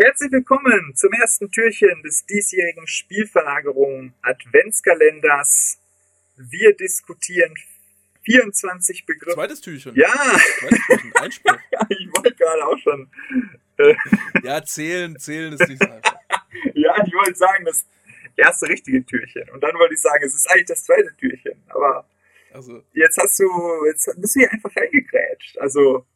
Herzlich 0.00 0.30
willkommen 0.30 0.94
zum 0.94 1.12
ersten 1.12 1.50
Türchen 1.50 2.04
des 2.04 2.24
diesjährigen 2.24 2.86
Spielverlagerung 2.86 4.14
Adventskalenders. 4.22 5.80
Wir 6.36 6.76
diskutieren 6.76 7.52
24 8.22 9.06
Begriffe. 9.06 9.34
Zweites 9.34 9.60
Türchen. 9.60 9.96
Ja, 9.96 10.06
Zweites 10.60 10.86
Türchen. 10.86 11.16
Einspruch. 11.16 11.58
ja, 11.72 11.80
ich 11.88 12.08
wollte 12.14 12.32
gerade 12.32 12.64
auch 12.64 12.78
schon. 12.78 13.10
Ja, 14.44 14.64
zählen, 14.64 15.18
zählen 15.18 15.54
ist 15.54 15.68
nicht 15.68 15.82
so 15.82 15.90
einfach. 15.90 16.14
Ja, 16.74 16.94
ich 17.04 17.12
wollte 17.12 17.34
sagen, 17.34 17.64
das 17.64 17.84
erste 18.36 18.68
richtige 18.68 19.04
Türchen. 19.04 19.50
Und 19.50 19.64
dann 19.64 19.74
wollte 19.80 19.94
ich 19.94 20.00
sagen, 20.00 20.22
es 20.24 20.32
ist 20.32 20.48
eigentlich 20.48 20.66
das 20.66 20.84
zweite 20.84 21.12
Türchen. 21.16 21.60
Aber 21.70 22.08
Also, 22.52 22.84
jetzt 22.92 23.18
hast 23.18 23.36
du, 23.40 23.84
jetzt 23.86 24.08
bist 24.16 24.36
du 24.36 24.40
hier 24.42 24.52
einfach 24.52 24.70
reingegrätscht. 24.76 25.58
Also, 25.58 26.06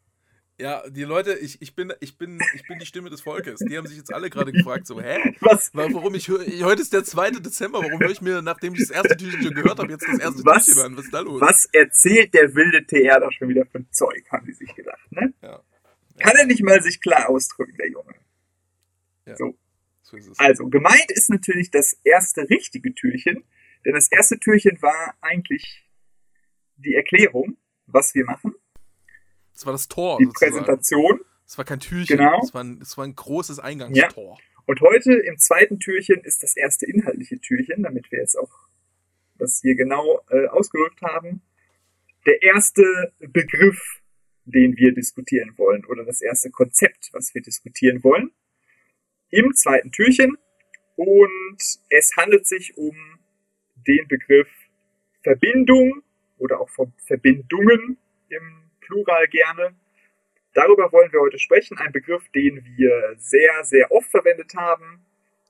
ja, 0.58 0.88
die 0.88 1.02
Leute, 1.02 1.34
ich, 1.34 1.60
ich, 1.60 1.74
bin, 1.74 1.92
ich, 2.00 2.18
bin, 2.18 2.38
ich 2.54 2.66
bin 2.68 2.78
die 2.78 2.86
Stimme 2.86 3.10
des 3.10 3.20
Volkes. 3.22 3.60
Die 3.60 3.76
haben 3.76 3.86
sich 3.86 3.96
jetzt 3.96 4.12
alle 4.12 4.30
gerade 4.30 4.52
gefragt, 4.52 4.86
so, 4.86 5.00
hä? 5.00 5.34
was, 5.40 5.70
Warum 5.72 6.14
ich, 6.14 6.28
hör- 6.28 6.46
ich 6.46 6.62
heute 6.62 6.82
ist 6.82 6.92
der 6.92 7.04
2. 7.04 7.30
Dezember, 7.32 7.80
warum 7.82 8.00
höre 8.00 8.10
ich 8.10 8.20
mir, 8.20 8.42
nachdem 8.42 8.74
ich 8.74 8.80
das 8.80 8.90
erste 8.90 9.16
Türchen 9.16 9.42
schon 9.42 9.54
gehört 9.54 9.78
habe, 9.78 9.90
jetzt 9.90 10.06
das 10.06 10.18
erste 10.20 10.44
Was? 10.44 10.66
Türchen 10.66 10.82
an? 10.82 10.96
Was 10.96 11.04
ist 11.06 11.14
da 11.14 11.20
los? 11.20 11.40
was 11.40 11.64
erzählt 11.72 12.34
der 12.34 12.54
wilde 12.54 12.86
TR 12.86 13.18
da 13.20 13.32
schon 13.32 13.48
wieder 13.48 13.66
ein 13.74 13.86
Zeug, 13.90 14.24
haben 14.30 14.46
die 14.46 14.52
sich 14.52 14.72
gedacht, 14.74 15.10
ne? 15.10 15.32
Ja. 15.42 15.62
Kann 16.18 16.36
er 16.36 16.46
nicht 16.46 16.62
mal 16.62 16.80
sich 16.82 17.00
klar 17.00 17.28
ausdrücken, 17.28 17.74
der 17.78 17.88
Junge. 17.90 18.14
Ja. 19.26 19.36
So. 19.36 19.56
So 20.02 20.16
ist 20.16 20.28
es. 20.28 20.38
Also, 20.38 20.68
gemeint 20.68 21.10
ist 21.10 21.30
natürlich 21.30 21.70
das 21.70 21.96
erste 22.04 22.42
richtige 22.50 22.94
Türchen, 22.94 23.42
denn 23.84 23.94
das 23.94 24.10
erste 24.12 24.38
Türchen 24.38 24.80
war 24.82 25.16
eigentlich 25.22 25.88
die 26.76 26.94
Erklärung, 26.94 27.56
was 27.86 28.14
wir 28.14 28.24
machen, 28.26 28.54
Das 29.62 29.66
war 29.66 29.74
das 29.74 29.86
Tor, 29.86 30.18
die 30.18 30.24
sozusagen. 30.24 30.54
Präsentation. 30.54 31.20
Es 31.46 31.56
war 31.56 31.64
kein 31.64 31.78
Türchen, 31.78 32.16
Genau. 32.18 32.40
es, 32.42 32.52
war 32.52 32.64
ein, 32.64 32.80
es 32.82 32.98
war 32.98 33.04
ein 33.04 33.14
großes 33.14 33.60
Eingangstor. 33.60 34.36
Und 34.66 34.80
heute 34.80 35.12
im 35.12 35.38
zweiten 35.38 35.78
Türchen 35.78 36.20
ist 36.22 36.42
das 36.42 36.56
erste 36.56 36.84
inhaltliche 36.86 37.38
Türchen, 37.38 37.84
damit 37.84 38.10
wir 38.10 38.18
jetzt 38.18 38.36
auch 38.36 38.50
das 39.38 39.60
hier 39.62 39.76
genau 39.76 40.20
äh, 40.30 40.46
ausgedrückt 40.48 41.00
haben. 41.02 41.42
Der 42.26 42.42
erste 42.42 43.12
Begriff, 43.20 44.00
den 44.46 44.76
wir 44.76 44.92
diskutieren 44.94 45.56
wollen, 45.58 45.84
oder 45.84 46.04
das 46.04 46.22
erste 46.22 46.50
Konzept, 46.50 47.10
was 47.12 47.32
wir 47.32 47.42
diskutieren 47.42 48.02
wollen, 48.02 48.32
im 49.30 49.54
zweiten 49.54 49.92
Türchen. 49.92 50.38
Und 50.96 51.62
es 51.88 52.16
handelt 52.16 52.48
sich 52.48 52.76
um 52.76 52.96
den 53.86 54.08
Begriff 54.08 54.48
Verbindung 55.22 56.02
oder 56.38 56.60
auch 56.60 56.68
von 56.70 56.92
Verbindungen 57.06 57.98
im 58.28 58.61
Plural 58.82 59.26
gerne. 59.28 59.74
Darüber 60.54 60.92
wollen 60.92 61.12
wir 61.12 61.20
heute 61.20 61.38
sprechen. 61.38 61.78
Ein 61.78 61.92
Begriff, 61.92 62.28
den 62.30 62.64
wir 62.64 63.14
sehr, 63.16 63.64
sehr 63.64 63.90
oft 63.90 64.10
verwendet 64.10 64.54
haben. 64.54 65.06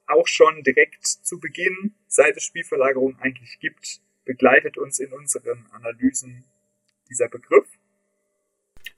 Auch 0.07 0.27
schon 0.27 0.63
direkt 0.63 1.05
zu 1.05 1.41
Beginn, 1.41 1.95
seit 2.07 2.37
es 2.37 2.45
Spielverlagerung 2.45 3.19
eigentlich 3.21 3.59
gibt, 3.61 4.01
begleitet 4.25 4.79
uns 4.79 5.01
in 5.01 5.13
unseren 5.13 5.67
Analysen 5.73 6.45
dieser 7.09 7.29
Begriff. 7.29 7.67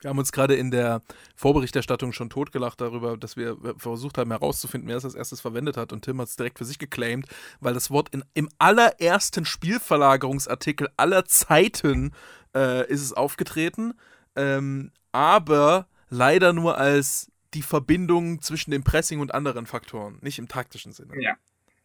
Wir 0.01 0.11
haben 0.11 0.19
uns 0.19 0.33
gerade 0.33 0.55
in 0.55 0.71
der 0.71 1.01
Vorberichterstattung 1.35 2.13
schon 2.13 2.29
totgelacht 2.29 2.79
darüber, 2.81 3.17
dass 3.17 3.39
wir 3.39 3.57
versucht 3.79 4.19
haben 4.19 4.31
herauszufinden, 4.31 4.89
wer 4.89 4.97
es 4.97 5.05
als 5.05 5.15
erstes 5.15 5.41
verwendet 5.41 5.79
hat. 5.79 5.95
Und 5.95 6.05
Tim 6.05 6.21
hat 6.21 6.29
es 6.29 6.37
direkt 6.37 6.59
für 6.59 6.67
sich 6.67 6.79
geclaimed, 6.79 7.27
weil 7.61 7.73
das 7.73 7.91
Wort 7.91 8.11
in, 8.11 8.23
im 8.35 8.51
allerersten 8.59 9.47
Spielverlagerungsartikel 9.47 10.89
aller 10.99 11.25
Zeiten 11.25 12.13
äh, 12.55 12.87
ist 12.89 13.01
es 13.01 13.15
aufgetreten. 13.15 13.95
Ähm, 14.37 14.93
aber 15.13 15.87
leider 16.09 16.53
nur 16.53 16.79
als 16.79 17.31
die 17.55 17.63
Verbindung 17.63 18.41
zwischen 18.43 18.71
dem 18.73 18.83
Pressing 18.83 19.21
und 19.21 19.33
anderen 19.33 19.67
Faktoren, 19.67 20.19
nicht 20.21 20.39
im 20.39 20.49
taktischen 20.49 20.93
Sinne. 20.93 21.21
Ja. 21.21 21.37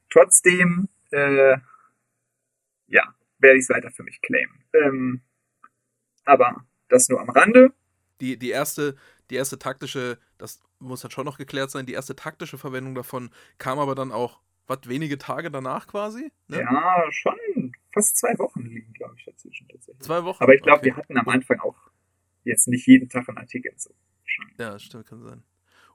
Trotzdem, 0.09 0.89
äh, 1.11 1.58
ja, 2.88 3.16
werde 3.38 3.58
ich 3.58 3.64
es 3.64 3.69
weiter 3.69 3.91
für 3.91 4.03
mich 4.03 4.22
claimen. 4.22 4.64
Ähm, 4.73 5.22
aber 6.25 6.66
das 6.90 7.07
nur 7.09 7.22
am 7.22 7.29
Rande. 7.29 7.72
Die, 8.19 8.38
die, 8.38 8.50
erste, 8.50 8.95
die 9.29 9.35
erste 9.35 9.59
taktische, 9.59 10.18
das 10.38 10.59
muss 10.79 11.01
dann 11.01 11.12
schon 11.12 11.25
noch 11.25 11.38
geklärt 11.38 11.69
sein, 11.72 11.85
die 11.85 11.94
erste 11.94 12.16
taktische 12.16 12.57
Verwendung 12.57 12.95
davon 12.95 13.29
kam 13.59 13.78
aber 13.79 13.94
dann 13.95 14.12
auch, 14.12 14.40
was, 14.68 14.79
wenige 14.85 15.18
Tage 15.18 15.50
danach 15.51 15.88
quasi? 15.88 16.31
Ne? 16.47 16.62
Ja, 16.62 17.03
schon 17.12 17.35
fast 17.91 18.18
zwei 18.18 18.38
Wochen 18.38 18.62
liegen, 18.62 18.94
glaube 18.94 19.16
ich, 19.18 19.25
dazwischen 19.25 19.68
tatsächlich. 19.68 20.01
Zwei 20.01 20.24
Wochen. 20.24 20.44
Aber 20.44 20.53
ich 20.53 20.62
glaube, 20.62 20.79
Okay. 20.79 20.85
wir 20.88 20.95
hatten 20.95 21.18
am 21.18 21.28
Anfang 21.28 21.59
auch 21.59 21.78
jetzt 22.44 22.67
nicht 22.67 22.88
jeden 22.88 23.09
Tag 23.09 23.27
einen 23.29 23.38
Artikel 23.38 23.72
so. 23.77 23.91
wahrscheinlich. 24.22 24.57
Ja, 24.57 24.79
stimmt, 24.79 25.07
kann 25.07 25.23
sein. 25.23 25.44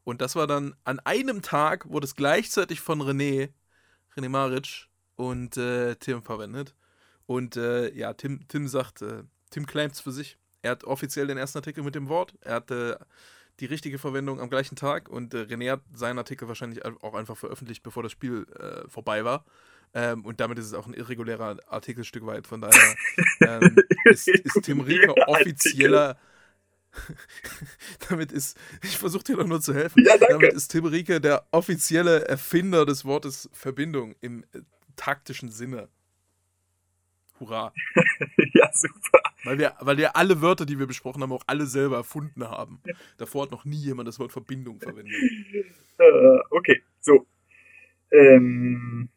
Und 0.05 0.21
das 0.21 0.37
war 0.37 0.47
dann 0.47 0.75
an 0.85 1.01
einem 1.01 1.43
Tag, 1.43 1.89
wurde 1.89 2.05
es 2.05 2.15
gleichzeitig 2.15 2.81
von 2.81 3.01
René, 3.01 3.51
René 4.17 4.29
Maric 4.29 4.89
und 5.17 5.57
äh, 5.57 5.97
Tim 5.97 6.23
verwendet. 6.23 6.75
Und 7.27 7.57
äh, 7.57 7.93
ja, 7.95 8.13
Tim, 8.13 8.47
Tim 8.49 8.69
sagt, 8.69 9.01
äh, 9.03 9.23
Tim 9.51 9.67
claimt 9.67 9.95
es 9.95 10.01
für 10.01 10.13
sich. 10.13 10.39
Er 10.61 10.73
hat 10.73 10.85
offiziell 10.85 11.27
den 11.27 11.39
ersten 11.39 11.59
Artikel 11.59 11.83
mit 11.83 11.95
dem 11.95 12.09
Wort. 12.09 12.35
Er 12.43 12.55
hatte 12.57 13.07
die 13.61 13.67
richtige 13.67 13.99
Verwendung 13.99 14.41
am 14.41 14.51
gleichen 14.51 14.77
Tag 14.77 15.09
und 15.09 15.33
äh, 15.33 15.43
René 15.43 15.73
hat 15.73 15.83
seinen 15.93 16.19
Artikel 16.19 16.49
wahrscheinlich 16.49 16.85
auch 16.85 17.15
einfach 17.15 17.37
veröffentlicht, 17.37 17.83
bevor 17.83 18.03
das 18.03 18.13
Spiel 18.13 18.47
äh, 18.59 18.89
vorbei 18.89 19.25
war. 19.25 19.45
Ähm, 19.95 20.25
und 20.25 20.41
damit 20.41 20.59
ist 20.59 20.67
es 20.67 20.75
auch 20.75 20.87
ein 20.87 20.95
irregulärer 20.95 21.57
Artikelstück 21.69 22.27
weit. 22.27 22.47
Von 22.47 22.61
daher 22.61 22.97
ähm, 23.41 23.77
ist, 24.05 24.27
ist 24.27 24.63
Tim 24.63 24.81
Rieker 24.81 25.15
offizieller. 25.29 26.19
damit 28.09 28.33
ist, 28.33 28.59
ich 28.83 28.97
versuche 28.97 29.25
dir 29.25 29.37
doch 29.37 29.47
nur 29.47 29.61
zu 29.61 29.75
helfen. 29.75 30.05
Ja. 30.05 30.17
Damit 30.19 30.53
ist 30.53 30.69
Tim 30.69 30.87
Rieker 30.87 31.21
der 31.21 31.47
offizielle 31.51 32.27
Erfinder 32.27 32.87
des 32.87 33.05
Wortes 33.05 33.49
Verbindung 33.53 34.15
im 34.21 34.45
äh, 34.53 34.61
taktischen 34.97 35.51
Sinne. 35.51 35.89
Hurra. 37.41 37.73
ja, 38.55 38.71
super. 38.73 39.21
Weil 39.45 39.59
wir, 39.59 39.75
weil 39.81 39.97
wir 39.97 40.17
alle 40.17 40.41
Wörter, 40.41 40.67
die 40.67 40.79
wir 40.79 40.87
besprochen 40.87 41.23
haben, 41.23 41.33
auch 41.33 41.43
alle 41.47 41.67
selber 41.67 41.97
erfunden 41.97 42.45
haben. 42.45 42.81
Davor 43.19 43.45
hat 43.45 43.51
noch 43.51 43.65
nie 43.65 43.77
jemand 43.77 44.09
das 44.09 44.19
Wort 44.19 44.33
Verbindung 44.33 44.81
verwendet. 44.81 45.15
Äh, 45.99 46.39
okay, 46.51 46.83
so. 47.01 47.27
Ähm, 48.11 49.09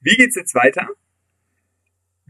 wie 0.00 0.16
geht's 0.16 0.36
jetzt 0.36 0.54
weiter? 0.54 0.88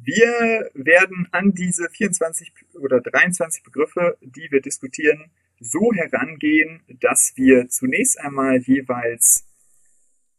Wir 0.04 0.70
werden 0.74 1.28
an 1.32 1.52
diese 1.52 1.88
24 1.88 2.52
oder 2.74 3.00
23 3.00 3.62
Begriffe, 3.62 4.18
die 4.20 4.48
wir 4.50 4.60
diskutieren, 4.60 5.30
so 5.60 5.92
herangehen, 5.94 6.82
dass 7.00 7.32
wir 7.36 7.68
zunächst 7.68 8.20
einmal 8.20 8.58
jeweils 8.58 9.48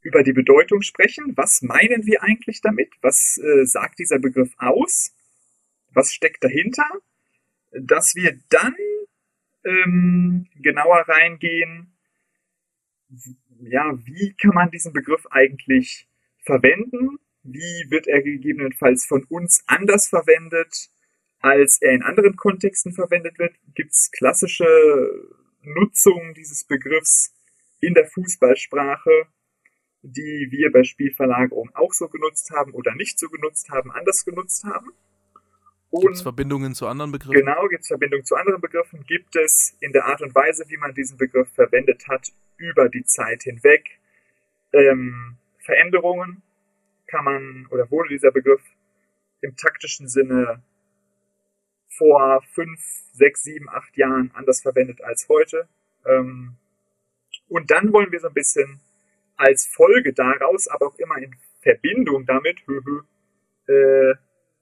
über 0.02 0.22
die 0.22 0.34
Bedeutung 0.34 0.84
sprechen. 0.84 1.34
Was 1.36 1.64
meinen 1.64 2.06
wir 2.06 2.22
eigentlich 2.22 2.62
damit? 2.62 2.90
Was 3.02 3.40
äh, 3.40 3.66
sagt 3.66 3.98
dieser 3.98 4.20
Begriff 4.20 4.54
aus? 4.58 5.16
Was 5.94 6.14
steckt 6.14 6.44
dahinter? 6.44 6.88
Dass 7.72 8.14
wir 8.14 8.40
dann 8.50 8.76
ähm, 9.66 10.48
genauer 10.62 11.06
reingehen, 11.08 11.92
ja, 13.62 13.98
wie 14.06 14.36
kann 14.40 14.54
man 14.54 14.70
diesen 14.70 14.94
Begriff 14.94 15.26
eigentlich 15.32 16.08
verwenden? 16.44 17.18
Wie 17.48 17.86
wird 17.92 18.08
er 18.08 18.24
gegebenenfalls 18.24 19.06
von 19.06 19.24
uns 19.30 19.64
anders 19.68 20.08
verwendet, 20.08 20.90
als 21.42 21.80
er 21.80 21.92
in 21.92 22.02
anderen 22.02 22.36
Kontexten 22.36 22.92
verwendet 22.92 23.38
wird? 23.38 23.54
Gibt 23.76 23.92
es 23.92 24.10
klassische 24.12 24.66
Nutzungen 25.62 26.34
dieses 26.34 26.64
Begriffs 26.64 27.36
in 27.82 27.94
der 27.94 28.08
Fußballsprache, 28.08 29.28
die 30.02 30.48
wir 30.50 30.72
bei 30.72 30.84
Spielverlagerung 30.84 31.70
auch 31.76 31.94
so 31.94 32.08
genutzt 32.08 32.50
haben 32.50 32.74
oder 32.74 32.96
nicht 32.96 33.20
so 33.20 33.30
genutzt 33.30 33.70
haben, 33.70 33.92
anders 33.92 34.26
genutzt 34.26 34.64
haben? 34.64 34.92
Gibt 35.92 36.16
es 36.16 36.24
Verbindungen 36.24 36.74
zu 36.74 36.88
anderen 36.88 37.12
Begriffen? 37.12 37.46
Genau, 37.46 37.68
gibt 37.68 37.84
es 37.84 37.90
Verbindungen 37.90 38.26
zu 38.26 38.36
anderen 38.36 38.60
Begriffen? 38.60 39.04
Gibt 39.08 39.36
es 39.36 39.78
in 39.82 39.92
der 39.92 40.06
Art 40.06 40.24
und 40.24 40.34
Weise, 40.34 40.66
wie 40.68 40.78
man 40.78 40.96
diesen 40.96 41.18
Begriff 41.18 41.48
verwendet 41.54 42.08
hat, 42.08 42.34
über 42.58 42.90
die 42.90 43.06
Zeit 43.06 43.44
hinweg 43.44 44.00
ähm, 44.74 45.38
Veränderungen? 45.60 46.42
Kann 47.16 47.24
man 47.24 47.66
oder 47.72 47.90
wurde 47.92 48.10
dieser 48.10 48.32
Begriff 48.32 48.62
im 49.40 49.56
taktischen 49.56 50.10
Sinne 50.10 50.62
vor 51.98 52.44
fünf, 52.52 52.78
sechs, 53.14 53.44
sieben, 53.44 53.70
acht 53.70 53.96
Jahren 53.96 54.32
anders 54.34 54.62
verwendet 54.62 55.02
als 55.02 55.30
heute? 55.30 55.70
Ähm, 56.06 56.58
und 57.48 57.72
dann 57.72 57.94
wollen 57.94 58.12
wir 58.12 58.20
so 58.20 58.28
ein 58.28 58.34
bisschen 58.34 58.82
als 59.38 59.66
Folge 59.66 60.12
daraus, 60.12 60.68
aber 60.68 60.88
auch 60.88 61.00
immer 61.00 61.18
in 61.18 61.34
Verbindung 61.62 62.26
damit, 62.26 62.60
äh, 63.68 64.16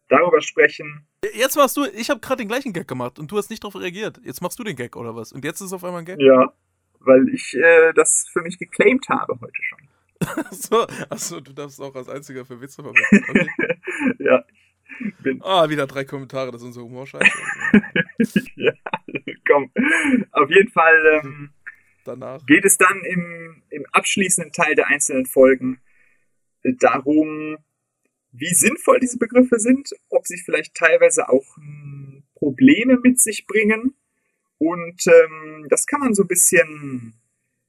darüber 0.10 0.42
sprechen, 0.42 1.08
Jetzt 1.34 1.56
machst 1.56 1.78
du, 1.78 1.86
ich 1.86 2.10
habe 2.10 2.20
gerade 2.20 2.44
den 2.44 2.50
gleichen 2.50 2.74
Gag 2.74 2.86
gemacht 2.86 3.18
und 3.18 3.32
du 3.32 3.38
hast 3.38 3.50
nicht 3.50 3.64
darauf 3.64 3.80
reagiert. 3.80 4.20
Jetzt 4.26 4.42
machst 4.42 4.60
du 4.60 4.64
den 4.66 4.76
Gag 4.76 4.98
oder 4.98 5.16
was? 5.16 5.32
Und 5.32 5.46
jetzt 5.46 5.62
ist 5.62 5.68
es 5.68 5.74
auf 5.74 5.84
einmal 5.86 6.02
ein 6.02 6.06
Gag? 6.06 6.20
Ja, 6.20 6.54
weil 7.00 7.30
ich 7.30 7.56
äh, 7.56 7.94
das 7.94 8.28
für 8.32 8.42
mich 8.42 8.60
geclaimed 8.60 9.08
habe 9.08 9.40
heute 9.40 9.64
schon. 9.64 9.80
Achso, 10.50 10.88
achso, 11.10 11.40
du 11.40 11.54
darfst 11.54 11.80
auch 11.82 11.96
als 11.96 12.10
einziger 12.10 12.46
für 12.46 12.60
Witze 12.62 12.84
verwenden. 12.84 13.26
Okay. 13.30 13.48
ja, 14.20 14.44
ich 15.00 15.16
bin. 15.18 15.42
Ah, 15.44 15.70
wieder 15.70 15.88
drei 15.88 16.06
Kommentare, 16.06 16.52
das 16.52 16.62
ist 16.62 16.68
unser 16.68 16.82
Humor 16.84 17.08
scheiße. 17.08 17.26
ja, 18.56 18.74
komm. 19.48 19.72
Auf 20.32 20.50
jeden 20.50 20.72
Fall 20.72 21.22
ähm, 21.24 21.50
danach. 22.06 22.46
geht 22.46 22.66
es 22.66 22.78
dann 22.78 23.04
im, 23.04 23.64
im 23.70 23.86
abschließenden 23.92 24.52
Teil 24.54 24.76
der 24.76 24.88
einzelnen 24.88 25.26
Folgen 25.26 25.80
äh, 26.64 26.74
darum, 26.80 27.58
wie 28.32 28.54
sinnvoll 28.54 29.00
diese 29.00 29.18
Begriffe 29.18 29.60
sind, 29.60 29.90
ob 30.10 30.26
sie 30.26 30.42
vielleicht 30.44 30.76
teilweise 30.76 31.30
auch 31.30 31.56
hm, 31.58 32.24
Probleme 32.36 33.00
mit 33.02 33.20
sich 33.20 33.46
bringen. 33.46 33.96
Und 34.58 35.06
ähm, 35.08 35.68
das 35.70 35.86
kann 35.86 36.00
man 36.00 36.14
so 36.14 36.24
ein 36.24 36.28
bisschen 36.28 37.14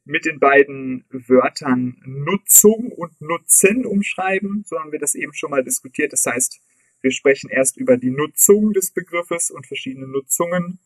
mit 0.04 0.24
den 0.26 0.38
beiden 0.38 1.04
Wörtern 1.10 2.02
Nutzung 2.04 2.92
und 2.92 3.20
Nutzen 3.20 3.86
umschreiben. 3.86 4.64
So 4.66 4.78
haben 4.78 4.92
wir 4.92 4.98
das 4.98 5.14
eben 5.14 5.32
schon 5.32 5.50
mal 5.50 5.64
diskutiert. 5.64 6.12
Das 6.12 6.26
heißt, 6.26 6.60
wir 7.00 7.10
sprechen 7.10 7.50
erst 7.50 7.76
über 7.76 7.96
die 7.96 8.10
Nutzung 8.10 8.72
des 8.72 8.90
Begriffes 8.90 9.50
und 9.50 9.66
verschiedene 9.66 10.06
Nutzungen 10.06 10.78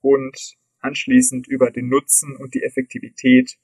und 0.00 0.56
anschließend 0.80 1.48
über 1.48 1.70
den 1.70 1.88
Nutzen 1.88 2.36
und 2.36 2.54
die 2.54 2.62
Effektivität 2.62 3.56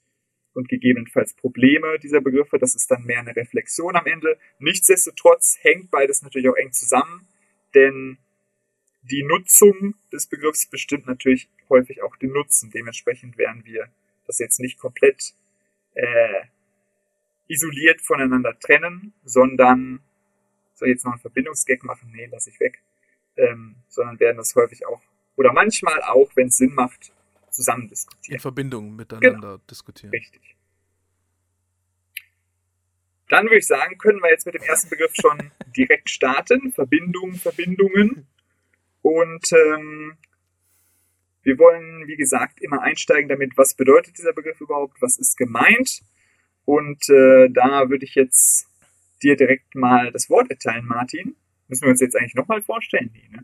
und 0.53 0.69
gegebenenfalls 0.69 1.33
Probleme 1.33 1.99
dieser 1.99 2.21
Begriffe. 2.21 2.59
Das 2.59 2.75
ist 2.75 2.89
dann 2.91 3.03
mehr 3.03 3.19
eine 3.19 3.35
Reflexion 3.35 3.95
am 3.95 4.05
Ende. 4.05 4.37
Nichtsdestotrotz 4.59 5.57
hängt 5.61 5.91
beides 5.91 6.21
natürlich 6.21 6.49
auch 6.49 6.55
eng 6.55 6.71
zusammen, 6.71 7.27
denn 7.73 8.17
die 9.01 9.23
Nutzung 9.23 9.95
des 10.11 10.27
Begriffs 10.27 10.67
bestimmt 10.67 11.07
natürlich 11.07 11.49
häufig 11.69 12.01
auch 12.03 12.15
den 12.15 12.31
Nutzen. 12.31 12.71
Dementsprechend 12.71 13.37
werden 13.37 13.65
wir 13.65 13.89
das 14.25 14.39
jetzt 14.39 14.59
nicht 14.59 14.77
komplett 14.77 15.33
äh, 15.93 16.41
isoliert 17.47 18.01
voneinander 18.01 18.57
trennen, 18.59 19.13
sondern 19.23 20.01
soll 20.73 20.89
ich 20.89 20.93
jetzt 20.93 21.05
noch 21.05 21.13
einen 21.13 21.21
Verbindungsgag 21.21 21.83
machen? 21.83 22.11
Nee, 22.13 22.27
lasse 22.27 22.49
ich 22.49 22.59
weg. 22.59 22.81
Ähm, 23.35 23.75
sondern 23.87 24.19
werden 24.19 24.37
das 24.37 24.55
häufig 24.55 24.85
auch 24.85 25.01
oder 25.35 25.53
manchmal 25.53 26.01
auch, 26.03 26.29
wenn 26.35 26.47
es 26.47 26.57
Sinn 26.57 26.73
macht, 26.73 27.11
zusammen 27.49 27.87
diskutieren. 27.87 28.35
In 28.35 28.39
Verbindung 28.39 28.95
miteinander 28.95 29.39
genau. 29.39 29.57
diskutieren. 29.69 30.11
Richtig. 30.11 30.55
Dann 33.29 33.45
würde 33.45 33.57
ich 33.57 33.67
sagen, 33.67 33.97
können 33.97 34.19
wir 34.21 34.29
jetzt 34.29 34.45
mit 34.45 34.55
dem 34.55 34.63
ersten 34.63 34.89
Begriff 34.89 35.13
schon 35.15 35.51
direkt 35.75 36.09
starten. 36.09 36.71
Verbindungen, 36.71 37.35
Verbindungen. 37.35 38.27
Und 39.01 39.51
ähm, 39.51 40.17
wir 41.43 41.59
wollen, 41.59 42.07
wie 42.07 42.15
gesagt, 42.15 42.61
immer 42.61 42.81
einsteigen 42.81 43.29
damit, 43.29 43.57
was 43.57 43.75
bedeutet 43.75 44.17
dieser 44.17 44.33
Begriff 44.33 44.59
überhaupt, 44.61 45.01
was 45.01 45.17
ist 45.17 45.37
gemeint. 45.37 46.01
Und 46.65 47.09
äh, 47.09 47.49
da 47.49 47.89
würde 47.89 48.05
ich 48.05 48.15
jetzt 48.15 48.67
dir 49.21 49.35
direkt 49.35 49.75
mal 49.75 50.11
das 50.11 50.29
Wort 50.29 50.49
erteilen, 50.49 50.85
Martin. 50.85 51.35
Müssen 51.67 51.83
wir 51.83 51.91
uns 51.91 52.01
jetzt 52.01 52.15
eigentlich 52.15 52.35
nochmal 52.35 52.61
vorstellen? 52.61 53.09
Nee, 53.13 53.29
ne? 53.31 53.43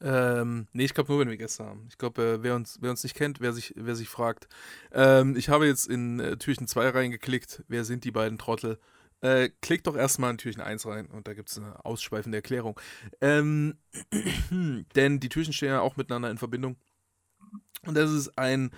Ähm, 0.00 0.68
nee, 0.72 0.84
ich 0.84 0.94
glaube 0.94 1.10
nur, 1.10 1.20
wenn 1.20 1.30
wir 1.30 1.36
Gäste 1.36 1.64
haben. 1.64 1.86
Ich 1.88 1.98
glaube, 1.98 2.22
äh, 2.22 2.42
wer, 2.42 2.54
uns, 2.54 2.78
wer 2.80 2.90
uns 2.90 3.02
nicht 3.02 3.16
kennt, 3.16 3.40
wer 3.40 3.52
sich, 3.52 3.74
wer 3.76 3.96
sich 3.96 4.08
fragt. 4.08 4.48
Ähm, 4.92 5.34
ich 5.36 5.48
habe 5.48 5.66
jetzt 5.66 5.86
in 5.86 6.20
äh, 6.20 6.36
Türchen 6.36 6.68
2 6.68 6.90
reingeklickt. 6.90 7.64
Wer 7.66 7.84
sind 7.84 8.04
die 8.04 8.12
beiden 8.12 8.38
Trottel? 8.38 8.78
Äh, 9.20 9.50
klickt 9.60 9.86
doch 9.86 9.96
erstmal 9.96 10.30
in 10.30 10.38
Türchen 10.38 10.62
1 10.62 10.86
rein 10.86 11.06
und 11.06 11.26
da 11.26 11.34
gibt 11.34 11.50
es 11.50 11.58
eine 11.58 11.84
ausschweifende 11.84 12.38
Erklärung. 12.38 12.78
Ähm, 13.20 13.78
denn 14.94 15.20
die 15.20 15.28
Türchen 15.28 15.52
stehen 15.52 15.70
ja 15.70 15.80
auch 15.80 15.96
miteinander 15.96 16.30
in 16.30 16.38
Verbindung. 16.38 16.76
Und 17.84 17.96
das 17.96 18.12
ist 18.12 18.38
ein 18.38 18.70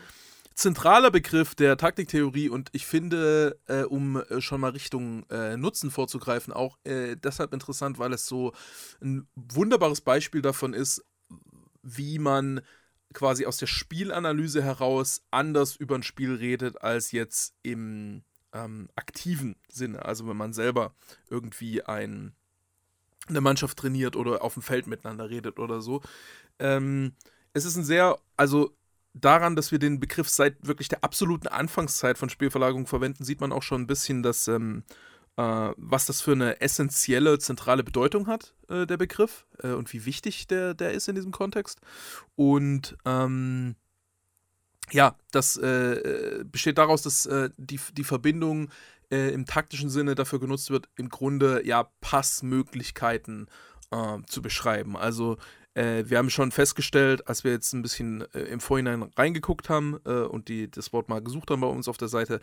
zentraler 0.55 1.11
Begriff 1.11 1.55
der 1.55 1.77
Taktiktheorie 1.77 2.49
und 2.49 2.69
ich 2.73 2.87
finde, 2.87 3.59
äh, 3.67 3.83
um 3.83 4.17
äh, 4.17 4.41
schon 4.41 4.61
mal 4.61 4.71
Richtung 4.71 5.29
äh, 5.31 5.57
Nutzen 5.57 5.91
vorzugreifen, 5.91 6.53
auch 6.53 6.79
äh, 6.85 7.17
deshalb 7.17 7.53
interessant, 7.55 7.99
weil 7.99 8.13
es 8.13 8.27
so 8.27 8.53
ein 9.01 9.27
wunderbares 9.35 10.03
Beispiel 10.03 10.43
davon 10.43 10.75
ist, 10.75 11.05
wie 11.83 12.19
man 12.19 12.61
quasi 13.15 13.47
aus 13.47 13.57
der 13.57 13.67
Spielanalyse 13.67 14.63
heraus 14.63 15.23
anders 15.31 15.77
über 15.77 15.95
ein 15.95 16.03
Spiel 16.03 16.35
redet, 16.35 16.83
als 16.83 17.11
jetzt 17.13 17.55
im 17.63 18.23
ähm, 18.53 18.89
aktiven 18.97 19.57
Sinne. 19.69 20.05
Also 20.05 20.27
wenn 20.29 20.37
man 20.37 20.53
selber 20.53 20.95
irgendwie 21.29 21.83
ein, 21.83 22.35
eine 23.29 23.41
Mannschaft 23.41 23.79
trainiert 23.79 24.17
oder 24.17 24.43
auf 24.43 24.55
dem 24.55 24.63
Feld 24.63 24.87
miteinander 24.87 25.31
redet 25.31 25.59
oder 25.59 25.81
so. 25.81 26.03
Ähm, 26.59 27.13
es 27.53 27.65
ist 27.65 27.77
ein 27.77 27.85
sehr, 27.85 28.19
also 28.37 28.77
daran, 29.13 29.57
dass 29.57 29.73
wir 29.73 29.79
den 29.79 30.01
Begriff 30.01 30.29
seit 30.29 30.67
wirklich 30.67 30.89
der 30.89 31.05
absoluten 31.05 31.49
Anfangszeit 31.49 32.19
von 32.19 32.31
Spielverlagerung 32.31 32.87
verwenden, 32.87 33.25
sieht 33.25 33.41
man 33.41 33.53
auch 33.53 33.63
schon 33.63 33.83
ein 33.83 33.87
bisschen, 33.87 34.23
dass 34.23 34.47
ähm, 34.49 34.85
äh, 35.37 35.73
was 35.77 36.07
das 36.07 36.21
für 36.21 36.33
eine 36.33 36.61
essentielle, 36.61 37.39
zentrale 37.39 37.83
Bedeutung 37.83 38.27
hat, 38.27 38.55
äh, 38.69 38.87
der 38.87 38.97
Begriff, 38.97 39.47
äh, 39.63 39.73
und 39.73 39.93
wie 39.93 40.05
wichtig 40.05 40.47
der, 40.49 40.75
der 40.75 40.93
ist 40.93 41.09
in 41.09 41.15
diesem 41.15 41.33
Kontext. 41.33 41.81
Und 42.37 42.97
ähm, 43.05 43.77
ja, 44.93 45.17
das 45.31 45.57
äh, 45.57 46.45
besteht 46.45 46.79
daraus, 46.79 47.03
dass 47.03 47.27
äh, 47.27 47.51
die, 47.57 47.81
die 47.93 48.05
Verbindung 48.05 48.71
äh, 49.11 49.33
im 49.33 49.47
taktischen 49.47 49.91
Sinne 49.91 50.15
dafür 50.15 50.41
genutzt 50.41 50.71
wird, 50.71 50.89
im 50.97 51.09
Grunde 51.09 51.67
ja 51.67 51.89
Passmöglichkeiten 52.01 53.49
zu 54.29 54.41
beschreiben. 54.41 54.97
Also 54.97 55.37
wir 55.75 56.17
haben 56.17 56.31
schon 56.31 56.53
festgestellt, 56.53 57.27
als 57.27 57.43
wir 57.43 57.51
jetzt 57.51 57.73
ein 57.73 57.83
bisschen 57.83 58.21
im 58.21 58.61
Vorhinein 58.61 59.03
reingeguckt 59.03 59.69
haben 59.69 59.97
und 59.97 60.47
die, 60.47 60.71
das 60.71 60.93
Wort 60.93 61.09
mal 61.09 61.21
gesucht 61.21 61.51
haben 61.51 61.61
bei 61.61 61.67
uns 61.67 61.89
auf 61.89 61.97
der 61.97 62.07
Seite, 62.07 62.39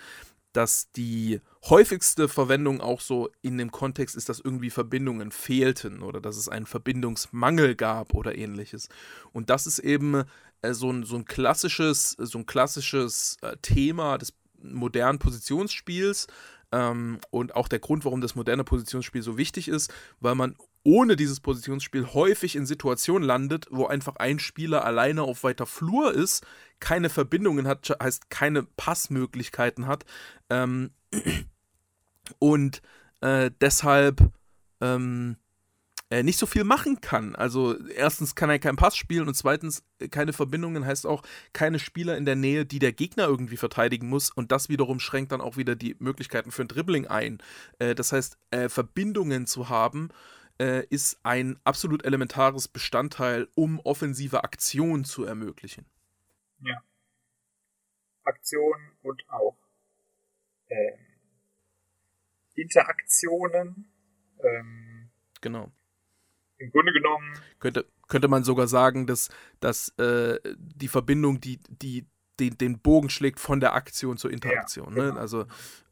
dass 0.58 0.92
die 0.92 1.40
häufigste 1.70 2.28
Verwendung 2.28 2.82
auch 2.82 3.00
so 3.00 3.30
in 3.44 3.60
dem 3.60 3.72
Kontext 3.72 4.16
ist, 4.16 4.28
dass 4.28 4.40
irgendwie 4.40 4.72
Verbindungen 4.72 5.30
fehlten 5.32 6.02
oder 6.02 6.20
dass 6.20 6.36
es 6.36 6.50
einen 6.50 6.66
Verbindungsmangel 6.66 7.76
gab 7.76 8.16
oder 8.16 8.36
ähnliches. 8.36 8.90
Und 9.34 9.52
das 9.52 9.68
ist 9.68 9.78
eben 9.78 10.24
äh, 10.64 10.74
so, 10.74 10.90
ein, 10.92 11.04
so 11.04 11.16
ein 11.16 11.26
klassisches, 11.26 12.18
so 12.18 12.40
ein 12.40 12.48
klassisches 12.48 13.38
äh, 13.44 13.56
Thema 13.62 14.18
des 14.18 14.34
modernen 14.64 15.20
Positionsspiels, 15.20 16.26
ähm, 16.72 17.20
und 17.30 17.56
auch 17.56 17.68
der 17.68 17.80
Grund, 17.80 18.04
warum 18.04 18.20
das 18.20 18.36
moderne 18.36 18.64
Positionsspiel 18.64 19.22
so 19.22 19.38
wichtig 19.38 19.68
ist, 19.68 19.94
weil 20.20 20.36
man 20.36 20.56
ohne 20.88 21.18
dieses 21.18 21.42
Positionsspiel 21.42 22.14
häufig 22.14 22.56
in 22.56 22.66
Situationen 22.66 23.28
landet, 23.28 23.68
wo 23.70 23.88
einfach 23.88 24.16
ein 24.16 24.40
Spieler 24.40 24.86
alleine 24.86 25.24
auf 25.24 25.44
weiter 25.44 25.66
Flur 25.66 26.14
ist, 26.14 26.48
keine 26.80 27.10
Verbindungen 27.10 27.68
hat, 27.68 27.90
heißt 28.02 28.30
keine 28.30 28.64
Passmöglichkeiten 28.64 29.86
hat. 29.86 30.06
Ähm, 30.50 30.92
und 32.40 32.82
äh, 33.20 33.52
deshalb 33.60 34.32
ähm, 34.80 35.36
äh, 36.10 36.24
nicht 36.24 36.40
so 36.40 36.46
viel 36.46 36.64
machen 36.64 37.02
kann. 37.02 37.36
Also 37.36 37.78
erstens 37.90 38.36
kann 38.36 38.50
er 38.50 38.58
keinen 38.58 38.78
Pass 38.78 38.96
spielen 38.96 39.28
und 39.28 39.34
zweitens 39.34 39.84
äh, 40.00 40.08
keine 40.08 40.32
Verbindungen 40.32 40.86
heißt 40.86 41.06
auch 41.06 41.22
keine 41.52 41.80
Spieler 41.80 42.16
in 42.16 42.24
der 42.24 42.38
Nähe, 42.38 42.66
die 42.66 42.80
der 42.80 42.94
Gegner 42.94 43.26
irgendwie 43.26 43.58
verteidigen 43.58 44.08
muss 44.08 44.32
und 44.32 44.54
das 44.54 44.70
wiederum 44.70 45.02
schränkt 45.02 45.34
dann 45.34 45.42
auch 45.42 45.58
wieder 45.58 45.76
die 45.76 45.98
Möglichkeiten 46.00 46.52
für 46.52 46.62
ein 46.62 46.70
Dribbling 46.70 47.08
ein. 47.08 47.40
Äh, 47.78 47.94
das 47.94 48.14
heißt, 48.14 48.38
äh, 48.52 48.70
Verbindungen 48.70 49.48
zu 49.48 49.68
haben 49.68 50.12
äh, 50.60 50.86
ist 50.90 51.20
ein 51.24 51.60
absolut 51.64 52.06
elementares 52.06 52.68
Bestandteil, 52.68 53.48
um 53.56 53.80
offensive 53.82 54.44
Aktion 54.44 55.06
zu 55.06 55.24
ermöglichen. 55.24 55.86
Ja. 56.60 56.82
Aktion 58.24 58.92
und 59.04 59.24
auch 59.30 59.58
ähm, 60.70 61.00
Interaktionen. 62.56 63.92
Ähm, 64.44 65.10
genau 65.42 65.72
im 66.58 66.72
Grunde 66.72 66.92
genommen. 66.92 67.34
Könnte, 67.60 67.86
könnte 68.08 68.28
man 68.28 68.44
sogar 68.44 68.68
sagen, 68.68 69.08
dass, 69.08 69.30
dass 69.60 69.90
äh, 69.98 70.40
die 70.58 70.88
Verbindung, 70.88 71.40
die, 71.40 71.60
die 71.70 72.08
den, 72.40 72.58
den 72.58 72.80
Bogen 72.80 73.10
schlägt 73.10 73.40
von 73.40 73.60
der 73.60 73.74
Aktion 73.74 74.18
zur 74.18 74.32
Interaktion. 74.32 74.90
Ja, 74.90 74.94
ne? 74.96 75.02
genau. 75.02 75.14
ne? 75.14 75.20
Also 75.20 75.46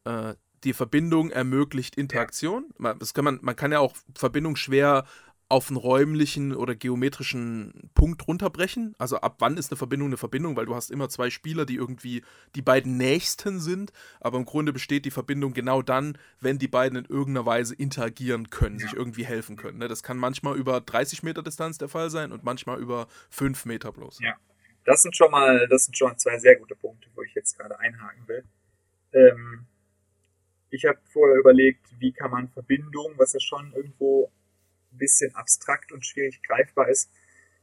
äh, 0.06 0.36
die 0.66 0.74
Verbindung 0.74 1.30
ermöglicht 1.30 1.96
Interaktion. 1.96 2.74
Man, 2.78 3.00
das 3.00 3.14
kann 3.14 3.26
man, 3.26 3.40
man 3.42 3.56
kann 3.56 3.72
ja 3.72 3.80
auch 3.80 3.96
Verbindung 4.16 4.56
schwer 4.56 5.06
auf 5.48 5.70
einen 5.70 5.78
räumlichen 5.78 6.56
oder 6.56 6.74
geometrischen 6.74 7.92
Punkt 7.94 8.28
runterbrechen. 8.28 8.96
Also 8.98 9.18
ab 9.18 9.36
wann 9.40 9.58
ist 9.58 9.72
eine 9.72 9.78
Verbindung 9.78 10.08
eine 10.10 10.18
Verbindung, 10.18 10.56
weil 10.56 10.66
du 10.66 10.74
hast 10.74 10.90
immer 10.90 11.08
zwei 11.08 11.30
Spieler, 11.30 11.68
die 11.68 11.76
irgendwie 11.76 12.24
die 12.56 12.64
beiden 12.64 12.98
nächsten 12.98 13.60
sind, 13.60 13.92
aber 14.20 14.40
im 14.40 14.46
Grunde 14.46 14.74
besteht 14.74 15.06
die 15.06 15.12
Verbindung 15.12 15.54
genau 15.54 15.84
dann, 15.84 16.18
wenn 16.40 16.58
die 16.58 16.68
beiden 16.68 16.98
in 16.98 17.06
irgendeiner 17.06 17.46
Weise 17.46 17.76
interagieren 17.76 18.50
können, 18.50 18.80
ja. 18.80 18.88
sich 18.88 18.98
irgendwie 18.98 19.24
helfen 19.24 19.56
können. 19.56 19.78
Ne? 19.78 19.88
Das 19.88 20.02
kann 20.02 20.18
manchmal 20.18 20.58
über 20.58 20.82
30 20.82 21.22
Meter 21.22 21.44
Distanz 21.44 21.78
der 21.78 21.90
Fall 21.90 22.10
sein 22.10 22.32
und 22.32 22.44
manchmal 22.44 22.80
über 22.80 23.08
5 23.30 23.66
Meter 23.66 23.92
bloß. 23.92 24.20
Ja, 24.22 24.36
das 24.84 25.04
sind 25.04 25.16
schon 25.16 25.30
mal, 25.30 25.68
das 25.68 25.86
sind 25.86 25.96
schon 25.96 26.18
zwei 26.18 26.40
sehr 26.40 26.56
gute 26.56 26.76
Punkte, 26.76 27.08
wo 27.14 27.22
ich 27.22 27.36
jetzt 27.36 27.56
gerade 27.58 27.78
einhaken 27.80 28.28
will. 28.28 28.44
Ähm, 29.14 29.68
ich 30.76 30.86
habe 30.86 31.00
vorher 31.06 31.38
überlegt, 31.38 31.86
wie 32.00 32.12
kann 32.12 32.32
man 32.32 32.50
Verbindung, 32.50 33.14
was 33.18 33.34
ja 33.34 33.40
schon 33.40 33.74
irgendwo 33.74 34.32
ein 34.92 34.98
bisschen 34.98 35.34
abstrakt 35.36 35.92
und 35.92 36.06
schwierig 36.06 36.44
greifbar 36.44 36.90
ist. 36.90 37.10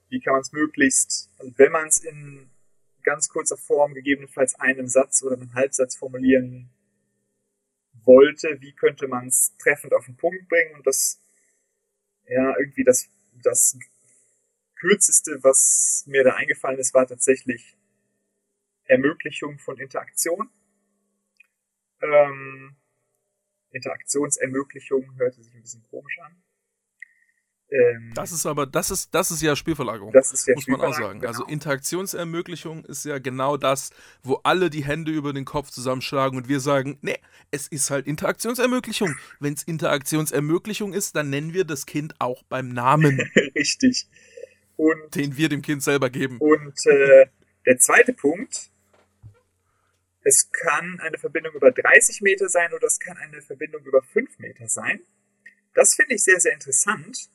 Wie 0.09 0.21
kann 0.21 0.33
man 0.33 0.43
es 0.43 0.53
möglichst, 0.53 1.31
also 1.39 1.53
wenn 1.57 1.73
man 1.73 1.89
es 1.89 1.99
in 1.99 2.51
ganz 3.03 3.29
kurzer 3.29 3.57
Form 3.57 3.95
gegebenenfalls 3.95 4.55
einem 4.55 4.87
Satz 4.87 5.23
oder 5.23 5.37
einem 5.37 5.55
Halbsatz 5.55 5.97
formulieren 5.97 6.71
wollte, 8.05 8.61
wie 8.61 8.73
könnte 8.73 9.09
man 9.09 9.29
es 9.29 9.55
treffend 9.59 9.93
auf 9.95 10.07
den 10.07 10.17
Punkt 10.17 10.49
bringen 10.49 10.75
und 10.75 10.87
das, 10.87 11.21
ja, 12.27 12.57
irgendwie 12.59 12.85
das, 12.85 13.09
das 13.43 13.79
kürzeste, 14.77 15.39
was 15.43 16.05
mir 16.07 16.25
da 16.25 16.35
eingefallen 16.35 16.79
ist, 16.79 16.95
war 16.95 17.07
tatsächlich 17.07 17.77
Ermöglichung 18.85 19.59
von 19.59 19.79
Interaktion. 19.79 20.51
Ähm, 22.01 22.77
Interaktionsermöglichung 23.73 25.15
hörte 25.17 25.43
sich 25.43 25.55
ein 25.55 25.63
bisschen 25.63 25.83
komisch 25.91 26.19
an. 26.25 26.43
Ähm, 27.73 28.13
das 28.15 28.33
ist 28.33 28.45
aber, 28.45 28.67
das 28.67 28.91
ist, 28.91 29.15
das 29.15 29.31
ist 29.31 29.41
ja 29.41 29.57
Spielverlagerung. 29.57 30.13
Das 30.13 30.33
ist 30.33 30.47
ja 30.47 30.55
muss 30.55 30.69
man 30.69 30.81
auch 30.83 30.93
sagen. 30.93 31.21
Genau. 31.21 31.29
Also 31.29 31.47
Interaktionsermöglichung 31.47 32.85
ist 32.85 33.05
ja 33.05 33.19
genau 33.19 33.57
das, 33.57 33.91
wo 34.23 34.35
alle 34.43 34.69
die 34.69 34.85
Hände 34.85 35.11
über 35.11 35.33
den 35.33 35.47
Kopf 35.47 35.71
zusammenschlagen 35.71 36.37
und 36.37 36.49
wir 36.49 36.61
sagen, 36.61 36.99
nee, 37.01 37.19
es 37.51 37.69
ist 37.69 37.91
halt 37.91 38.07
Interaktionsermöglichung. 38.07 39.15
Wenn 39.41 39.55
es 39.55 39.63
Interaktionsermöglichung 39.63 40.93
ist, 40.93 41.17
dann 41.17 41.31
nennen 41.31 41.55
wir 41.55 41.65
das 41.65 41.87
Kind 41.87 42.15
auch 42.19 42.43
beim 42.45 42.69
Namen. 42.69 43.21
Richtig. 43.55 44.07
Und, 44.77 45.15
den 45.15 45.37
wir 45.37 45.49
dem 45.49 45.63
Kind 45.63 45.83
selber 45.83 46.11
geben. 46.11 46.39
Und 46.39 46.75
äh, 46.87 47.27
der 47.65 47.79
zweite 47.79 48.13
Punkt, 48.13 48.71
es 50.25 50.51
kann 50.53 51.01
eine 51.01 51.19
Verbindung 51.19 51.55
über 51.55 51.71
30 51.71 52.21
Meter 52.23 52.49
sein 52.49 52.73
oder 52.73 52.87
es 52.87 53.01
kann 53.01 53.17
eine 53.17 53.43
Verbindung 53.43 53.85
über 53.85 54.03
5 54.03 54.39
Meter 54.39 54.69
sein. 54.69 55.01
Das 55.75 55.95
finde 55.95 56.15
ich 56.15 56.25
sehr, 56.25 56.39
sehr 56.39 56.53
interessant 56.53 57.29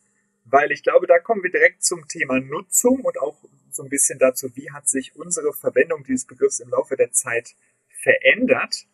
weil 0.49 0.71
ich 0.71 0.83
glaube, 0.83 1.07
da 1.07 1.19
kommen 1.19 1.43
wir 1.43 1.51
direkt 1.51 1.83
zum 1.83 2.07
Thema 2.07 2.39
Nutzung 2.39 3.01
und 3.01 3.19
auch 3.19 3.43
so 3.69 3.83
ein 3.83 3.89
bisschen 3.89 4.17
dazu, 4.17 4.55
wie 4.55 4.71
hat 4.71 4.87
sich 4.87 5.15
unsere 5.15 5.53
Verwendung 5.53 6.03
dieses 6.03 6.25
Begriffs 6.25 6.59
im 6.59 6.69
Laufe 6.69 6.95
der 6.95 7.11
Zeit 7.11 7.55
verändert. 8.01 8.87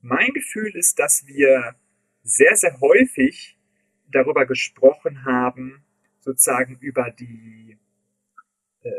Mein 0.00 0.32
Gefühl 0.32 0.74
ist, 0.76 0.98
dass 0.98 1.26
wir 1.26 1.76
sehr, 2.22 2.56
sehr 2.56 2.80
häufig 2.80 3.58
darüber 4.10 4.44
gesprochen 4.44 5.24
haben, 5.24 5.84
sozusagen 6.20 6.78
über 6.80 7.10
die, 7.10 7.78
äh, 8.82 8.90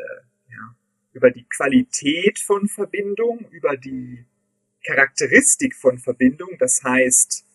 über 1.13 1.31
die 1.31 1.45
Qualität 1.45 2.39
von 2.39 2.67
Verbindung, 2.67 3.47
über 3.51 3.77
die 3.77 4.25
Charakteristik 4.85 5.75
von 5.75 5.97
Verbindung. 5.97 6.57
Das 6.57 6.83
heißt, 6.83 7.45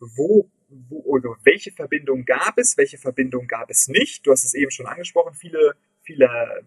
wo 0.00 0.50
wo, 0.88 1.00
oder 1.04 1.36
welche 1.44 1.72
Verbindung 1.72 2.24
gab 2.24 2.58
es, 2.58 2.76
welche 2.76 2.98
Verbindung 2.98 3.46
gab 3.46 3.70
es 3.70 3.88
nicht. 3.88 4.26
Du 4.26 4.30
hast 4.30 4.44
es 4.44 4.54
eben 4.54 4.70
schon 4.70 4.86
angesprochen, 4.86 5.34
viele, 5.34 5.74
viele, 6.02 6.66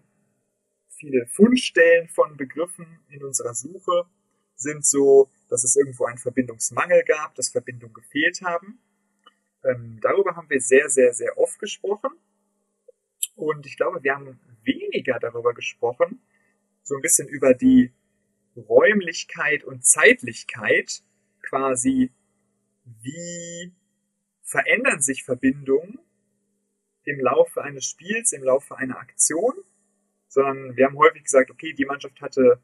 viele 0.88 1.26
Fundstellen 1.26 2.08
von 2.08 2.36
Begriffen 2.36 3.00
in 3.08 3.24
unserer 3.24 3.54
Suche 3.54 4.06
sind 4.54 4.86
so, 4.86 5.30
dass 5.48 5.64
es 5.64 5.76
irgendwo 5.76 6.06
einen 6.06 6.18
Verbindungsmangel 6.18 7.04
gab, 7.04 7.34
dass 7.34 7.50
Verbindungen 7.50 7.94
gefehlt 7.94 8.40
haben. 8.42 8.78
Ähm, 9.64 9.98
darüber 10.00 10.36
haben 10.36 10.48
wir 10.48 10.60
sehr, 10.60 10.88
sehr, 10.88 11.12
sehr 11.12 11.36
oft 11.36 11.58
gesprochen. 11.58 12.10
Und 13.34 13.66
ich 13.66 13.76
glaube, 13.76 14.02
wir 14.02 14.14
haben 14.14 14.40
weniger 14.62 15.18
darüber 15.18 15.52
gesprochen, 15.52 16.22
so 16.86 16.94
ein 16.94 17.02
bisschen 17.02 17.26
über 17.26 17.52
die 17.52 17.92
Räumlichkeit 18.56 19.64
und 19.64 19.84
Zeitlichkeit 19.84 21.02
quasi, 21.42 22.12
wie 23.02 23.72
verändern 24.42 25.02
sich 25.02 25.24
Verbindungen 25.24 25.98
im 27.02 27.20
Laufe 27.20 27.62
eines 27.62 27.86
Spiels, 27.86 28.32
im 28.32 28.44
Laufe 28.44 28.76
einer 28.76 28.98
Aktion, 28.98 29.52
sondern 30.28 30.76
wir 30.76 30.86
haben 30.86 30.96
häufig 30.96 31.24
gesagt, 31.24 31.50
okay, 31.50 31.72
die 31.72 31.84
Mannschaft 31.84 32.20
hatte 32.20 32.60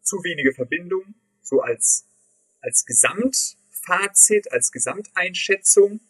zu 0.00 0.22
wenige 0.22 0.54
Verbindungen, 0.54 1.16
so 1.42 1.60
als, 1.60 2.06
als 2.60 2.86
Gesamtfazit, 2.86 4.52
als 4.52 4.70
Gesamteinschätzung. 4.70 6.00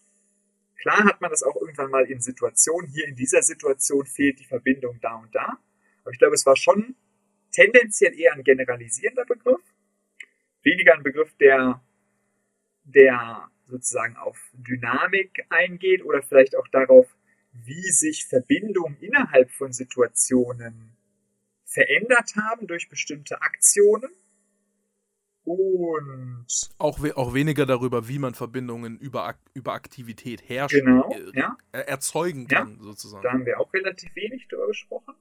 Klar 0.76 1.04
hat 1.04 1.22
man 1.22 1.30
das 1.30 1.42
auch 1.42 1.56
irgendwann 1.56 1.90
mal 1.90 2.04
in 2.04 2.20
Situationen, 2.20 2.90
hier 2.90 3.08
in 3.08 3.16
dieser 3.16 3.42
Situation 3.42 4.04
fehlt 4.04 4.40
die 4.40 4.46
Verbindung 4.46 5.00
da 5.00 5.14
und 5.14 5.34
da. 5.34 5.58
Aber 6.02 6.12
ich 6.12 6.18
glaube, 6.18 6.34
es 6.34 6.44
war 6.44 6.56
schon 6.56 6.94
tendenziell 7.56 8.18
eher 8.18 8.34
ein 8.34 8.44
generalisierender 8.44 9.24
Begriff, 9.24 9.62
weniger 10.62 10.94
ein 10.94 11.02
Begriff, 11.02 11.34
der, 11.38 11.82
der 12.84 13.50
sozusagen 13.64 14.16
auf 14.16 14.38
Dynamik 14.52 15.46
eingeht 15.48 16.04
oder 16.04 16.22
vielleicht 16.22 16.56
auch 16.56 16.68
darauf, 16.68 17.06
wie 17.52 17.90
sich 17.90 18.26
Verbindungen 18.26 18.98
innerhalb 19.00 19.50
von 19.50 19.72
Situationen 19.72 20.96
verändert 21.64 22.36
haben 22.36 22.66
durch 22.66 22.90
bestimmte 22.90 23.40
Aktionen. 23.40 24.10
Und 25.44 26.46
auch, 26.76 26.98
auch 27.14 27.32
weniger 27.32 27.66
darüber, 27.66 28.08
wie 28.08 28.18
man 28.18 28.34
Verbindungen 28.34 28.98
über, 28.98 29.36
über 29.54 29.72
Aktivität 29.72 30.46
herstellen, 30.48 31.02
genau, 31.02 31.10
äh, 31.12 31.38
ja. 31.38 31.56
erzeugen 31.70 32.48
kann, 32.48 32.76
ja, 32.76 32.82
sozusagen. 32.82 33.22
Da 33.22 33.32
haben 33.32 33.46
wir 33.46 33.60
auch 33.60 33.72
relativ 33.72 34.14
wenig 34.16 34.46
darüber 34.48 34.66
gesprochen. 34.66 35.14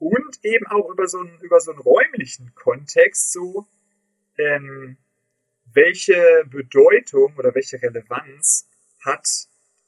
Und 0.00 0.42
eben 0.42 0.66
auch 0.66 0.90
über 0.90 1.06
so 1.06 1.20
einen, 1.20 1.38
über 1.40 1.60
so 1.60 1.70
einen 1.70 1.80
räumlichen 1.80 2.54
Kontext, 2.54 3.32
so 3.32 3.68
ähm, 4.38 4.96
welche 5.72 6.44
Bedeutung 6.50 7.36
oder 7.36 7.54
welche 7.54 7.80
Relevanz 7.80 8.66
hat 9.04 9.28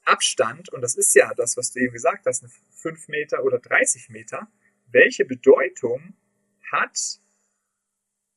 Abstand, 0.05 0.69
und 0.71 0.83
das 0.83 0.97
ist 0.97 1.15
ja 1.15 1.33
das, 1.35 1.57
was 1.57 1.73
du 1.73 1.81
eben 1.81 1.93
gesagt 1.93 2.27
hast, 2.27 2.45
5 2.83 3.09
Meter 3.09 3.43
oder 3.43 3.59
30 3.59 4.11
Meter, 4.11 4.49
welche 4.91 5.25
Bedeutung 5.25 6.15
hat 6.71 6.99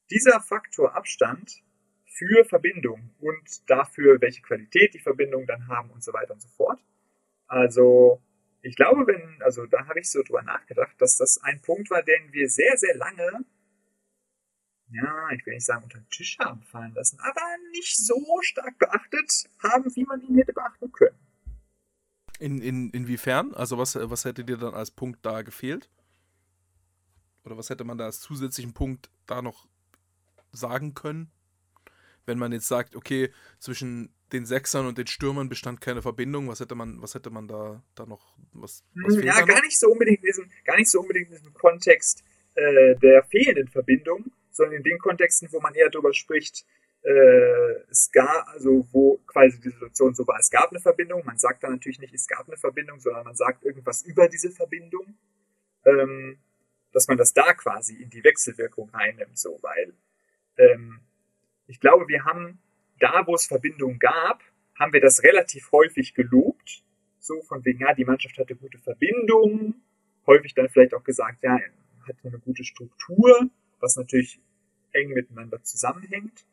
dieser 0.09 0.39
Faktor 0.39 0.95
Abstand 0.95 1.61
für 2.05 2.45
Verbindung 2.45 3.13
und 3.19 3.69
dafür, 3.69 4.21
welche 4.21 4.41
Qualität 4.41 4.93
die 4.93 4.99
Verbindungen 4.99 5.47
dann 5.47 5.67
haben 5.67 5.89
und 5.91 6.03
so 6.03 6.13
weiter 6.13 6.33
und 6.33 6.41
so 6.41 6.47
fort. 6.49 6.79
Also, 7.47 8.21
ich 8.65 8.75
glaube, 8.75 9.07
wenn, 9.07 9.41
also 9.41 9.65
da 9.65 9.87
habe 9.87 9.99
ich 9.99 10.09
so 10.09 10.21
drüber 10.23 10.41
nachgedacht, 10.41 10.95
dass 10.99 11.17
das 11.17 11.39
ein 11.41 11.61
Punkt 11.61 11.89
war, 11.89 12.03
den 12.03 12.31
wir 12.33 12.49
sehr, 12.49 12.77
sehr 12.77 12.95
lange 12.95 13.45
ja, 14.91 15.29
ich 15.31 15.45
will 15.45 15.55
nicht 15.55 15.65
sagen, 15.65 15.83
unter 15.83 15.99
den 15.99 16.09
Tisch 16.09 16.37
haben 16.39 16.61
fallen 16.61 16.93
lassen, 16.93 17.19
aber 17.19 17.41
nicht 17.71 17.97
so 17.97 18.23
stark 18.41 18.77
beachtet 18.77 19.49
haben, 19.63 19.93
wie 19.95 20.05
man 20.05 20.21
ihn 20.21 20.37
hätte 20.37 20.53
beachten 20.53 20.91
können. 20.91 21.19
In, 22.39 22.61
in, 22.61 22.91
inwiefern? 22.91 23.53
Also 23.53 23.77
was, 23.77 23.95
was 23.95 24.25
hätte 24.25 24.43
dir 24.43 24.57
dann 24.57 24.73
als 24.73 24.91
Punkt 24.91 25.25
da 25.25 25.41
gefehlt? 25.41 25.89
Oder 27.43 27.57
was 27.57 27.69
hätte 27.69 27.83
man 27.83 27.97
da 27.97 28.05
als 28.05 28.19
zusätzlichen 28.19 28.73
Punkt 28.73 29.09
da 29.25 29.41
noch 29.41 29.67
sagen 30.51 30.93
können? 30.93 31.31
Wenn 32.25 32.39
man 32.39 32.51
jetzt 32.51 32.67
sagt, 32.67 32.95
okay, 32.95 33.31
zwischen 33.59 34.13
den 34.31 34.45
Sechsern 34.45 34.87
und 34.87 34.97
den 34.97 35.07
Stürmern 35.07 35.49
bestand 35.49 35.81
keine 35.81 36.01
Verbindung, 36.01 36.47
was 36.47 36.59
hätte 36.59 36.75
man, 36.75 37.01
was 37.01 37.13
hätte 37.13 37.29
man 37.29 37.47
da, 37.47 37.83
da 37.95 38.05
noch, 38.05 38.35
was, 38.53 38.83
was 38.95 39.15
hm, 39.15 39.23
Ja, 39.23 39.41
gar 39.45 39.57
noch? 39.57 39.63
nicht 39.63 39.79
so 39.79 39.89
unbedingt 39.89 40.19
in 40.19 40.25
diesem, 40.25 40.49
gar 40.63 40.77
nicht 40.77 40.89
so 40.89 41.01
unbedingt 41.01 41.29
in 41.29 41.35
diesem 41.35 41.53
Kontext 41.53 42.23
äh, 42.55 42.95
der 42.95 43.23
fehlenden 43.23 43.67
Verbindung, 43.67 44.31
sondern 44.51 44.77
in 44.77 44.83
den 44.83 44.97
Kontexten, 44.97 45.51
wo 45.51 45.59
man 45.59 45.75
eher 45.75 45.89
darüber 45.89 46.13
spricht, 46.13 46.65
äh, 47.03 47.89
es 47.91 48.11
gab, 48.11 48.47
also 48.47 48.87
wo 48.91 49.17
quasi 49.27 49.59
die 49.59 49.69
Situation 49.69 50.15
so 50.15 50.25
war, 50.25 50.39
es 50.39 50.49
gab 50.49 50.71
eine 50.71 50.79
Verbindung, 50.79 51.23
man 51.23 51.37
sagt 51.37 51.63
dann 51.63 51.73
natürlich 51.73 51.99
nicht, 51.99 52.13
es 52.13 52.27
gab 52.27 52.47
eine 52.47 52.57
Verbindung, 52.57 52.99
sondern 52.99 53.25
man 53.25 53.35
sagt 53.35 53.63
irgendwas 53.63 54.01
über 54.01 54.27
diese 54.27 54.49
Verbindung, 54.49 55.15
ähm, 55.85 56.39
dass 56.93 57.07
man 57.07 57.17
das 57.17 57.33
da 57.33 57.53
quasi 57.53 58.01
in 58.01 58.09
die 58.09 58.23
Wechselwirkung 58.23 58.89
reinnimmt, 58.89 59.37
so, 59.37 59.59
weil 59.61 59.93
ähm, 60.57 61.01
ich 61.67 61.79
glaube, 61.79 62.07
wir 62.07 62.25
haben 62.25 62.59
da, 62.99 63.23
wo 63.25 63.35
es 63.35 63.45
Verbindungen 63.45 63.99
gab, 63.99 64.41
haben 64.79 64.93
wir 64.93 65.01
das 65.01 65.23
relativ 65.23 65.71
häufig 65.71 66.13
gelobt, 66.13 66.83
so 67.19 67.41
von 67.41 67.63
wegen, 67.65 67.79
ja, 67.79 67.93
die 67.93 68.05
Mannschaft 68.05 68.37
hatte 68.37 68.55
gute 68.55 68.77
Verbindungen, 68.77 69.81
häufig 70.27 70.53
dann 70.53 70.69
vielleicht 70.69 70.93
auch 70.93 71.03
gesagt, 71.03 71.43
ja, 71.43 71.59
hatte 72.07 72.27
eine 72.27 72.39
gute 72.39 72.63
Struktur, 72.63 73.49
was 73.79 73.95
natürlich 73.95 74.39
eng 74.91 75.09
miteinander 75.09 75.61
zusammenhängt. 75.63 76.45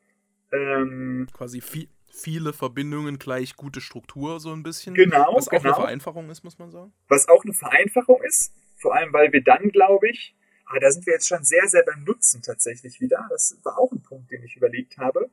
Ähm, 0.52 1.28
Quasi 1.32 1.60
viel, 1.60 1.88
viele 2.08 2.52
Verbindungen 2.52 3.18
gleich 3.18 3.56
gute 3.56 3.80
Struktur, 3.80 4.40
so 4.40 4.52
ein 4.52 4.62
bisschen. 4.62 4.94
Genau. 4.94 5.34
Was 5.34 5.48
auch 5.48 5.52
genau. 5.52 5.64
eine 5.64 5.74
Vereinfachung 5.74 6.30
ist, 6.30 6.42
muss 6.42 6.58
man 6.58 6.70
sagen. 6.70 6.92
Was 7.08 7.28
auch 7.28 7.44
eine 7.44 7.54
Vereinfachung 7.54 8.22
ist, 8.22 8.52
vor 8.76 8.94
allem 8.94 9.12
weil 9.12 9.32
wir 9.32 9.42
dann, 9.42 9.70
glaube 9.70 10.08
ich, 10.10 10.34
ah, 10.66 10.78
da 10.78 10.90
sind 10.90 11.06
wir 11.06 11.14
jetzt 11.14 11.28
schon 11.28 11.44
sehr, 11.44 11.68
sehr 11.68 11.84
beim 11.84 12.04
Nutzen 12.04 12.42
tatsächlich 12.42 13.00
wieder. 13.00 13.26
Das 13.30 13.58
war 13.62 13.78
auch 13.78 13.92
ein 13.92 14.02
Punkt, 14.02 14.30
den 14.30 14.42
ich 14.42 14.56
überlegt 14.56 14.98
habe, 14.98 15.30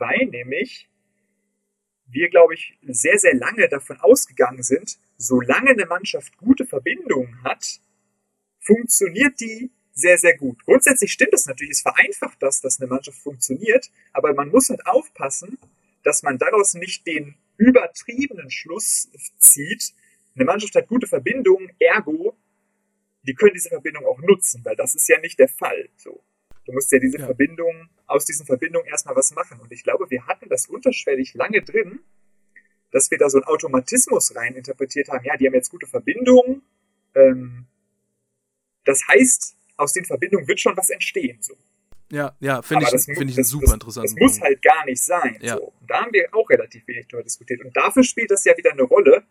weil 0.00 0.26
nämlich 0.26 0.88
wir, 2.06 2.28
glaube 2.28 2.54
ich, 2.54 2.76
sehr, 2.82 3.18
sehr 3.18 3.34
lange 3.34 3.68
davon 3.68 4.00
ausgegangen 4.00 4.64
sind, 4.64 4.98
solange 5.16 5.70
eine 5.70 5.86
Mannschaft 5.86 6.36
gute 6.38 6.66
Verbindungen 6.66 7.44
hat, 7.44 7.80
funktioniert 8.58 9.40
die 9.40 9.70
sehr, 9.92 10.18
sehr 10.18 10.36
gut. 10.36 10.64
Grundsätzlich 10.64 11.12
stimmt 11.12 11.34
es 11.34 11.46
natürlich, 11.46 11.72
es 11.72 11.82
vereinfacht 11.82 12.42
das, 12.42 12.60
dass 12.60 12.80
eine 12.80 12.88
Mannschaft 12.88 13.18
funktioniert, 13.18 13.90
aber 14.12 14.34
man 14.34 14.48
muss 14.48 14.70
halt 14.70 14.86
aufpassen, 14.86 15.58
dass 16.02 16.22
man 16.22 16.38
daraus 16.38 16.74
nicht 16.74 17.06
den 17.06 17.36
übertriebenen 17.58 18.50
Schluss 18.50 19.08
zieht, 19.38 19.92
eine 20.34 20.44
Mannschaft 20.44 20.74
hat 20.74 20.88
gute 20.88 21.06
Verbindungen, 21.06 21.70
ergo, 21.78 22.36
die 23.22 23.34
können 23.34 23.54
diese 23.54 23.68
Verbindung 23.68 24.06
auch 24.06 24.20
nutzen, 24.20 24.64
weil 24.64 24.76
das 24.76 24.94
ist 24.94 25.08
ja 25.08 25.20
nicht 25.20 25.38
der 25.38 25.48
Fall. 25.48 25.90
So. 25.96 26.22
Du 26.70 26.74
musst 26.74 26.92
ja 26.92 27.00
diese 27.00 27.18
ja. 27.18 27.26
Verbindung, 27.26 27.88
aus 28.06 28.26
diesen 28.26 28.46
Verbindungen 28.46 28.86
erstmal 28.86 29.16
was 29.16 29.32
machen. 29.34 29.58
Und 29.60 29.72
ich 29.72 29.82
glaube, 29.82 30.08
wir 30.08 30.24
hatten 30.28 30.48
das 30.48 30.66
unterschwellig 30.66 31.34
lange 31.34 31.62
drin, 31.62 31.98
dass 32.92 33.10
wir 33.10 33.18
da 33.18 33.28
so 33.28 33.38
einen 33.38 33.44
Automatismus 33.44 34.36
rein 34.36 34.54
interpretiert 34.54 35.08
haben. 35.08 35.24
Ja, 35.24 35.36
die 35.36 35.48
haben 35.48 35.54
jetzt 35.54 35.70
gute 35.70 35.88
Verbindungen. 35.88 36.62
Ähm, 37.16 37.66
das 38.84 39.02
heißt, 39.08 39.56
aus 39.76 39.92
den 39.94 40.04
Verbindungen 40.04 40.46
wird 40.46 40.60
schon 40.60 40.76
was 40.76 40.90
entstehen. 40.90 41.38
So. 41.42 41.56
Ja, 42.12 42.36
ja, 42.38 42.62
finde 42.62 42.84
ich, 42.84 42.90
das 42.90 43.06
find 43.06 43.30
ich 43.30 43.34
das- 43.34 43.48
super 43.48 43.64
das, 43.66 43.74
interessanten 43.74 44.14
Das 44.14 44.20
muss 44.20 44.40
halt 44.40 44.62
gar 44.62 44.84
nicht 44.84 45.02
sein. 45.02 45.38
Ja. 45.40 45.56
So. 45.56 45.72
Und 45.80 45.90
da 45.90 46.02
haben 46.02 46.12
wir 46.12 46.32
auch 46.32 46.48
relativ 46.50 46.86
wenig 46.86 47.08
darüber 47.08 47.24
diskutiert. 47.24 47.64
Und 47.64 47.76
dafür 47.76 48.04
spielt 48.04 48.30
das 48.30 48.44
ja 48.44 48.56
wieder 48.56 48.70
eine 48.70 48.82
Rolle, 48.82 49.24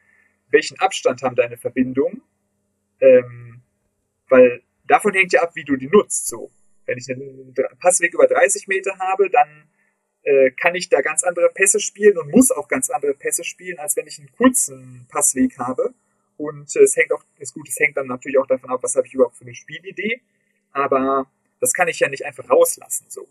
welchen 0.50 0.78
Abstand 0.80 1.22
haben 1.22 1.38
deine 1.38 1.56
Verbindungen. 1.56 2.22
Ähm, 3.00 3.62
weil 4.28 4.62
davon 4.84 5.14
hängt 5.14 5.32
ja 5.32 5.42
ab, 5.42 5.56
wie 5.56 5.64
du 5.64 5.78
die 5.78 5.88
nutzt. 5.88 6.28
So. 6.28 6.52
Wenn 6.90 6.98
ich 6.98 7.10
einen 7.10 7.54
Passweg 7.80 8.14
über 8.16 8.26
30 8.28 8.68
Meter 8.68 8.98
habe, 8.98 9.30
dann 9.30 9.70
äh, 10.24 10.52
kann 10.52 10.74
ich 10.76 10.90
da 10.90 11.02
ganz 11.02 11.24
andere 11.24 11.50
Pässe 11.54 11.80
spielen 11.80 12.18
und 12.18 12.32
muss 12.32 12.52
auch 12.52 12.68
ganz 12.68 12.90
andere 12.90 13.14
Pässe 13.14 13.44
spielen, 13.44 13.78
als 13.80 13.96
wenn 13.96 14.08
ich 14.08 14.20
einen 14.20 14.32
kurzen 14.32 15.06
Passweg 15.10 15.58
habe. 15.60 15.94
Und 16.38 16.76
äh, 16.76 16.80
es 16.82 16.96
hängt 16.98 17.12
auch, 17.12 17.24
ist 17.38 17.54
gut, 17.54 17.70
es 17.70 17.80
hängt 17.80 17.96
dann 17.96 18.08
natürlich 18.08 18.40
auch 18.40 18.48
davon 18.48 18.70
ab, 18.72 18.80
was 18.82 18.96
habe 18.96 19.06
ich 19.06 19.14
überhaupt 19.14 19.36
für 19.36 19.46
eine 19.46 19.54
Spielidee. 19.54 20.22
Aber 20.72 21.28
das 21.60 21.74
kann 21.74 21.88
ich 21.88 22.00
ja 22.00 22.10
nicht 22.10 22.26
einfach 22.26 22.50
rauslassen. 22.50 23.06
So. 23.10 23.28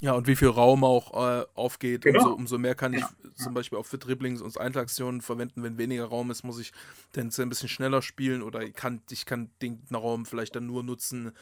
Ja, 0.00 0.12
und 0.12 0.26
wie 0.26 0.36
viel 0.36 0.48
Raum 0.48 0.84
auch 0.84 1.12
äh, 1.14 1.46
aufgeht, 1.54 2.02
Genau. 2.02 2.18
umso, 2.20 2.34
umso 2.34 2.58
mehr 2.58 2.74
kann 2.74 2.92
ich 2.92 3.00
Ja, 3.00 3.10
zum 3.34 3.54
Beispiel 3.54 3.78
auch 3.78 3.86
für 3.86 3.98
Dribblings 3.98 4.42
und 4.42 4.58
Einzelaktionen 4.58 5.22
verwenden. 5.22 5.62
Wenn 5.62 5.78
weniger 5.78 6.04
Raum 6.04 6.30
ist, 6.30 6.44
muss 6.44 6.60
ich 6.60 6.72
tendenziell 7.12 7.46
ein 7.46 7.48
bisschen 7.48 7.68
schneller 7.68 8.02
spielen 8.02 8.42
oder 8.42 8.62
ich 8.62 8.74
kann, 8.74 9.00
ich 9.10 9.24
kann 9.24 9.50
den 9.62 9.82
Raum 9.92 10.26
vielleicht 10.26 10.54
dann 10.54 10.66
nur 10.66 10.82
nutzen, 10.82 11.32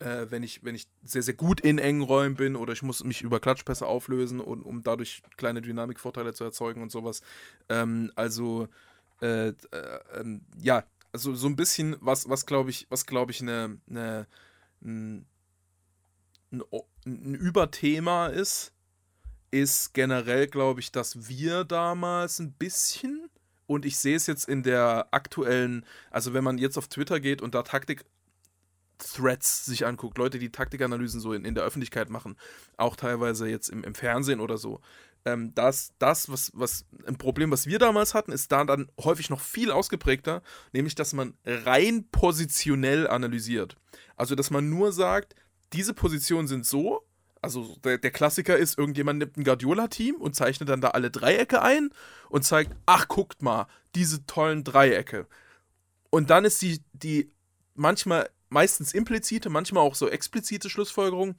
äh, 0.00 0.26
wenn, 0.30 0.42
ich, 0.42 0.64
wenn 0.64 0.74
ich 0.74 0.86
sehr, 1.02 1.22
sehr 1.22 1.34
gut 1.34 1.60
in 1.60 1.78
engen 1.78 2.02
Räumen 2.02 2.34
bin 2.34 2.56
oder 2.56 2.72
ich 2.72 2.82
muss 2.82 3.04
mich 3.04 3.22
über 3.22 3.40
Klatschpässe 3.40 3.86
auflösen, 3.86 4.40
und, 4.40 4.62
um 4.62 4.82
dadurch 4.82 5.22
kleine 5.36 5.62
Dynamikvorteile 5.62 6.34
zu 6.34 6.44
erzeugen 6.44 6.82
und 6.82 6.90
sowas. 6.90 7.22
Ähm, 7.68 8.12
also, 8.16 8.68
äh, 9.20 9.48
äh, 9.48 9.54
ähm, 10.14 10.42
ja, 10.60 10.84
also 11.12 11.34
so 11.34 11.46
ein 11.46 11.56
bisschen, 11.56 11.96
was, 12.00 12.28
was 12.28 12.44
glaube 12.46 12.70
ich, 12.70 12.86
was 12.90 13.06
glaube 13.06 13.30
ich, 13.32 13.40
eine, 13.40 13.78
eine, 13.88 14.26
ein, 14.82 15.26
ein, 16.50 17.34
Überthema 17.34 18.26
ist, 18.26 18.72
ist 19.50 19.94
generell, 19.94 20.48
glaube 20.48 20.80
ich, 20.80 20.90
dass 20.90 21.28
wir 21.28 21.64
damals 21.64 22.40
ein 22.40 22.52
bisschen, 22.52 23.30
und 23.66 23.84
ich 23.86 23.96
sehe 23.96 24.16
es 24.16 24.26
jetzt 24.26 24.48
in 24.48 24.64
der 24.64 25.08
aktuellen, 25.12 25.86
also 26.10 26.34
wenn 26.34 26.44
man 26.44 26.58
jetzt 26.58 26.76
auf 26.76 26.88
Twitter 26.88 27.20
geht 27.20 27.40
und 27.40 27.54
da 27.54 27.62
Taktik 27.62 28.04
Threads 29.12 29.66
sich 29.66 29.86
anguckt, 29.86 30.18
Leute, 30.18 30.38
die 30.38 30.50
Taktikanalysen 30.50 31.20
so 31.20 31.32
in, 31.32 31.44
in 31.44 31.54
der 31.54 31.64
Öffentlichkeit 31.64 32.10
machen, 32.10 32.36
auch 32.76 32.96
teilweise 32.96 33.48
jetzt 33.48 33.68
im, 33.68 33.84
im 33.84 33.94
Fernsehen 33.94 34.40
oder 34.40 34.58
so, 34.58 34.80
ähm, 35.24 35.54
das, 35.54 35.92
das 35.98 36.30
was, 36.30 36.52
was 36.54 36.84
ein 37.06 37.16
Problem, 37.16 37.50
was 37.50 37.66
wir 37.66 37.78
damals 37.78 38.14
hatten, 38.14 38.32
ist 38.32 38.52
da 38.52 38.64
dann 38.64 38.90
häufig 39.02 39.30
noch 39.30 39.40
viel 39.40 39.70
ausgeprägter, 39.70 40.42
nämlich, 40.72 40.94
dass 40.94 41.12
man 41.12 41.34
rein 41.44 42.06
positionell 42.10 43.08
analysiert. 43.08 43.76
Also, 44.16 44.34
dass 44.34 44.50
man 44.50 44.68
nur 44.68 44.92
sagt, 44.92 45.34
diese 45.72 45.94
Positionen 45.94 46.46
sind 46.46 46.66
so, 46.66 47.04
also 47.40 47.76
der, 47.84 47.98
der 47.98 48.10
Klassiker 48.10 48.56
ist, 48.56 48.78
irgendjemand 48.78 49.18
nimmt 49.18 49.36
ein 49.36 49.44
Guardiola-Team 49.44 50.16
und 50.16 50.34
zeichnet 50.34 50.68
dann 50.68 50.80
da 50.80 50.88
alle 50.88 51.10
Dreiecke 51.10 51.62
ein 51.62 51.90
und 52.28 52.44
zeigt, 52.44 52.74
ach, 52.86 53.08
guckt 53.08 53.42
mal, 53.42 53.66
diese 53.94 54.26
tollen 54.26 54.64
Dreiecke. 54.64 55.26
Und 56.10 56.30
dann 56.30 56.44
ist 56.44 56.62
die, 56.62 56.80
die 56.92 57.30
manchmal, 57.74 58.30
meistens 58.54 58.94
implizite, 58.94 59.50
manchmal 59.50 59.82
auch 59.82 59.94
so 59.94 60.08
explizite 60.08 60.70
Schlussfolgerung. 60.70 61.34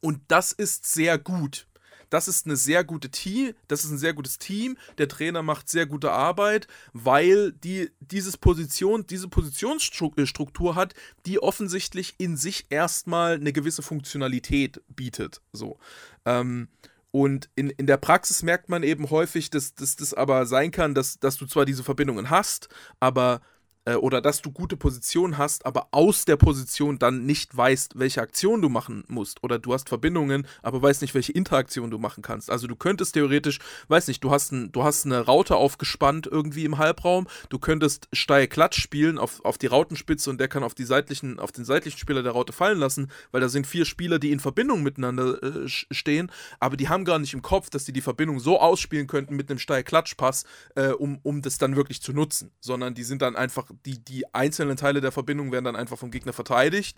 Und 0.00 0.20
das 0.26 0.50
ist 0.50 0.92
sehr 0.92 1.16
gut. 1.18 1.68
Das 2.10 2.28
ist 2.28 2.44
eine 2.44 2.56
sehr 2.56 2.84
gute 2.84 3.10
Team, 3.10 3.54
das 3.68 3.84
ist 3.84 3.90
ein 3.90 3.98
sehr 3.98 4.12
gutes 4.12 4.38
Team. 4.38 4.76
Der 4.98 5.08
Trainer 5.08 5.42
macht 5.42 5.70
sehr 5.70 5.86
gute 5.86 6.10
Arbeit, 6.12 6.66
weil 6.92 7.52
die 7.52 7.90
dieses 8.00 8.36
Position, 8.36 9.06
diese 9.06 9.28
Positionsstruktur 9.28 10.74
hat, 10.74 10.94
die 11.24 11.42
offensichtlich 11.42 12.14
in 12.18 12.36
sich 12.36 12.66
erstmal 12.68 13.36
eine 13.36 13.52
gewisse 13.54 13.80
Funktionalität 13.80 14.82
bietet. 14.88 15.40
So. 15.54 15.78
Ähm, 16.26 16.68
und 17.12 17.48
in, 17.54 17.70
in 17.70 17.86
der 17.86 17.96
Praxis 17.96 18.42
merkt 18.42 18.68
man 18.68 18.82
eben 18.82 19.08
häufig, 19.08 19.48
dass 19.48 19.74
das 19.74 20.12
aber 20.12 20.44
sein 20.44 20.70
kann, 20.70 20.94
dass, 20.94 21.18
dass 21.18 21.36
du 21.36 21.46
zwar 21.46 21.64
diese 21.64 21.84
Verbindungen 21.84 22.28
hast, 22.28 22.68
aber 23.00 23.40
äh, 23.84 23.94
oder 23.94 24.20
dass 24.20 24.42
du 24.42 24.50
gute 24.50 24.76
Positionen 24.76 25.38
hast, 25.38 25.66
aber 25.66 25.88
aus 25.90 26.24
der 26.24 26.36
Position 26.36 26.98
dann 26.98 27.26
nicht 27.26 27.56
weißt, 27.56 27.98
welche 27.98 28.22
Aktion 28.22 28.62
du 28.62 28.68
machen 28.68 29.04
musst. 29.08 29.42
Oder 29.42 29.58
du 29.58 29.72
hast 29.72 29.88
Verbindungen, 29.88 30.46
aber 30.62 30.82
weißt 30.82 31.02
nicht, 31.02 31.14
welche 31.14 31.32
Interaktion 31.32 31.90
du 31.90 31.98
machen 31.98 32.22
kannst. 32.22 32.50
Also 32.50 32.66
du 32.66 32.76
könntest 32.76 33.14
theoretisch, 33.14 33.58
weiß 33.88 34.08
nicht, 34.08 34.22
du 34.22 34.30
hast, 34.30 34.52
ein, 34.52 34.72
du 34.72 34.84
hast 34.84 35.06
eine 35.06 35.20
Raute 35.20 35.56
aufgespannt 35.56 36.26
irgendwie 36.26 36.64
im 36.64 36.78
Halbraum, 36.78 37.26
du 37.48 37.58
könntest 37.58 38.08
steil 38.12 38.46
Klatsch 38.46 38.80
spielen 38.80 39.18
auf, 39.18 39.44
auf 39.44 39.58
die 39.58 39.66
Rautenspitze 39.66 40.30
und 40.30 40.38
der 40.38 40.48
kann 40.48 40.62
auf, 40.62 40.74
die 40.74 40.84
seitlichen, 40.84 41.38
auf 41.38 41.52
den 41.52 41.64
seitlichen 41.64 41.98
Spieler 41.98 42.22
der 42.22 42.32
Raute 42.32 42.52
fallen 42.52 42.78
lassen, 42.78 43.10
weil 43.30 43.40
da 43.40 43.48
sind 43.48 43.66
vier 43.66 43.84
Spieler, 43.84 44.18
die 44.18 44.32
in 44.32 44.40
Verbindung 44.40 44.82
miteinander 44.82 45.42
äh, 45.42 45.68
stehen, 45.68 46.30
aber 46.60 46.76
die 46.76 46.88
haben 46.88 47.04
gar 47.04 47.18
nicht 47.18 47.34
im 47.34 47.42
Kopf, 47.42 47.70
dass 47.70 47.84
die 47.84 47.92
die 47.92 48.00
Verbindung 48.00 48.40
so 48.40 48.60
ausspielen 48.60 49.06
könnten 49.06 49.36
mit 49.36 49.50
einem 49.50 49.58
steil 49.58 49.82
Klatschpass, 49.82 50.44
äh, 50.74 50.88
um, 50.88 51.18
um 51.22 51.42
das 51.42 51.58
dann 51.58 51.76
wirklich 51.76 52.02
zu 52.02 52.12
nutzen, 52.12 52.50
sondern 52.60 52.94
die 52.94 53.04
sind 53.04 53.22
dann 53.22 53.36
einfach 53.36 53.71
die, 53.86 53.98
die 53.98 54.32
einzelnen 54.34 54.76
Teile 54.76 55.00
der 55.00 55.12
Verbindung 55.12 55.52
werden 55.52 55.64
dann 55.64 55.76
einfach 55.76 55.98
vom 55.98 56.10
Gegner 56.10 56.32
verteidigt 56.32 56.96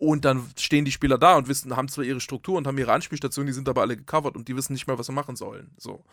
und 0.00 0.24
dann 0.24 0.50
stehen 0.56 0.86
die 0.86 0.92
Spieler 0.92 1.18
da 1.18 1.36
und 1.36 1.46
wissen, 1.46 1.76
haben 1.76 1.88
zwar 1.88 2.04
ihre 2.04 2.20
Struktur 2.20 2.56
und 2.56 2.66
haben 2.66 2.78
ihre 2.78 2.92
Anspielstation, 2.92 3.44
die 3.44 3.52
sind 3.52 3.68
aber 3.68 3.82
alle 3.82 3.98
gecovert 3.98 4.34
und 4.34 4.48
die 4.48 4.56
wissen 4.56 4.72
nicht 4.72 4.86
mehr, 4.86 4.98
was 4.98 5.06
sie 5.06 5.12
machen 5.12 5.36
sollen. 5.36 5.72
So. 5.76 6.04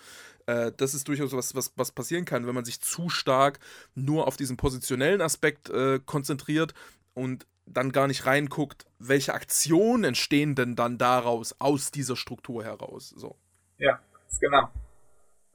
Äh, 0.45 0.73
das 0.75 0.93
ist 0.93 1.07
durchaus 1.07 1.31
was, 1.31 1.55
was, 1.55 1.71
was 1.77 1.93
passieren 1.93 2.25
kann, 2.25 2.45
wenn 2.45 2.53
man 2.53 2.65
sich 2.65 2.81
zu 2.81 3.07
stark 3.07 3.59
nur 3.95 4.27
auf 4.27 4.35
diesen 4.35 4.57
positionellen 4.57 5.21
Aspekt 5.21 5.69
äh, 5.69 6.01
konzentriert 6.05 6.73
und 7.13 7.47
dann 7.65 7.93
gar 7.93 8.07
nicht 8.07 8.25
reinguckt, 8.25 8.85
welche 8.99 9.33
Aktionen 9.33 10.03
entstehen 10.03 10.55
denn 10.55 10.75
dann 10.75 10.97
daraus, 10.97 11.55
aus 11.59 11.89
dieser 11.89 12.17
Struktur 12.17 12.65
heraus. 12.65 13.13
So. 13.15 13.37
Ja, 13.77 14.01
genau. 14.41 14.69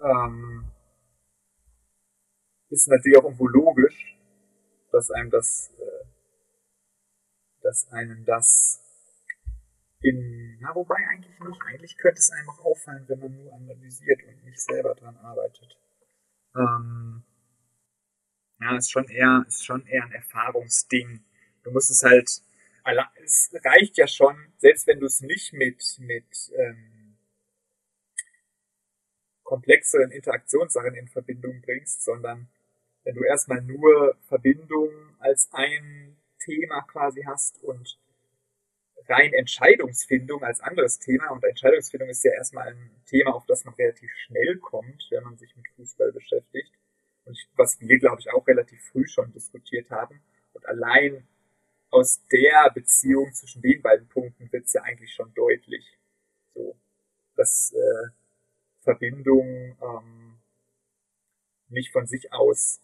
Ähm, 0.01 0.65
ist 2.71 2.89
natürlich 2.89 3.19
auch 3.19 3.25
irgendwo 3.25 3.47
logisch, 3.47 4.12
dass 4.93 5.11
einem 5.11 5.31
das, 5.31 5.73
äh, 5.79 6.05
dass 7.63 7.91
einem 7.91 8.25
das 8.25 8.79
in, 10.01 10.59
na, 10.61 10.75
wobei 10.75 10.97
eigentlich 11.11 11.39
nicht, 11.41 11.63
eigentlich 11.63 11.97
könnte 11.97 12.19
es 12.19 12.31
einem 12.31 12.51
auch 12.51 12.65
auffallen, 12.65 13.05
wenn 13.09 13.21
man 13.21 13.37
nur 13.37 13.53
analysiert 13.53 14.23
und 14.25 14.45
nicht 14.45 14.61
selber 14.61 14.95
dran 14.95 15.17
arbeitet. 15.17 15.79
Ähm, 16.57 17.23
ja, 18.61 18.77
ist 18.77 18.91
schon 18.91 19.09
eher, 19.09 19.45
ist 19.47 19.65
schon 19.65 19.87
eher 19.87 20.05
ein 20.05 20.13
Erfahrungsding. 20.13 21.25
Du 21.63 21.71
musst 21.71 21.91
es 21.91 22.03
halt, 22.03 22.43
es 23.23 23.51
reicht 23.65 23.97
ja 23.97 24.09
schon, 24.09 24.53
selbst 24.59 24.87
wenn 24.87 25.01
du 25.01 25.07
es 25.07 25.21
nicht 25.21 25.53
mit, 25.53 25.99
mit, 26.01 26.53
ähm, 26.57 27.17
komplexeren 29.53 30.11
Interaktionssachen 30.11 30.95
in 30.95 31.09
Verbindung 31.09 31.61
bringst, 31.61 32.03
sondern 32.03 32.49
wenn 33.05 33.15
du 33.15 33.25
erstmal 33.25 33.63
nur 33.63 34.17
Verbindungen 34.29 35.17
als 35.19 35.49
ein 35.53 36.17
Thema 36.39 36.83
quasi 36.83 37.23
hast 37.23 37.63
und 37.63 37.99
rein 39.09 39.33
Entscheidungsfindung 39.33 40.43
als 40.45 40.61
anderes 40.61 40.99
Thema 40.99 41.31
und 41.31 41.45
Entscheidungsfindung 41.45 42.09
ist 42.09 42.25
ja 42.25 42.33
erstmal 42.33 42.69
ein 42.69 42.91
Thema, 43.07 43.35
auf 43.35 43.47
das 43.47 43.65
man 43.65 43.75
relativ 43.75 44.11
schnell 44.27 44.59
kommt, 44.59 45.07
wenn 45.11 45.25
man 45.25 45.37
sich 45.37 45.55
mit 45.57 45.67
Fußball 45.77 46.13
beschäftigt 46.13 46.73
und 47.25 47.37
was 47.57 47.81
wir, 47.81 47.99
glaube 47.99 48.21
ich, 48.21 48.33
auch 48.33 48.47
relativ 48.47 48.83
früh 48.91 49.07
schon 49.07 49.33
diskutiert 49.33 49.91
haben. 49.91 50.23
Und 50.53 50.67
allein 50.67 51.27
aus 51.91 52.25
der 52.29 52.71
Beziehung 52.71 53.33
zwischen 53.33 53.63
den 53.63 53.83
beiden 53.83 54.09
Punkten 54.09 54.51
wird 54.53 54.65
es 54.65 54.73
ja 54.73 54.83
eigentlich 54.83 55.13
schon 55.13 55.33
deutlich, 55.35 55.99
so, 56.55 56.77
dass 57.37 57.73
äh, 57.73 58.11
Verbindung 58.81 59.77
ähm, 59.81 60.39
nicht 61.69 61.93
von 61.93 62.07
sich 62.07 62.33
aus 62.33 62.81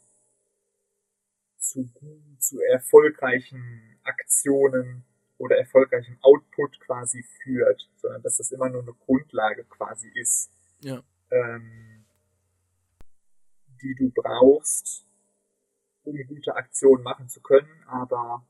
zu, 1.69 1.91
zu 2.39 2.61
erfolgreichen 2.63 3.99
Aktionen 4.03 5.05
oder 5.39 5.57
erfolgreichem 5.57 6.19
Output 6.23 6.81
quasi 6.81 7.23
führt, 7.43 7.89
sondern 7.97 8.23
dass 8.23 8.39
das 8.39 8.51
immer 8.51 8.69
nur 8.69 8.83
eine 8.83 8.93
Grundlage 8.95 9.65
quasi 9.65 10.09
ist, 10.15 10.51
Ja. 10.81 11.03
ähm, 11.31 12.05
die 13.83 13.95
du 13.95 14.11
brauchst, 14.11 15.07
um 16.03 16.17
gute 16.27 16.57
Aktionen 16.57 17.03
machen 17.05 17.29
zu 17.29 17.41
können, 17.41 17.83
aber 17.87 18.45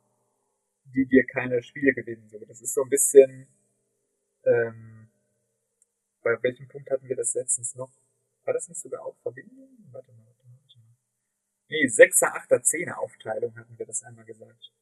die 0.85 1.07
dir 1.07 1.27
keine 1.27 1.63
Spiele 1.63 1.93
gewinnen. 1.93 2.29
So, 2.31 2.39
das 2.47 2.63
ist 2.63 2.73
so 2.73 2.83
ein 2.83 2.89
bisschen, 2.89 3.47
ähm, 4.45 5.11
bei 6.23 6.43
welchem 6.43 6.69
Punkt 6.69 6.91
hatten 6.91 7.09
wir 7.09 7.17
das 7.17 7.35
letztens 7.35 7.75
noch? 7.75 7.93
War 8.45 8.55
das 8.55 8.69
nicht 8.69 8.81
sogar 8.81 9.03
auch 9.03 9.17
Verbindung? 9.19 9.69
Warte 9.91 10.13
mal. 10.13 10.38
Nee, 11.69 11.87
6er, 11.87 12.33
8er, 12.33 12.63
10er 12.63 12.95
Aufteilung 12.95 13.57
hatten 13.57 13.79
wir 13.79 13.87
das 13.87 14.03
einmal 14.03 14.25
gesagt. 14.25 14.73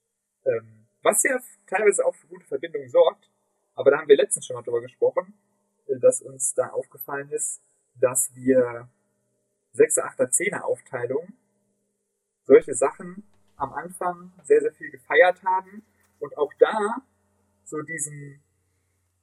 Ähm, 0.45 0.87
was 1.03 1.23
ja 1.25 1.41
teilweise 1.67 2.05
auch 2.05 2.15
für 2.15 2.29
gute 2.29 2.47
Verbindungen 2.47 2.89
sorgt, 2.89 3.29
aber 3.75 3.91
da 3.91 3.99
haben 3.99 4.09
wir 4.09 4.17
letztens 4.17 4.47
schon 4.47 4.55
mal 4.55 4.63
drüber 4.63 4.81
gesprochen, 4.81 5.35
äh, 5.87 5.99
dass 5.99 6.23
uns 6.23 6.55
da 6.55 6.69
aufgefallen 6.69 7.31
ist, 7.31 7.61
dass 7.95 8.35
wir 8.35 8.89
6er, 9.75 10.17
8er, 10.17 10.31
10er 10.31 10.61
Aufteilung 10.61 11.33
solche 12.45 12.75
Sachen 12.75 13.25
am 13.57 13.73
Anfang 13.73 14.33
sehr, 14.45 14.61
sehr 14.61 14.73
viel 14.73 14.91
gefeiert 14.91 15.43
haben 15.43 15.85
und 16.21 16.37
auch 16.39 16.53
da 16.59 17.03
so 17.65 17.83
diesen, 17.83 18.43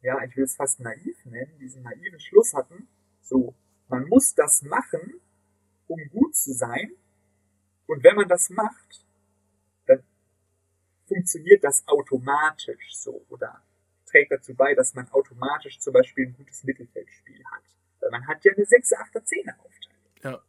ja, 0.01 0.21
ich 0.23 0.35
will 0.35 0.43
es 0.43 0.55
fast 0.55 0.81
naiv 0.81 1.25
nennen, 1.25 1.57
diesen 1.59 1.83
naiven 1.83 2.19
Schluss 2.19 2.53
hatten, 2.53 2.87
so, 3.21 3.55
man 3.87 4.07
muss 4.09 4.35
das 4.35 4.63
machen, 4.63 5.21
um 5.87 5.99
gut 6.09 6.35
zu 6.35 6.53
sein. 6.53 6.91
Und 7.87 8.03
wenn 8.03 8.15
man 8.15 8.27
das 8.27 8.49
macht, 8.49 9.05
dann 9.85 10.03
funktioniert 11.07 11.63
das 11.63 11.87
automatisch 11.87 12.95
so 12.95 13.25
oder 13.29 13.61
trägt 14.05 14.31
dazu 14.31 14.53
bei, 14.53 14.73
dass 14.75 14.93
man 14.93 15.09
automatisch 15.11 15.79
zum 15.79 15.93
Beispiel 15.93 16.27
ein 16.27 16.33
gutes 16.33 16.63
Mittelfeldspiel 16.63 17.43
hat. 17.51 17.63
Weil 17.99 18.11
man 18.11 18.27
hat 18.27 18.43
ja 18.45 18.53
eine 18.53 18.65
6, 18.65 18.93
8, 18.93 19.27
10 19.27 19.49
Aufteilung. 19.49 19.73
Ja. 20.23 20.41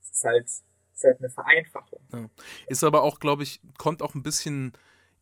Das 0.00 0.10
ist 0.10 0.24
halt, 0.24 0.44
das 0.44 0.62
ist 0.94 1.04
halt 1.04 1.18
eine 1.18 1.30
Vereinfachung. 1.30 2.00
Ja. 2.12 2.28
Ist 2.68 2.84
aber 2.84 3.02
auch, 3.02 3.18
glaube 3.18 3.42
ich, 3.42 3.60
kommt 3.78 4.02
auch 4.02 4.14
ein 4.14 4.22
bisschen, 4.22 4.72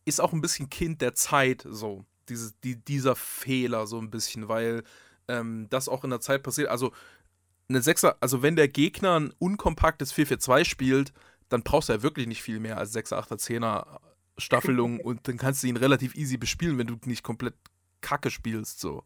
ist 0.05 0.19
auch 0.19 0.33
ein 0.33 0.41
bisschen 0.41 0.69
Kind 0.69 1.01
der 1.01 1.15
Zeit 1.15 1.65
so. 1.67 2.05
Diese, 2.29 2.53
die, 2.63 2.75
dieser 2.75 3.15
Fehler 3.15 3.87
so 3.87 3.99
ein 3.99 4.11
bisschen, 4.11 4.47
weil 4.47 4.83
ähm, 5.27 5.67
das 5.69 5.89
auch 5.89 6.03
in 6.03 6.11
der 6.11 6.21
Zeit 6.21 6.43
passiert. 6.43 6.69
Also 6.69 6.93
eine 7.67 7.81
Sechser, 7.81 8.17
also 8.19 8.41
wenn 8.41 8.55
der 8.55 8.67
Gegner 8.67 9.19
ein 9.19 9.33
unkompaktes 9.39 10.13
4-4-2 10.13 10.65
spielt, 10.65 11.13
dann 11.51 11.63
brauchst 11.63 11.89
du 11.89 11.93
ja 11.93 12.01
wirklich 12.01 12.27
nicht 12.27 12.41
viel 12.41 12.59
mehr 12.59 12.77
als 12.77 12.95
6er, 12.95 13.27
8er, 13.27 13.37
10er 13.37 13.99
Staffelung 14.37 14.99
und 15.03 15.27
dann 15.27 15.37
kannst 15.37 15.63
du 15.63 15.67
ihn 15.67 15.77
relativ 15.77 16.15
easy 16.15 16.37
bespielen, 16.37 16.77
wenn 16.77 16.87
du 16.87 16.97
nicht 17.05 17.23
komplett 17.23 17.55
Kacke 18.01 18.31
spielst, 18.31 18.79
so. 18.79 19.03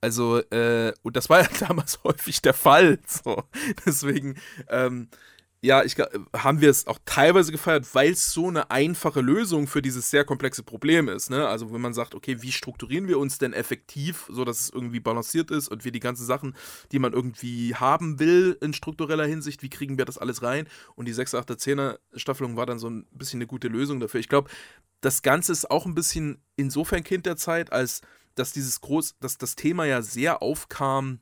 Also, 0.00 0.38
äh, 0.50 0.92
und 1.02 1.16
das 1.16 1.28
war 1.30 1.42
ja 1.42 1.48
damals 1.60 2.02
häufig 2.04 2.42
der 2.42 2.54
Fall, 2.54 2.98
so. 3.06 3.44
Deswegen, 3.86 4.36
ähm, 4.68 5.08
ja, 5.64 5.84
ich 5.84 5.94
haben 6.36 6.60
wir 6.60 6.70
es 6.70 6.88
auch 6.88 6.98
teilweise 7.04 7.52
gefeiert, 7.52 7.86
weil 7.94 8.10
es 8.10 8.32
so 8.32 8.48
eine 8.48 8.72
einfache 8.72 9.20
Lösung 9.20 9.68
für 9.68 9.80
dieses 9.80 10.10
sehr 10.10 10.24
komplexe 10.24 10.64
Problem 10.64 11.08
ist. 11.08 11.30
Ne? 11.30 11.46
Also 11.46 11.72
wenn 11.72 11.80
man 11.80 11.94
sagt, 11.94 12.16
okay, 12.16 12.42
wie 12.42 12.50
strukturieren 12.50 13.06
wir 13.06 13.16
uns 13.20 13.38
denn 13.38 13.52
effektiv, 13.52 14.26
so 14.28 14.44
dass 14.44 14.58
es 14.58 14.70
irgendwie 14.70 14.98
balanciert 14.98 15.52
ist 15.52 15.68
und 15.68 15.84
wir 15.84 15.92
die 15.92 16.00
ganzen 16.00 16.26
Sachen, 16.26 16.56
die 16.90 16.98
man 16.98 17.12
irgendwie 17.12 17.76
haben 17.76 18.18
will 18.18 18.58
in 18.60 18.74
struktureller 18.74 19.24
Hinsicht, 19.24 19.62
wie 19.62 19.70
kriegen 19.70 19.98
wir 19.98 20.04
das 20.04 20.18
alles 20.18 20.42
rein? 20.42 20.66
Und 20.96 21.06
die 21.06 21.12
6, 21.12 21.36
8, 21.36 21.50
10er 21.52 22.00
Staffelung 22.16 22.56
war 22.56 22.66
dann 22.66 22.80
so 22.80 22.90
ein 22.90 23.06
bisschen 23.12 23.38
eine 23.38 23.46
gute 23.46 23.68
Lösung 23.68 24.00
dafür. 24.00 24.18
Ich 24.18 24.28
glaube, 24.28 24.50
das 25.00 25.22
Ganze 25.22 25.52
ist 25.52 25.70
auch 25.70 25.86
ein 25.86 25.94
bisschen 25.94 26.42
insofern 26.56 27.04
Kind 27.04 27.24
der 27.24 27.36
Zeit, 27.36 27.72
als 27.72 28.00
dass 28.34 28.52
dieses 28.52 28.80
groß, 28.80 29.14
dass 29.20 29.38
das 29.38 29.54
Thema 29.54 29.84
ja 29.84 30.02
sehr 30.02 30.42
aufkam 30.42 31.20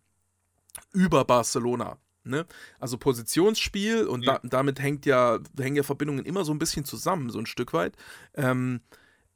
über 0.92 1.26
Barcelona. 1.26 1.98
Ne? 2.30 2.46
Also 2.78 2.96
Positionsspiel 2.96 4.06
und 4.06 4.24
ja. 4.24 4.38
da, 4.38 4.48
damit 4.48 4.80
hängt 4.80 5.06
ja, 5.06 5.38
hängen 5.58 5.76
ja 5.76 5.82
Verbindungen 5.82 6.24
immer 6.24 6.44
so 6.44 6.52
ein 6.52 6.58
bisschen 6.58 6.84
zusammen, 6.84 7.30
so 7.30 7.38
ein 7.38 7.46
Stück 7.46 7.72
weit. 7.72 7.96
Ähm, 8.34 8.80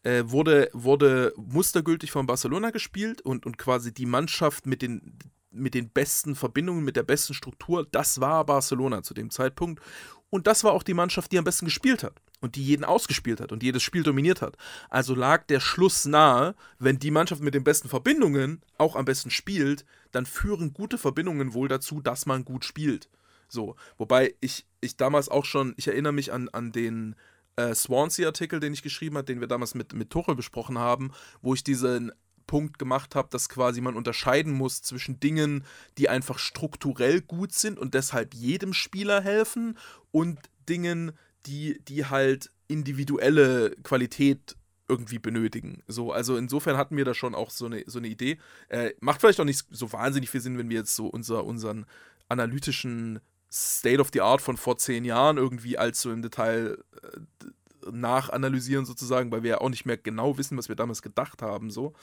äh, 0.03 0.23
wurde, 0.27 0.71
wurde 0.73 1.33
mustergültig 1.37 2.11
von 2.13 2.27
Barcelona 2.27 2.71
gespielt 2.71 3.21
und, 3.23 3.47
und 3.47 3.59
quasi 3.59 3.93
die 3.93 4.07
Mannschaft 4.07 4.67
mit 4.67 4.83
den, 4.83 5.19
mit 5.51 5.75
den 5.75 5.89
besten 5.89 6.35
Verbindungen, 6.37 6.85
mit 6.85 6.97
der 6.97 7.05
besten 7.05 7.35
Struktur, 7.35 7.87
das 7.91 8.21
war 8.21 8.45
Barcelona 8.45 9.03
zu 9.03 9.15
dem 9.15 9.31
Zeitpunkt. 9.31 9.83
Und 10.31 10.47
das 10.47 10.65
war 10.65 10.73
auch 10.73 10.83
die 10.83 10.95
Mannschaft, 10.95 11.33
die 11.33 11.39
am 11.39 11.45
besten 11.45 11.67
gespielt 11.67 12.03
hat 12.03 12.21
und 12.45 12.57
die 12.57 12.63
jeden 12.63 12.85
ausgespielt 12.85 13.41
hat 13.41 13.53
und 13.53 13.63
jedes 13.63 13.83
Spiel 13.83 14.03
dominiert 14.03 14.43
hat. 14.43 14.57
Also 14.91 15.15
lag 15.15 15.47
der 15.47 15.61
Schluss 15.61 16.05
nahe, 16.05 16.55
wenn 16.79 16.99
die 16.99 17.11
Mannschaft 17.11 17.43
mit 17.43 17.55
den 17.55 17.65
besten 17.65 17.89
Verbindungen 17.89 18.61
auch 18.77 18.97
am 18.97 19.07
besten 19.07 19.31
spielt, 19.31 19.87
dann 20.13 20.27
führen 20.27 20.75
gute 20.75 20.99
Verbindungen 20.99 21.55
wohl 21.55 21.69
dazu, 21.69 22.01
dass 22.01 22.27
man 22.27 22.45
gut 22.45 22.67
spielt. 22.67 23.09
So, 23.49 23.77
wobei 23.97 24.35
ich, 24.41 24.67
ich 24.83 24.99
damals 24.99 25.31
auch 25.31 25.47
schon, 25.47 25.73
ich 25.79 25.89
erinnere 25.89 26.13
mich 26.13 26.33
an, 26.33 26.51
an 26.51 26.71
den 26.71 27.17
äh, 27.57 27.75
Swansea-Artikel, 27.75 28.61
den 28.61 28.75
ich 28.75 28.83
geschrieben 28.83 29.17
habe, 29.17 29.25
den 29.25 29.41
wir 29.41 29.49
damals 29.49 29.75
mit, 29.75 29.95
mit 29.95 30.11
Tuchel 30.11 30.35
besprochen 30.35 30.79
haben, 30.79 31.13
wo 31.41 31.55
ich 31.55 31.65
diesen 31.65 32.13
Punkt 32.47 32.79
gemacht 32.79 33.15
habe, 33.15 33.29
dass 33.31 33.49
quasi 33.49 33.81
man 33.81 33.97
unterscheiden 33.97 34.53
muss 34.53 34.83
zwischen 34.83 35.19
Dingen, 35.19 35.65
die 35.97 36.11
einfach 36.11 36.39
strukturell 36.39 37.23
gut 37.23 37.53
sind 37.53 37.79
und 37.79 37.95
deshalb 37.95 38.35
jedem 38.35 38.75
Spieler 38.75 39.23
helfen 39.23 39.79
und 40.11 40.39
Dingen, 40.69 41.13
die, 41.47 41.81
die 41.85 42.07
halt 42.07 42.51
individuelle 42.69 43.71
Qualität 43.83 44.57
irgendwie 44.89 45.19
benötigen. 45.19 45.83
So, 45.87 46.13
also 46.13 46.37
insofern 46.37 46.77
hatten 46.77 46.97
wir 46.97 47.05
da 47.05 47.15
schon 47.15 47.35
auch 47.35 47.51
so 47.51 47.67
eine, 47.67 47.85
so 47.87 47.99
eine 47.99 48.09
Idee. 48.09 48.39
Äh, 48.69 48.93
macht 49.01 49.21
vielleicht 49.21 49.41
auch 49.41 49.45
nicht 49.45 49.65
so 49.71 49.93
wahnsinnig 49.93 50.31
viel 50.31 50.41
Sinn, 50.41 50.59
wenn 50.59 50.69
wir 50.69 50.79
jetzt 50.79 50.95
so 50.95 51.07
unser, 51.07 51.45
unseren 51.45 51.87
analytischen 52.29 53.21
State 53.51 54.01
of 54.01 54.11
the 54.13 54.21
Art 54.21 54.43
von 54.43 54.57
vor 54.57 54.77
zehn 54.77 55.05
Jahren 55.05 55.37
irgendwie 55.37 55.79
allzu 55.79 56.11
im 56.11 56.23
Detail 56.23 56.79
äh, 57.03 57.91
nachanalysieren 57.91 58.85
sozusagen, 58.85 59.31
weil 59.31 59.43
wir 59.43 59.51
ja 59.51 59.61
auch 59.61 59.69
nicht 59.69 59.87
mehr 59.87 59.97
genau 59.97 60.39
wissen, 60.39 60.59
was 60.59 60.69
wir 60.69 60.77
damals 60.77 61.03
gedacht 61.03 61.41
haben. 61.41 61.71
So. 61.71 61.95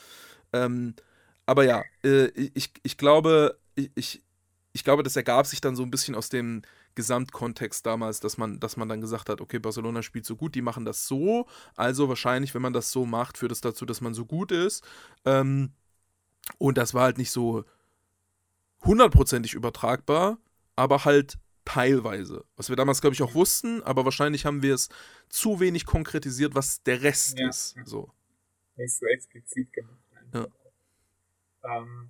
Ähm, 0.54 0.96
aber 1.46 1.66
ja, 1.66 1.84
äh, 2.04 2.28
ich, 2.54 2.72
ich 2.84 2.98
glaube, 2.98 3.58
ich, 3.76 4.24
ich 4.74 4.84
glaube, 4.84 5.04
das 5.04 5.16
ergab 5.16 5.46
sich 5.46 5.62
dann 5.62 5.76
so 5.76 5.84
ein 5.84 5.92
bisschen 5.92 6.16
aus 6.16 6.30
dem 6.30 6.62
Gesamtkontext 6.96 7.86
damals, 7.86 8.20
dass 8.20 8.38
man, 8.38 8.60
dass 8.60 8.78
man 8.78 8.90
dann 8.90 9.02
gesagt 9.02 9.30
hat, 9.30 9.42
okay, 9.42 9.60
Barcelona 9.60 10.02
spielt 10.02 10.26
so 10.26 10.36
gut, 10.36 10.56
die 10.56 10.62
machen 10.62 10.86
das 10.86 11.08
so, 11.08 11.48
also 11.76 12.10
wahrscheinlich, 12.10 12.54
wenn 12.54 12.62
man 12.62 12.74
das 12.74 12.92
so 12.92 13.06
macht, 13.06 13.38
führt 13.38 13.52
es 13.52 13.62
das 13.62 13.74
dazu, 13.74 13.86
dass 13.86 14.02
man 14.02 14.14
so 14.14 14.26
gut 14.26 14.52
ist. 14.52 14.84
Ähm, 15.26 15.72
und 16.58 16.78
das 16.78 16.94
war 16.94 17.04
halt 17.04 17.18
nicht 17.18 17.32
so 17.32 17.64
hundertprozentig 18.84 19.54
übertragbar, 19.54 20.38
aber 20.76 21.06
halt 21.06 21.38
teilweise. 21.66 22.44
Was 22.56 22.70
wir 22.70 22.76
damals, 22.76 23.02
glaube 23.02 23.14
ich, 23.14 23.22
auch 23.22 23.34
wussten, 23.34 23.82
aber 23.84 24.06
wahrscheinlich 24.06 24.46
haben 24.46 24.62
wir 24.62 24.74
es 24.74 24.90
zu 25.30 25.60
wenig 25.60 25.86
konkretisiert, 25.86 26.56
was 26.56 26.84
der 26.84 27.02
Rest 27.04 27.40
ja. 27.40 27.50
ist. 27.50 27.76
So. 27.86 28.12
Nicht 28.76 28.96
so 28.98 29.06
explizit 29.06 29.72
gemacht. 29.72 29.98
Ja. 30.34 30.48
Ähm, 31.64 32.10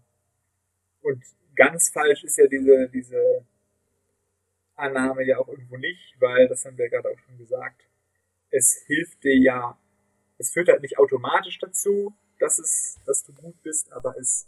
und 1.01 1.23
ganz 1.55 1.89
falsch 1.89 2.23
ist 2.23 2.37
ja 2.37 2.47
diese, 2.47 2.89
diese 2.93 3.45
Annahme 4.81 5.23
ja 5.23 5.37
auch 5.37 5.47
irgendwo 5.47 5.77
nicht, 5.77 6.15
weil, 6.19 6.47
das 6.47 6.65
haben 6.65 6.77
wir 6.77 6.89
gerade 6.89 7.09
auch 7.09 7.19
schon 7.19 7.37
gesagt, 7.37 7.87
es 8.49 8.83
hilft 8.85 9.23
dir 9.23 9.37
ja, 9.37 9.79
es 10.37 10.51
führt 10.51 10.67
halt 10.67 10.81
nicht 10.81 10.97
automatisch 10.97 11.59
dazu, 11.59 12.15
dass 12.39 12.59
es, 12.59 12.99
dass 13.05 13.23
du 13.23 13.33
gut 13.33 13.61
bist, 13.63 13.91
aber 13.93 14.17
es, 14.17 14.47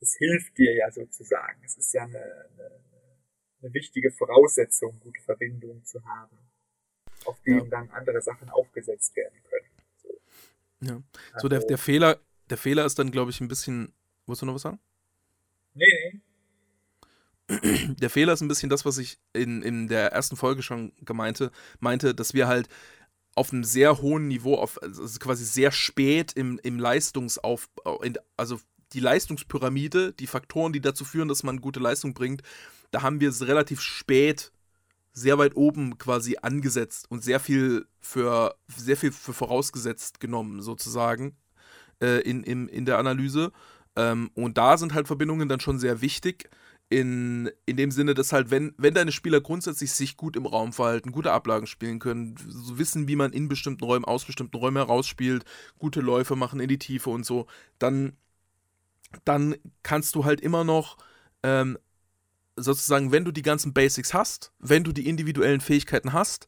es 0.00 0.16
hilft 0.16 0.58
dir 0.58 0.74
ja 0.74 0.90
sozusagen. 0.90 1.62
Es 1.64 1.76
ist 1.76 1.92
ja 1.92 2.02
eine, 2.04 2.18
eine, 2.18 2.70
eine 3.62 3.74
wichtige 3.74 4.10
Voraussetzung, 4.10 4.98
gute 5.00 5.20
Verbindungen 5.22 5.84
zu 5.84 6.04
haben, 6.04 6.38
auf 7.26 7.40
denen 7.42 7.64
ja. 7.64 7.70
dann 7.70 7.90
andere 7.90 8.20
Sachen 8.22 8.48
aufgesetzt 8.48 9.14
werden 9.14 9.38
können. 9.44 9.70
So, 10.02 10.20
ja. 10.80 11.02
so 11.38 11.48
der, 11.48 11.58
also 11.58 11.68
der 11.68 11.78
Fehler, 11.78 12.20
der 12.50 12.56
Fehler 12.56 12.84
ist 12.84 12.98
dann, 12.98 13.10
glaube 13.10 13.30
ich, 13.30 13.40
ein 13.40 13.48
bisschen. 13.48 13.92
Wolltest 14.26 14.42
du 14.42 14.46
noch 14.46 14.54
was 14.54 14.62
sagen? 14.62 14.80
Nee, 15.74 15.86
nee. 15.86 16.20
Der 18.00 18.10
Fehler 18.10 18.32
ist 18.32 18.40
ein 18.40 18.48
bisschen 18.48 18.70
das, 18.70 18.84
was 18.84 18.98
ich 18.98 19.18
in, 19.32 19.62
in 19.62 19.88
der 19.88 20.12
ersten 20.12 20.36
Folge 20.36 20.62
schon 20.62 20.92
gemeinte, 21.04 21.50
meinte, 21.80 22.14
dass 22.14 22.34
wir 22.34 22.48
halt 22.48 22.68
auf 23.34 23.52
einem 23.52 23.64
sehr 23.64 24.00
hohen 24.00 24.28
Niveau, 24.28 24.56
auf, 24.56 24.80
also 24.82 25.18
quasi 25.18 25.44
sehr 25.44 25.72
spät 25.72 26.32
im, 26.34 26.60
im 26.62 26.78
Leistungsaufbau, 26.78 28.02
also 28.36 28.60
die 28.92 29.00
Leistungspyramide, 29.00 30.12
die 30.12 30.26
Faktoren, 30.26 30.72
die 30.72 30.80
dazu 30.80 31.04
führen, 31.04 31.28
dass 31.28 31.42
man 31.42 31.60
gute 31.60 31.80
Leistung 31.80 32.14
bringt, 32.14 32.42
da 32.92 33.02
haben 33.02 33.20
wir 33.20 33.28
es 33.28 33.46
relativ 33.46 33.80
spät 33.80 34.52
sehr 35.12 35.38
weit 35.38 35.56
oben 35.56 35.98
quasi 35.98 36.36
angesetzt 36.42 37.06
und 37.08 37.22
sehr 37.22 37.40
viel 37.40 37.86
für 38.00 38.56
sehr 38.68 38.96
viel 38.96 39.12
für 39.12 39.32
vorausgesetzt 39.32 40.20
genommen 40.20 40.60
sozusagen 40.60 41.36
äh, 42.00 42.20
in, 42.20 42.42
in, 42.42 42.68
in 42.68 42.84
der 42.84 42.98
Analyse. 42.98 43.52
Ähm, 43.96 44.30
und 44.34 44.58
da 44.58 44.76
sind 44.76 44.92
halt 44.92 45.06
Verbindungen 45.06 45.48
dann 45.48 45.60
schon 45.60 45.78
sehr 45.78 46.00
wichtig 46.00 46.50
in, 46.94 47.50
in 47.66 47.76
dem 47.76 47.90
Sinne, 47.90 48.14
dass 48.14 48.32
halt, 48.32 48.52
wenn, 48.52 48.72
wenn 48.78 48.94
deine 48.94 49.10
Spieler 49.10 49.40
grundsätzlich 49.40 49.90
sich 49.90 50.16
gut 50.16 50.36
im 50.36 50.46
Raum 50.46 50.72
verhalten, 50.72 51.10
gute 51.10 51.32
Ablagen 51.32 51.66
spielen 51.66 51.98
können, 51.98 52.36
so 52.46 52.78
wissen, 52.78 53.08
wie 53.08 53.16
man 53.16 53.32
in 53.32 53.48
bestimmten 53.48 53.82
Räumen, 53.82 54.04
aus 54.04 54.24
bestimmten 54.24 54.56
Räumen 54.56 54.76
herausspielt, 54.76 55.44
gute 55.76 56.00
Läufe 56.00 56.36
machen 56.36 56.60
in 56.60 56.68
die 56.68 56.78
Tiefe 56.78 57.10
und 57.10 57.26
so, 57.26 57.48
dann, 57.80 58.12
dann 59.24 59.56
kannst 59.82 60.14
du 60.14 60.24
halt 60.24 60.40
immer 60.40 60.62
noch 60.62 60.96
ähm, 61.42 61.78
sozusagen, 62.54 63.10
wenn 63.10 63.24
du 63.24 63.32
die 63.32 63.42
ganzen 63.42 63.72
Basics 63.72 64.14
hast, 64.14 64.52
wenn 64.60 64.84
du 64.84 64.92
die 64.92 65.08
individuellen 65.08 65.60
Fähigkeiten 65.60 66.12
hast, 66.12 66.46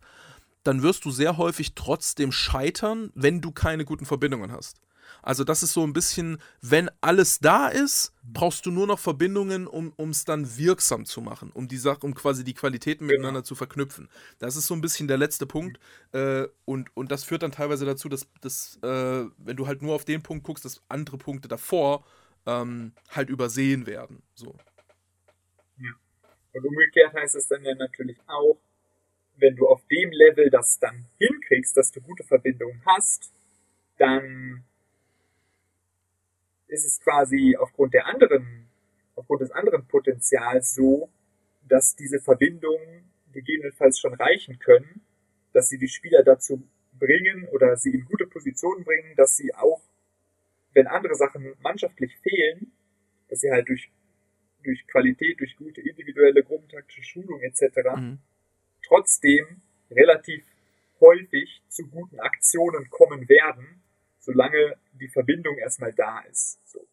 dann 0.63 0.85
wirst 0.85 1.05
du 1.07 1.11
sehr 1.11 1.39
häufig 1.39 1.75
trotzdem 1.75 2.31
scheitern, 2.31 3.11
wenn 3.17 3.41
du 3.41 3.51
keine 3.51 3.85
guten 3.85 4.07
Verbindungen 4.07 4.53
hast. 4.53 4.81
Also 5.23 5.45
das 5.45 5.63
ist 5.63 5.73
so 5.73 5.85
ein 5.85 5.93
bisschen, 5.93 6.39
wenn 6.61 6.91
alles 7.01 7.39
da 7.39 7.69
ist, 7.69 8.13
brauchst 8.23 8.67
du 8.67 8.71
nur 8.71 8.87
noch 8.87 8.99
Verbindungen, 8.99 9.67
um 9.67 10.11
es 10.11 10.25
dann 10.25 10.57
wirksam 10.57 11.05
zu 11.05 11.21
machen, 11.21 11.51
um 11.53 11.69
die 11.69 11.77
Sache, 11.77 12.01
um 12.07 12.15
quasi 12.15 12.45
die 12.45 12.55
Qualitäten 12.55 13.07
genau. 13.07 13.19
miteinander 13.19 13.45
zu 13.45 13.55
verknüpfen. 13.55 14.09
Das 14.39 14.57
ist 14.57 14.67
so 14.67 14.75
ein 14.75 14.81
bisschen 14.81 15.09
der 15.09 15.19
letzte 15.19 15.47
Punkt. 15.47 15.79
Äh, 16.13 16.47
und, 16.65 16.95
und 16.97 17.11
das 17.11 17.25
führt 17.25 17.43
dann 17.43 17.53
teilweise 17.53 17.85
dazu, 17.85 18.09
dass, 18.09 18.29
dass 18.41 18.79
äh, 18.83 19.25
wenn 19.37 19.57
du 19.57 19.67
halt 19.67 19.83
nur 19.83 19.95
auf 19.95 20.05
den 20.05 20.23
Punkt 20.23 20.45
guckst, 20.45 20.65
dass 20.65 20.83
andere 20.89 21.19
Punkte 21.19 21.49
davor 21.49 22.05
ähm, 22.47 22.93
halt 23.11 23.29
übersehen 23.29 23.87
werden. 23.87 24.23
So. 24.35 24.57
Ja. 25.79 25.91
Und 26.53 26.65
umgekehrt 26.65 27.13
heißt 27.15 27.35
es 27.35 27.49
dann 27.49 27.65
ja 27.65 27.75
natürlich 27.75 28.19
auch, 28.27 28.59
wenn 29.37 29.57
du 29.57 29.69
auf 29.69 29.85
dem 29.89 30.11
Level 30.13 30.51
das 30.51 30.79
dann 30.79 31.07
hinkriegst, 31.19 31.77
dass 31.77 31.93
du 31.93 32.01
gute 32.01 32.25
Verbindungen 32.25 32.81
hast, 32.87 33.31
dann 33.99 34.65
ist 36.69 36.85
es 36.85 37.01
quasi 37.01 37.57
aufgrund 37.59 37.95
der 37.95 38.07
anderen, 38.07 38.69
aufgrund 39.15 39.43
des 39.43 39.51
anderen 39.51 39.87
Potenzials 39.87 40.75
so, 40.75 41.11
dass 41.69 41.97
diese 41.97 42.21
Verbindungen 42.21 43.11
gegebenenfalls 43.33 43.99
schon 43.99 44.15
reichen 44.15 44.59
können, 44.59 45.03
dass 45.53 45.69
sie 45.69 45.79
die 45.79 45.89
Spieler 45.89 46.23
dazu 46.23 46.63
bringen 46.99 47.47
oder 47.49 47.77
sie 47.77 47.91
in 47.91 48.05
gute 48.05 48.27
Positionen 48.27 48.85
bringen, 48.85 49.15
dass 49.17 49.37
sie 49.37 49.55
auch, 49.55 49.83
wenn 50.73 50.87
andere 50.87 51.15
Sachen 51.15 51.55
mannschaftlich 51.61 52.17
fehlen, 52.19 52.73
dass 53.29 53.41
sie 53.41 53.51
halt 53.51 53.69
durch, 53.69 53.91
durch 54.63 54.87
Qualität, 54.87 55.41
durch 55.41 55.57
gute 55.57 55.81
individuelle 55.81 56.43
gruppentaktische 56.43 57.03
Schulung 57.03 57.41
etc. 57.41 57.97
Mhm. 57.97 58.19
trotzdem 58.87 59.63
relativ 59.91 60.45
häufig 61.01 61.63
zu 61.69 61.87
guten 61.89 62.21
Aktionen 62.21 62.89
kommen 62.91 63.29
werden, 63.29 63.83
solange 64.27 64.77
die 64.93 65.09
Verbindung 65.09 65.57
erstmal 65.57 65.93
da 65.93 66.21
ist. 66.31 66.59
So. 66.67 66.87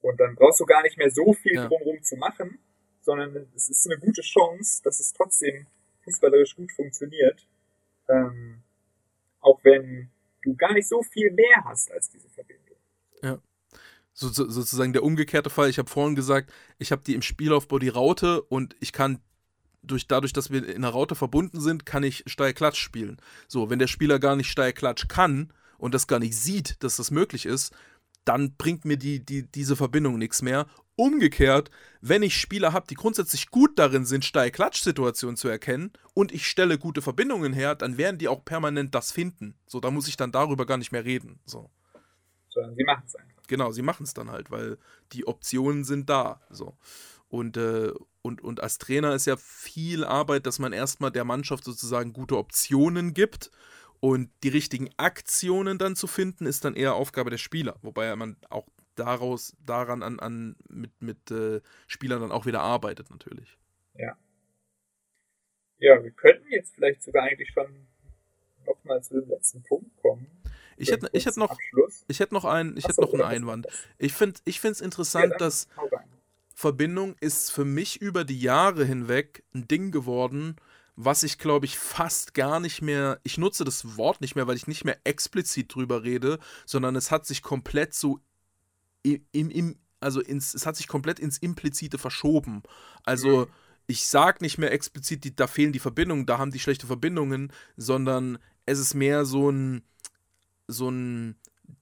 Und 0.00 0.18
dann 0.20 0.36
brauchst 0.36 0.60
du 0.60 0.66
gar 0.66 0.82
nicht 0.82 0.96
mehr 0.96 1.10
so 1.10 1.32
viel 1.34 1.56
ja. 1.56 1.66
drumherum 1.66 2.02
zu 2.02 2.16
machen, 2.16 2.58
sondern 3.00 3.48
es 3.56 3.68
ist 3.68 3.86
eine 3.86 3.98
gute 3.98 4.22
Chance, 4.22 4.82
dass 4.84 5.00
es 5.00 5.12
trotzdem 5.12 5.66
fußballerisch 6.04 6.54
gut 6.54 6.70
funktioniert. 6.72 7.46
Ähm, 8.08 8.62
auch 9.40 9.58
wenn 9.64 10.10
du 10.42 10.54
gar 10.54 10.72
nicht 10.72 10.88
so 10.88 11.02
viel 11.02 11.32
mehr 11.32 11.64
hast 11.64 11.90
als 11.90 12.08
diese 12.08 12.28
Verbindung. 12.28 12.76
Ja. 13.22 13.38
So, 14.12 14.28
so, 14.28 14.48
sozusagen 14.48 14.92
der 14.92 15.02
umgekehrte 15.02 15.50
Fall. 15.50 15.70
Ich 15.70 15.78
habe 15.78 15.90
vorhin 15.90 16.14
gesagt, 16.14 16.52
ich 16.78 16.92
habe 16.92 17.02
die 17.02 17.14
im 17.14 17.22
Spielaufbau 17.22 17.80
die 17.80 17.88
Raute 17.88 18.42
und 18.42 18.76
ich 18.78 18.92
kann 18.92 19.20
durch, 19.82 20.06
dadurch, 20.06 20.32
dass 20.32 20.52
wir 20.52 20.68
in 20.68 20.82
der 20.82 20.92
Raute 20.92 21.16
verbunden 21.16 21.60
sind, 21.60 21.84
kann 21.84 22.04
ich 22.04 22.22
Steil-Klatsch 22.26 22.78
spielen. 22.78 23.20
So, 23.48 23.70
wenn 23.70 23.80
der 23.80 23.88
Spieler 23.88 24.20
gar 24.20 24.36
nicht 24.36 24.50
Steil-Klatsch 24.50 25.08
kann 25.08 25.52
und 25.82 25.94
das 25.94 26.06
gar 26.06 26.20
nicht 26.20 26.36
sieht, 26.36 26.80
dass 26.84 26.94
das 26.96 27.10
möglich 27.10 27.44
ist, 27.44 27.74
dann 28.24 28.54
bringt 28.54 28.84
mir 28.84 28.96
die, 28.96 29.18
die, 29.18 29.50
diese 29.50 29.74
Verbindung 29.74 30.16
nichts 30.16 30.40
mehr. 30.40 30.66
Umgekehrt, 30.94 31.72
wenn 32.00 32.22
ich 32.22 32.36
Spieler 32.36 32.72
habe, 32.72 32.86
die 32.88 32.94
grundsätzlich 32.94 33.50
gut 33.50 33.76
darin 33.80 34.04
sind, 34.04 34.24
Steil-Klatsch-Situationen 34.24 35.36
zu 35.36 35.48
erkennen 35.48 35.92
und 36.14 36.30
ich 36.30 36.46
stelle 36.46 36.78
gute 36.78 37.02
Verbindungen 37.02 37.52
her, 37.52 37.74
dann 37.74 37.98
werden 37.98 38.18
die 38.18 38.28
auch 38.28 38.44
permanent 38.44 38.94
das 38.94 39.10
finden. 39.10 39.56
So, 39.66 39.80
da 39.80 39.90
muss 39.90 40.06
ich 40.06 40.16
dann 40.16 40.30
darüber 40.30 40.66
gar 40.66 40.76
nicht 40.76 40.92
mehr 40.92 41.04
reden. 41.04 41.40
So. 41.46 41.68
Sondern 42.48 42.76
sie 42.76 42.84
machen 42.84 43.02
es 43.04 43.16
einfach. 43.16 43.42
Genau, 43.48 43.72
sie 43.72 43.82
machen 43.82 44.04
es 44.04 44.14
dann 44.14 44.30
halt, 44.30 44.52
weil 44.52 44.78
die 45.12 45.26
Optionen 45.26 45.82
sind 45.82 46.08
da. 46.08 46.42
So. 46.48 46.76
Und, 47.28 47.56
äh, 47.56 47.90
und, 48.20 48.40
und 48.40 48.62
als 48.62 48.78
Trainer 48.78 49.14
ist 49.14 49.26
ja 49.26 49.36
viel 49.36 50.04
Arbeit, 50.04 50.46
dass 50.46 50.60
man 50.60 50.72
erstmal 50.72 51.10
der 51.10 51.24
Mannschaft 51.24 51.64
sozusagen 51.64 52.12
gute 52.12 52.38
Optionen 52.38 53.14
gibt. 53.14 53.50
Und 54.04 54.30
die 54.42 54.48
richtigen 54.48 54.90
Aktionen 54.96 55.78
dann 55.78 55.94
zu 55.94 56.08
finden, 56.08 56.44
ist 56.44 56.64
dann 56.64 56.74
eher 56.74 56.96
Aufgabe 56.96 57.30
der 57.30 57.38
Spieler. 57.38 57.78
Wobei 57.82 58.16
man 58.16 58.36
auch 58.50 58.66
daraus, 58.96 59.56
daran 59.64 60.02
an, 60.02 60.18
an 60.18 60.56
mit, 60.68 60.90
mit 61.00 61.30
äh, 61.30 61.60
Spielern 61.86 62.20
dann 62.20 62.32
auch 62.32 62.44
wieder 62.44 62.62
arbeitet, 62.62 63.10
natürlich. 63.10 63.56
Ja. 63.94 64.16
Ja, 65.78 66.02
wir 66.02 66.10
könnten 66.10 66.50
jetzt 66.50 66.74
vielleicht 66.74 67.04
sogar 67.04 67.22
eigentlich 67.22 67.52
schon 67.52 67.86
nochmal 68.66 69.00
zu 69.04 69.20
dem 69.20 69.28
letzten 69.28 69.62
Punkt 69.62 69.96
kommen. 70.02 70.26
Ich 70.76 70.90
hätte, 70.90 71.08
ich 71.12 71.24
hätte 71.24 71.38
noch, 71.38 71.56
ich 72.08 72.18
hätte 72.18 72.34
noch 72.34 72.44
einen, 72.44 72.76
ich 72.76 72.88
hätte 72.88 73.02
noch 73.02 73.12
einen 73.12 73.22
Einwand. 73.22 73.68
Ich 73.98 74.14
finde, 74.14 74.40
ich 74.44 74.58
finde 74.58 74.72
es 74.72 74.80
interessant, 74.80 75.30
ja, 75.30 75.38
dass 75.38 75.68
Verbindung 76.56 77.14
ist 77.20 77.52
für 77.52 77.64
mich 77.64 78.02
über 78.02 78.24
die 78.24 78.40
Jahre 78.40 78.84
hinweg 78.84 79.44
ein 79.54 79.68
Ding 79.68 79.92
geworden, 79.92 80.56
was 80.96 81.22
ich 81.22 81.38
glaube 81.38 81.66
ich 81.66 81.78
fast 81.78 82.34
gar 82.34 82.60
nicht 82.60 82.82
mehr, 82.82 83.20
ich 83.22 83.38
nutze 83.38 83.64
das 83.64 83.96
Wort 83.96 84.20
nicht 84.20 84.34
mehr, 84.34 84.46
weil 84.46 84.56
ich 84.56 84.66
nicht 84.66 84.84
mehr 84.84 84.98
explizit 85.04 85.74
drüber 85.74 86.02
rede, 86.02 86.38
sondern 86.66 86.96
es 86.96 87.10
hat 87.10 87.26
sich 87.26 87.42
komplett 87.42 87.94
so 87.94 88.20
im, 89.02 89.50
im 89.50 89.76
also 90.00 90.20
ins, 90.20 90.54
es 90.54 90.66
hat 90.66 90.76
sich 90.76 90.88
komplett 90.88 91.18
ins 91.18 91.38
Implizite 91.38 91.96
verschoben. 91.96 92.62
Also 93.04 93.46
mhm. 93.46 93.52
ich 93.86 94.06
sage 94.06 94.38
nicht 94.40 94.58
mehr 94.58 94.72
explizit, 94.72 95.24
die, 95.24 95.34
da 95.34 95.46
fehlen 95.46 95.72
die 95.72 95.78
Verbindungen, 95.78 96.26
da 96.26 96.38
haben 96.38 96.50
die 96.50 96.58
schlechte 96.58 96.86
Verbindungen, 96.86 97.52
sondern 97.76 98.38
es 98.66 98.78
ist 98.78 98.94
mehr 98.94 99.24
so 99.24 99.50
ein, 99.50 99.82
so 100.66 100.90
ein, 100.90 101.36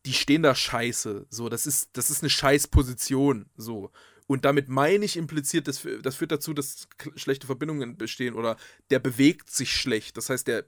die 0.06 0.12
stehen 0.12 0.42
da 0.42 0.54
scheiße. 0.54 1.26
So, 1.30 1.48
das 1.48 1.66
ist, 1.66 1.90
das 1.94 2.10
ist 2.10 2.22
eine 2.22 2.30
Scheißposition. 2.30 3.46
So. 3.56 3.90
Und 4.30 4.44
damit 4.44 4.68
meine 4.68 5.04
ich 5.04 5.16
impliziert, 5.16 5.66
das, 5.66 5.84
das 6.02 6.14
führt 6.14 6.30
dazu, 6.30 6.54
dass 6.54 6.86
schlechte 7.16 7.48
Verbindungen 7.48 7.96
bestehen 7.96 8.34
oder 8.34 8.56
der 8.88 9.00
bewegt 9.00 9.50
sich 9.50 9.72
schlecht. 9.72 10.16
Das 10.16 10.30
heißt, 10.30 10.46
der, 10.46 10.66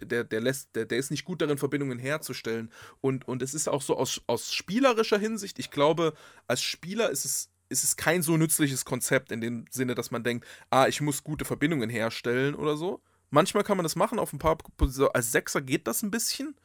der, 0.00 0.24
der, 0.24 0.40
lässt, 0.40 0.74
der, 0.74 0.86
der 0.86 0.98
ist 0.98 1.12
nicht 1.12 1.24
gut 1.24 1.40
darin, 1.40 1.56
Verbindungen 1.56 2.00
herzustellen. 2.00 2.68
Und, 3.00 3.28
und 3.28 3.42
es 3.42 3.54
ist 3.54 3.68
auch 3.68 3.80
so 3.80 3.96
aus, 3.96 4.20
aus 4.26 4.52
spielerischer 4.52 5.18
Hinsicht, 5.18 5.60
ich 5.60 5.70
glaube, 5.70 6.14
als 6.48 6.62
Spieler 6.62 7.08
ist 7.10 7.24
es, 7.24 7.48
ist 7.68 7.84
es 7.84 7.96
kein 7.96 8.22
so 8.22 8.36
nützliches 8.36 8.84
Konzept 8.84 9.30
in 9.30 9.40
dem 9.40 9.66
Sinne, 9.70 9.94
dass 9.94 10.10
man 10.10 10.24
denkt, 10.24 10.44
ah, 10.70 10.88
ich 10.88 11.00
muss 11.00 11.22
gute 11.22 11.44
Verbindungen 11.44 11.88
herstellen 11.88 12.56
oder 12.56 12.76
so. 12.76 13.00
Manchmal 13.30 13.62
kann 13.62 13.76
man 13.76 13.84
das 13.84 13.94
machen, 13.94 14.18
auf 14.18 14.32
ein 14.32 14.40
paar 14.40 14.56
Positionen. 14.56 15.14
Als 15.14 15.30
Sechser 15.30 15.62
geht 15.62 15.86
das 15.86 16.02
ein 16.02 16.10
bisschen. 16.10 16.56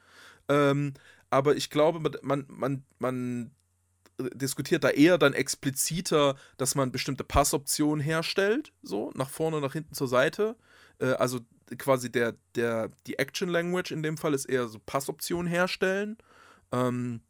Ähm, 0.49 0.95
aber 1.29 1.55
ich 1.55 1.69
glaube, 1.69 1.99
man, 2.23 2.45
man, 2.49 2.83
man 2.97 3.51
diskutiert 4.33 4.83
da 4.83 4.89
eher 4.89 5.17
dann 5.17 5.33
expliziter, 5.33 6.35
dass 6.57 6.75
man 6.75 6.91
bestimmte 6.91 7.23
Passoptionen 7.23 8.03
herstellt, 8.03 8.73
so 8.81 9.11
nach 9.15 9.29
vorne, 9.29 9.61
nach 9.61 9.73
hinten 9.73 9.93
zur 9.93 10.07
Seite. 10.07 10.55
Äh, 10.99 11.13
also 11.13 11.39
quasi 11.77 12.11
der, 12.11 12.35
der, 12.55 12.91
die 13.07 13.17
Action 13.19 13.49
Language 13.49 13.91
in 13.91 14.03
dem 14.03 14.17
Fall 14.17 14.33
ist 14.33 14.45
eher 14.45 14.67
so 14.67 14.79
Passoptionen 14.79 15.47
herstellen. 15.47 16.17
Ähm, 16.71 17.21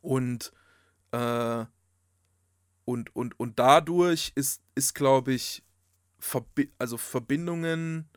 und, 0.00 0.52
äh, 1.12 1.64
und, 2.84 3.14
und, 3.14 3.38
und 3.38 3.58
dadurch 3.58 4.32
ist, 4.34 4.62
ist 4.74 4.94
glaube 4.94 5.32
ich, 5.32 5.62
Verbi 6.18 6.72
also 6.78 6.96
Verbindungen 6.96 8.08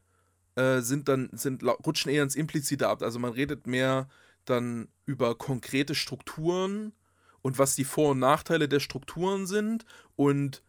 äh, 0.55 0.81
sind 0.81 1.07
dann, 1.07 1.29
sind, 1.33 1.63
rutschen 1.63 2.11
eher 2.11 2.23
ins 2.23 2.35
Implizite 2.35 2.87
ab. 2.87 3.01
Also 3.03 3.19
man 3.19 3.33
redet 3.33 3.67
mehr 3.67 4.09
dann 4.45 4.87
über 5.05 5.35
konkrete 5.37 5.95
Strukturen 5.95 6.93
und 7.41 7.59
was 7.59 7.75
die 7.75 7.85
Vor- 7.85 8.11
und 8.11 8.19
Nachteile 8.19 8.67
der 8.67 8.79
Strukturen 8.79 9.47
sind 9.47 9.85
und 10.15 10.63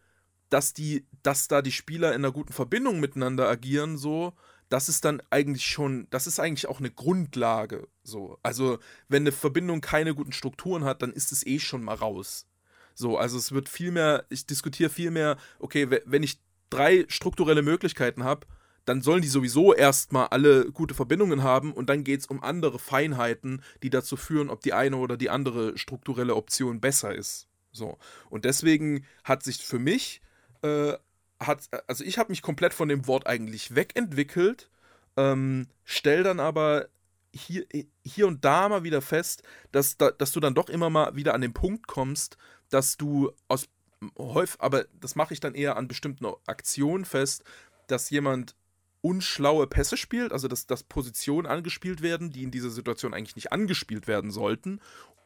dass 0.49 0.73
die, 0.73 1.07
dass 1.23 1.47
da 1.47 1.61
die 1.61 1.71
Spieler 1.71 2.09
in 2.09 2.23
einer 2.23 2.31
guten 2.31 2.53
Verbindung 2.53 2.99
miteinander 2.99 3.49
agieren, 3.49 3.97
so, 3.97 4.33
das 4.69 4.89
ist 4.89 5.05
dann 5.05 5.21
eigentlich 5.29 5.65
schon, 5.65 6.07
das 6.09 6.27
ist 6.27 6.39
eigentlich 6.39 6.67
auch 6.67 6.79
eine 6.79 6.91
Grundlage, 6.91 7.87
so. 8.03 8.37
Also, 8.43 8.79
wenn 9.07 9.23
eine 9.23 9.31
Verbindung 9.31 9.81
keine 9.81 10.15
guten 10.15 10.31
Strukturen 10.31 10.83
hat, 10.83 11.01
dann 11.01 11.13
ist 11.13 11.31
es 11.31 11.45
eh 11.45 11.59
schon 11.59 11.83
mal 11.83 11.95
raus. 11.95 12.47
So, 12.95 13.17
also 13.17 13.37
es 13.37 13.51
wird 13.51 13.69
viel 13.69 13.91
mehr, 13.91 14.25
ich 14.29 14.45
diskutiere 14.45 14.89
viel 14.89 15.11
mehr, 15.11 15.37
okay, 15.59 15.89
wenn 16.05 16.23
ich 16.23 16.39
drei 16.69 17.05
strukturelle 17.07 17.61
Möglichkeiten 17.61 18.23
habe, 18.23 18.47
dann 18.85 19.01
sollen 19.01 19.21
die 19.21 19.27
sowieso 19.27 19.73
erstmal 19.73 20.27
alle 20.27 20.71
gute 20.71 20.93
Verbindungen 20.93 21.43
haben 21.43 21.73
und 21.73 21.89
dann 21.89 22.03
geht 22.03 22.21
es 22.21 22.27
um 22.27 22.43
andere 22.43 22.79
Feinheiten, 22.79 23.61
die 23.81 23.89
dazu 23.89 24.17
führen, 24.17 24.49
ob 24.49 24.61
die 24.61 24.73
eine 24.73 24.97
oder 24.97 25.17
die 25.17 25.29
andere 25.29 25.77
strukturelle 25.77 26.35
Option 26.35 26.81
besser 26.81 27.15
ist. 27.15 27.47
So. 27.71 27.97
Und 28.29 28.45
deswegen 28.45 29.05
hat 29.23 29.43
sich 29.43 29.57
für 29.57 29.79
mich, 29.79 30.21
äh, 30.61 30.93
hat, 31.39 31.69
also 31.87 32.03
ich 32.03 32.17
habe 32.17 32.31
mich 32.31 32.41
komplett 32.41 32.73
von 32.73 32.89
dem 32.89 33.07
Wort 33.07 33.25
eigentlich 33.25 33.75
wegentwickelt, 33.75 34.69
ähm, 35.17 35.67
stell 35.83 36.23
dann 36.23 36.39
aber 36.39 36.87
hier, 37.33 37.65
hier 38.03 38.27
und 38.27 38.45
da 38.45 38.69
mal 38.69 38.83
wieder 38.83 39.01
fest, 39.01 39.43
dass, 39.71 39.97
da, 39.97 40.11
dass 40.11 40.31
du 40.31 40.39
dann 40.39 40.53
doch 40.53 40.69
immer 40.69 40.89
mal 40.89 41.15
wieder 41.15 41.33
an 41.33 41.41
den 41.41 41.53
Punkt 41.53 41.87
kommst, 41.87 42.37
dass 42.69 42.97
du 42.97 43.31
aus 43.47 43.69
häufig, 44.17 44.59
aber 44.59 44.85
das 44.99 45.15
mache 45.15 45.33
ich 45.33 45.39
dann 45.39 45.55
eher 45.55 45.77
an 45.77 45.87
bestimmten 45.87 46.25
Aktionen 46.45 47.05
fest, 47.05 47.43
dass 47.87 48.09
jemand 48.09 48.55
unschlaue 49.03 49.67
Pässe 49.67 49.97
spielt, 49.97 50.31
also 50.31 50.47
dass, 50.47 50.65
dass 50.65 50.81
Positionen 50.81 51.45
angespielt 51.45 52.01
werden, 52.01 52.31
die 52.31 52.43
in 52.43 52.51
dieser 52.51 52.69
Situation 52.69 53.13
eigentlich 53.13 53.35
nicht 53.35 53.51
angespielt 53.51 54.07
werden 54.07 54.31
sollten 54.31 54.79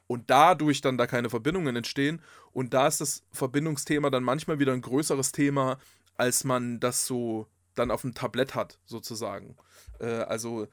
und 0.08 0.32
dadurch 0.32 0.82
dann 0.82 0.98
da 0.98 1.06
keine 1.06 1.30
Verbindungen 1.30 1.76
entstehen. 1.76 2.22
Und 2.54 2.74
da 2.74 2.88
ist 2.88 3.02
das 3.02 3.24
Verbindungsthema 3.32 4.10
dann 4.10 4.24
manchmal 4.24 4.58
wieder 4.58 4.74
ein 4.74 4.82
größeres 4.82 5.32
Thema, 5.32 5.78
als 6.16 6.44
man 6.44 6.80
das 6.80 7.06
so 7.06 7.48
dann 7.76 7.92
auf 7.92 8.02
dem 8.02 8.16
Tablett 8.16 8.56
hat, 8.56 8.80
sozusagen. 8.86 9.56
Äh, 10.00 10.06
also 10.06 10.68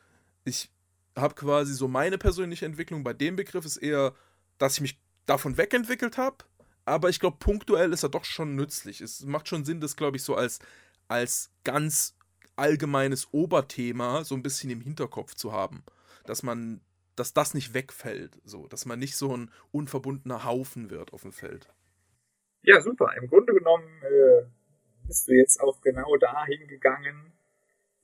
ich 0.44 0.70
habe 1.14 1.34
quasi 1.34 1.74
so 1.74 1.88
meine 1.88 2.16
persönliche 2.16 2.64
Entwicklung 2.64 3.04
bei 3.04 3.12
dem 3.12 3.36
Begriff 3.36 3.66
ist 3.66 3.76
eher, 3.76 4.14
dass 4.56 4.76
ich 4.76 4.80
mich 4.80 4.98
davon 5.26 5.58
wegentwickelt 5.58 6.16
habe, 6.16 6.38
aber 6.86 7.10
ich 7.10 7.20
glaube, 7.20 7.36
punktuell 7.38 7.92
ist 7.92 8.02
er 8.02 8.08
doch 8.08 8.24
schon 8.24 8.56
nützlich. 8.56 9.02
Es 9.02 9.20
macht 9.26 9.46
schon 9.46 9.66
Sinn, 9.66 9.80
das, 9.80 9.94
glaube 9.94 10.16
ich, 10.16 10.22
so 10.22 10.34
als, 10.34 10.58
als 11.08 11.50
ganz 11.64 12.14
allgemeines 12.56 13.32
Oberthema 13.32 14.24
so 14.24 14.34
ein 14.34 14.42
bisschen 14.42 14.70
im 14.70 14.80
Hinterkopf 14.80 15.34
zu 15.34 15.52
haben. 15.52 15.84
Dass 16.26 16.42
man, 16.42 16.80
dass 17.16 17.34
das 17.34 17.54
nicht 17.54 17.74
wegfällt, 17.74 18.40
so, 18.44 18.66
dass 18.68 18.86
man 18.86 18.98
nicht 18.98 19.16
so 19.16 19.36
ein 19.36 19.50
unverbundener 19.72 20.44
Haufen 20.44 20.90
wird 20.90 21.12
auf 21.12 21.22
dem 21.22 21.32
Feld. 21.32 21.68
Ja, 22.62 22.80
super. 22.80 23.14
Im 23.20 23.28
Grunde 23.28 23.52
genommen 23.52 24.02
äh, 24.02 24.46
bist 25.06 25.28
du 25.28 25.32
jetzt 25.32 25.60
auch 25.60 25.80
genau 25.82 26.16
dahin 26.16 26.66
gegangen, 26.66 27.32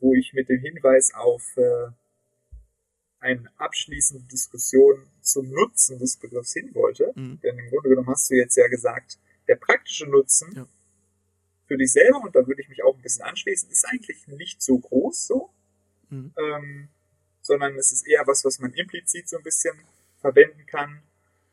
wo 0.00 0.14
ich 0.14 0.32
mit 0.34 0.48
dem 0.48 0.60
Hinweis 0.60 1.14
auf, 1.14 1.56
äh, 1.56 1.88
eine 3.20 3.50
abschließende 3.58 4.26
Diskussion 4.28 5.06
zum 5.20 5.50
Nutzen 5.50 5.98
des 5.98 6.16
Begriffs 6.16 6.54
hin 6.54 6.74
wollte. 6.74 7.12
Mhm. 7.14 7.38
Denn 7.42 7.58
im 7.58 7.68
Grunde 7.68 7.90
genommen 7.90 8.08
hast 8.08 8.30
du 8.30 8.34
jetzt 8.34 8.56
ja 8.56 8.66
gesagt, 8.68 9.18
der 9.46 9.56
praktische 9.56 10.06
Nutzen 10.06 10.50
ja. 10.54 10.66
Für 11.70 11.76
dich 11.76 11.92
selber, 11.92 12.20
und 12.20 12.34
da 12.34 12.44
würde 12.48 12.60
ich 12.60 12.68
mich 12.68 12.82
auch 12.82 12.96
ein 12.96 13.02
bisschen 13.02 13.24
anschließen, 13.24 13.70
ist 13.70 13.86
eigentlich 13.86 14.26
nicht 14.26 14.60
so 14.60 14.76
groß 14.76 15.28
so. 15.28 15.50
Mhm. 16.08 16.34
Ähm, 16.36 16.88
sondern 17.42 17.76
es 17.76 17.92
ist 17.92 18.08
eher 18.08 18.26
was, 18.26 18.44
was 18.44 18.58
man 18.58 18.72
implizit 18.72 19.28
so 19.28 19.36
ein 19.36 19.44
bisschen 19.44 19.78
verwenden 20.20 20.66
kann. 20.66 21.00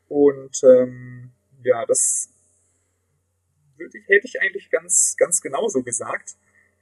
Und 0.07 0.59
ähm, 0.63 1.33
ja, 1.63 1.85
das 1.85 2.33
würde 3.77 3.95
ich, 3.95 4.07
hätte 4.07 4.25
ich 4.25 4.41
eigentlich 4.41 4.71
ganz, 4.71 5.15
ganz 5.17 5.39
genauso 5.39 5.83
gesagt. 5.83 6.35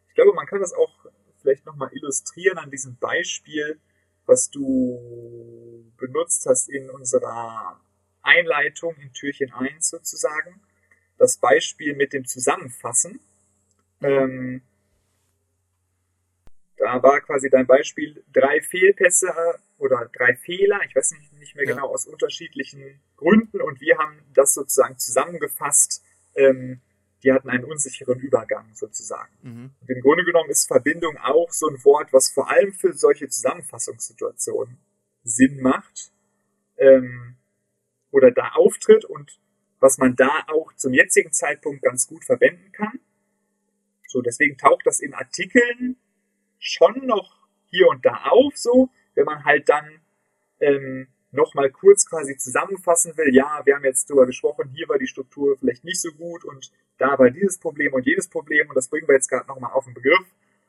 Ich 0.08 0.16
glaube, 0.16 0.32
man 0.32 0.48
kann 0.48 0.62
das 0.62 0.72
auch 0.72 1.06
vielleicht 1.42 1.66
nochmal 1.66 1.90
illustrieren 1.92 2.58
an 2.58 2.72
diesem 2.72 2.96
Beispiel, 2.96 3.82
was 4.26 4.50
du 4.50 5.92
benutzt 5.98 6.46
hast 6.46 6.70
in 6.70 6.90
unserer 6.90 7.82
Einleitung 8.22 8.96
in 8.96 9.12
Türchen 9.12 9.52
1 9.52 9.90
sozusagen. 9.90 10.62
Das 11.18 11.38
Beispiel 11.38 11.96
mit 11.96 12.14
dem 12.14 12.26
Zusammenfassen. 12.26 13.20
Ähm, 14.02 14.62
da 16.78 17.02
war 17.02 17.22
quasi 17.22 17.50
dein 17.50 17.66
Beispiel 17.66 18.24
drei 18.34 18.62
Fehlpässe 18.62 19.34
oder 19.78 20.10
drei 20.14 20.36
Fehler, 20.36 20.80
ich 20.88 20.96
weiß 20.96 21.14
nicht, 21.14 21.34
nicht 21.40 21.56
mehr 21.56 21.66
ja. 21.66 21.74
genau, 21.74 21.88
aus 21.88 22.06
unterschiedlichen 22.06 23.00
Gründen 23.18 23.62
und 23.62 23.80
wir 23.82 23.98
haben 23.98 24.22
das 24.34 24.54
sozusagen 24.54 24.98
zusammengefasst. 24.98 26.04
Ähm, 26.36 26.82
die 27.24 27.32
hatten 27.32 27.50
einen 27.50 27.64
unsicheren 27.64 28.20
Übergang 28.20 28.70
sozusagen. 28.76 29.32
Mhm. 29.42 29.72
Und 29.82 29.90
im 29.90 30.02
Grunde 30.02 30.26
genommen 30.26 30.50
ist 30.50 30.68
Verbindung 30.68 31.18
auch 31.18 31.52
so 31.52 31.68
ein 31.68 31.84
Wort, 31.84 32.14
was 32.14 32.30
vor 32.30 32.52
allem 32.52 32.72
für 32.72 32.94
solche 32.94 33.28
Zusammenfassungssituationen 33.28 34.78
Sinn 35.24 35.60
macht 35.60 36.12
ähm, 36.78 37.36
oder 38.12 38.30
da 38.30 38.50
auftritt 38.50 39.06
und 39.06 39.40
was 39.80 39.98
man 39.98 40.16
da 40.16 40.46
auch 40.48 40.74
zum 40.74 40.94
jetzigen 40.94 41.32
Zeitpunkt 41.32 41.84
ganz 41.84 42.08
gut 42.08 42.26
verwenden 42.26 42.72
kann. 42.72 43.00
So, 44.08 44.22
deswegen 44.22 44.58
taucht 44.58 44.86
das 44.86 45.00
in 45.00 45.14
Artikeln 45.14 45.98
schon 46.60 47.06
noch 47.06 47.48
hier 47.66 47.88
und 47.88 48.06
da 48.06 48.24
auf, 48.30 48.56
so, 48.56 48.90
wenn 49.16 49.26
man 49.26 49.44
halt 49.44 49.68
dann 49.70 50.00
ähm, 50.60 51.08
nochmal 51.32 51.70
kurz 51.70 52.06
quasi 52.06 52.38
zusammenfassen 52.38 53.18
will, 53.18 53.34
ja, 53.34 53.62
wir 53.66 53.76
haben 53.76 53.84
jetzt 53.84 54.10
darüber 54.10 54.26
gesprochen, 54.26 54.70
hier 54.74 54.88
war 54.88 54.98
die 54.98 55.08
Struktur 55.08 55.58
vielleicht 55.58 55.84
nicht 55.84 56.02
so 56.02 56.12
gut 56.12 56.46
und 56.46 56.72
da 56.98 57.20
war 57.20 57.30
dieses 57.30 57.60
Problem 57.60 57.94
und 57.94 58.06
jedes 58.06 58.30
Problem 58.30 58.70
und 58.70 58.76
das 58.76 58.88
bringen 58.88 59.08
wir 59.08 59.16
jetzt 59.16 59.30
gerade 59.30 59.48
nochmal 59.48 59.74
auf 59.74 59.86
den 59.86 59.94
Begriff 59.94 60.26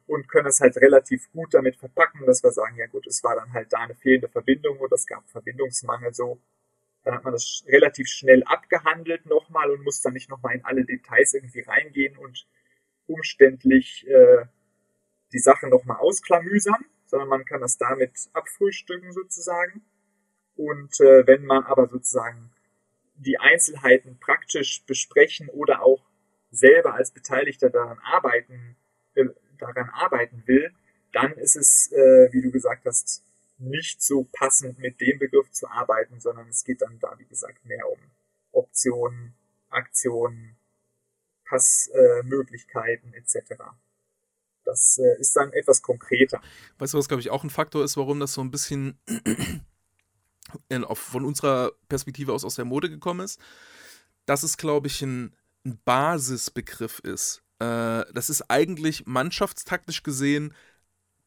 und 0.06 0.28
können 0.28 0.48
es 0.48 0.60
halt 0.60 0.76
relativ 0.76 1.30
gut 1.32 1.54
damit 1.54 1.76
verpacken, 1.76 2.26
dass 2.26 2.42
wir 2.42 2.52
sagen, 2.52 2.76
ja 2.76 2.86
gut, 2.86 3.06
es 3.06 3.22
war 3.24 3.36
dann 3.36 3.52
halt 3.52 3.72
da 3.72 3.78
eine 3.78 3.94
fehlende 3.94 4.28
Verbindung 4.28 4.78
und 4.78 4.92
es 4.92 5.06
gab 5.06 5.28
Verbindungsmangel 5.28 6.14
so. 6.14 6.38
Dann 7.06 7.14
hat 7.14 7.24
man 7.24 7.34
das 7.34 7.62
relativ 7.68 8.08
schnell 8.08 8.42
abgehandelt 8.42 9.26
nochmal 9.26 9.70
und 9.70 9.84
muss 9.84 10.02
dann 10.02 10.14
nicht 10.14 10.28
nochmal 10.28 10.56
in 10.56 10.64
alle 10.64 10.84
Details 10.84 11.34
irgendwie 11.34 11.60
reingehen 11.60 12.16
und 12.16 12.48
umständlich 13.06 14.04
äh, 14.08 14.44
die 15.32 15.38
Sache 15.38 15.68
nochmal 15.68 15.98
ausklamüsern, 15.98 16.84
sondern 17.04 17.28
man 17.28 17.44
kann 17.44 17.60
das 17.60 17.78
damit 17.78 18.10
abfrühstücken 18.32 19.12
sozusagen. 19.12 19.84
Und 20.56 20.98
äh, 20.98 21.24
wenn 21.28 21.44
man 21.44 21.62
aber 21.62 21.86
sozusagen 21.86 22.50
die 23.14 23.38
Einzelheiten 23.38 24.18
praktisch 24.18 24.82
besprechen 24.84 25.48
oder 25.50 25.82
auch 25.82 26.04
selber 26.50 26.94
als 26.94 27.12
Beteiligter 27.12 27.70
daran 27.70 28.00
arbeiten, 28.00 28.74
äh, 29.14 29.26
daran 29.58 29.90
arbeiten 29.90 30.42
will, 30.46 30.72
dann 31.12 31.34
ist 31.34 31.54
es, 31.54 31.92
äh, 31.92 32.32
wie 32.32 32.42
du 32.42 32.50
gesagt 32.50 32.84
hast, 32.84 33.22
nicht 33.58 34.02
so 34.02 34.24
passend 34.32 34.78
mit 34.78 35.00
dem 35.00 35.18
Begriff 35.18 35.50
zu 35.52 35.68
arbeiten, 35.68 36.20
sondern 36.20 36.48
es 36.48 36.64
geht 36.64 36.82
dann 36.82 36.98
da, 36.98 37.14
wie 37.18 37.26
gesagt, 37.26 37.64
mehr 37.64 37.88
um 37.88 37.98
Optionen, 38.52 39.34
Aktionen, 39.70 40.56
Passmöglichkeiten 41.48 43.14
äh, 43.14 43.18
etc. 43.18 43.62
Das 44.64 44.98
äh, 44.98 45.20
ist 45.20 45.34
dann 45.36 45.52
etwas 45.52 45.80
konkreter. 45.80 46.40
Weißt 46.78 46.94
du, 46.94 46.98
was 46.98 47.08
glaube 47.08 47.20
ich 47.20 47.30
auch 47.30 47.44
ein 47.44 47.50
Faktor 47.50 47.84
ist, 47.84 47.96
warum 47.96 48.20
das 48.20 48.34
so 48.34 48.40
ein 48.40 48.50
bisschen 48.50 48.98
von 50.92 51.24
unserer 51.24 51.72
Perspektive 51.88 52.32
aus 52.32 52.44
aus 52.44 52.56
der 52.56 52.64
Mode 52.64 52.90
gekommen 52.90 53.20
ist? 53.20 53.40
Dass 54.26 54.42
es, 54.42 54.56
glaube 54.56 54.88
ich, 54.88 55.02
ein, 55.02 55.36
ein 55.64 55.78
Basisbegriff 55.84 56.98
ist. 56.98 57.42
Äh, 57.60 58.04
das 58.12 58.28
ist 58.28 58.50
eigentlich 58.50 59.06
mannschaftstaktisch 59.06 60.02
gesehen 60.02 60.52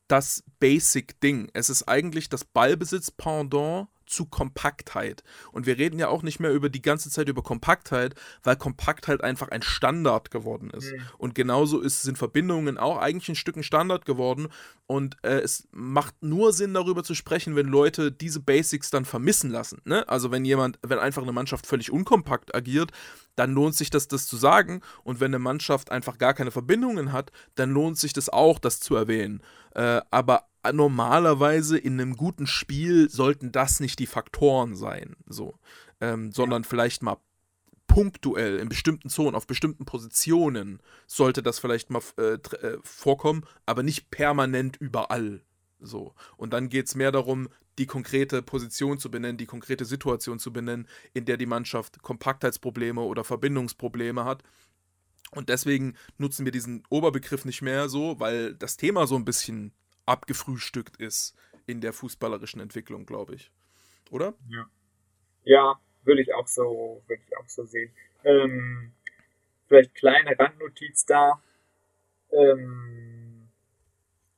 das 0.09 0.43
Basic-Ding. 0.59 1.49
Es 1.53 1.69
ist 1.69 1.87
eigentlich 1.87 2.27
das 2.27 2.43
Ballbesitz-Pendant 2.43 3.87
zu 4.09 4.25
Kompaktheit. 4.25 5.23
Und 5.51 5.65
wir 5.65 5.77
reden 5.77 5.99
ja 5.99 6.07
auch 6.07 6.23
nicht 6.23 6.39
mehr 6.39 6.51
über 6.51 6.69
die 6.69 6.81
ganze 6.81 7.09
Zeit 7.09 7.29
über 7.29 7.43
Kompaktheit, 7.43 8.15
weil 8.43 8.55
Kompaktheit 8.55 9.23
einfach 9.23 9.49
ein 9.49 9.61
Standard 9.61 10.31
geworden 10.31 10.69
ist. 10.71 10.91
Mhm. 10.91 11.01
Und 11.17 11.35
genauso 11.35 11.79
ist, 11.79 12.01
sind 12.01 12.17
Verbindungen 12.17 12.77
auch 12.77 12.97
eigentlich 12.97 13.29
ein 13.29 13.35
Stück 13.35 13.55
ein 13.55 13.63
Standard 13.63 14.05
geworden. 14.05 14.49
Und 14.87 15.17
äh, 15.23 15.39
es 15.39 15.67
macht 15.71 16.15
nur 16.21 16.51
Sinn, 16.51 16.73
darüber 16.73 17.03
zu 17.03 17.13
sprechen, 17.13 17.55
wenn 17.55 17.67
Leute 17.67 18.11
diese 18.11 18.39
Basics 18.39 18.89
dann 18.89 19.05
vermissen 19.05 19.51
lassen. 19.51 19.81
Ne? 19.85 20.07
Also 20.09 20.31
wenn 20.31 20.45
jemand, 20.45 20.79
wenn 20.81 20.99
einfach 20.99 21.21
eine 21.21 21.31
Mannschaft 21.31 21.67
völlig 21.67 21.91
unkompakt 21.91 22.55
agiert, 22.55 22.91
dann 23.35 23.53
lohnt 23.53 23.75
sich 23.75 23.89
das, 23.89 24.07
das 24.07 24.27
zu 24.27 24.35
sagen. 24.35 24.81
Und 25.03 25.19
wenn 25.19 25.27
eine 25.27 25.39
Mannschaft 25.39 25.91
einfach 25.91 26.17
gar 26.17 26.33
keine 26.33 26.51
Verbindungen 26.51 27.13
hat, 27.13 27.31
dann 27.55 27.71
lohnt 27.71 27.97
sich 27.97 28.13
das 28.13 28.29
auch, 28.29 28.59
das 28.59 28.79
zu 28.79 28.95
erwähnen. 28.95 29.41
Äh, 29.75 30.01
aber 30.09 30.48
normalerweise 30.71 31.77
in 31.77 31.93
einem 31.93 32.15
guten 32.15 32.47
Spiel 32.47 33.09
sollten 33.09 33.51
das 33.51 33.79
nicht 33.79 33.99
die 33.99 34.07
Faktoren 34.07 34.75
sein, 34.75 35.15
so, 35.27 35.55
ähm, 36.01 36.31
sondern 36.31 36.63
ja. 36.63 36.69
vielleicht 36.69 37.01
mal 37.01 37.17
punktuell 37.87 38.59
in 38.59 38.69
bestimmten 38.69 39.09
Zonen, 39.09 39.35
auf 39.35 39.47
bestimmten 39.47 39.85
Positionen 39.85 40.79
sollte 41.07 41.41
das 41.41 41.59
vielleicht 41.59 41.89
mal 41.89 42.01
äh, 42.17 42.33
äh, 42.33 42.77
vorkommen, 42.83 43.43
aber 43.65 43.83
nicht 43.83 44.11
permanent 44.11 44.77
überall. 44.77 45.41
So. 45.81 46.13
Und 46.37 46.53
dann 46.53 46.69
geht 46.69 46.87
es 46.87 46.95
mehr 46.95 47.11
darum, 47.11 47.49
die 47.77 47.87
konkrete 47.87 48.41
Position 48.41 48.99
zu 48.99 49.09
benennen, 49.09 49.37
die 49.37 49.45
konkrete 49.45 49.85
Situation 49.85 50.37
zu 50.37 50.53
benennen, 50.53 50.87
in 51.13 51.25
der 51.25 51.37
die 51.37 51.45
Mannschaft 51.45 52.01
Kompaktheitsprobleme 52.01 53.01
oder 53.01 53.23
Verbindungsprobleme 53.23 54.25
hat. 54.25 54.43
Und 55.31 55.49
deswegen 55.49 55.95
nutzen 56.17 56.45
wir 56.45 56.51
diesen 56.51 56.83
Oberbegriff 56.89 57.45
nicht 57.45 57.61
mehr 57.61 57.87
so, 57.87 58.19
weil 58.19 58.55
das 58.55 58.77
Thema 58.77 59.07
so 59.07 59.15
ein 59.15 59.25
bisschen 59.25 59.73
abgefrühstückt 60.09 60.97
ist 60.97 61.35
in 61.67 61.81
der 61.81 61.93
fußballerischen 61.93 62.59
Entwicklung, 62.59 63.05
glaube 63.05 63.35
ich. 63.35 63.51
Oder? 64.09 64.33
Ja. 64.49 64.69
Ja, 65.43 65.79
würde 66.03 66.21
ich 66.21 66.33
auch 66.33 66.47
so, 66.47 67.01
würde 67.07 67.21
ich 67.25 67.37
auch 67.37 67.47
so 67.47 67.63
sehen. 67.63 67.91
Ähm, 68.23 68.93
vielleicht 69.67 69.95
kleine 69.95 70.37
Randnotiz 70.37 71.05
da. 71.05 71.41
Ähm, 72.31 73.49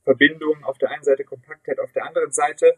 Verbindung 0.03 0.63
auf 0.63 0.77
der 0.77 0.91
einen 0.91 1.03
Seite, 1.03 1.23
Kompaktheit 1.23 1.79
auf 1.79 1.91
der 1.91 2.05
anderen 2.05 2.31
Seite. 2.31 2.75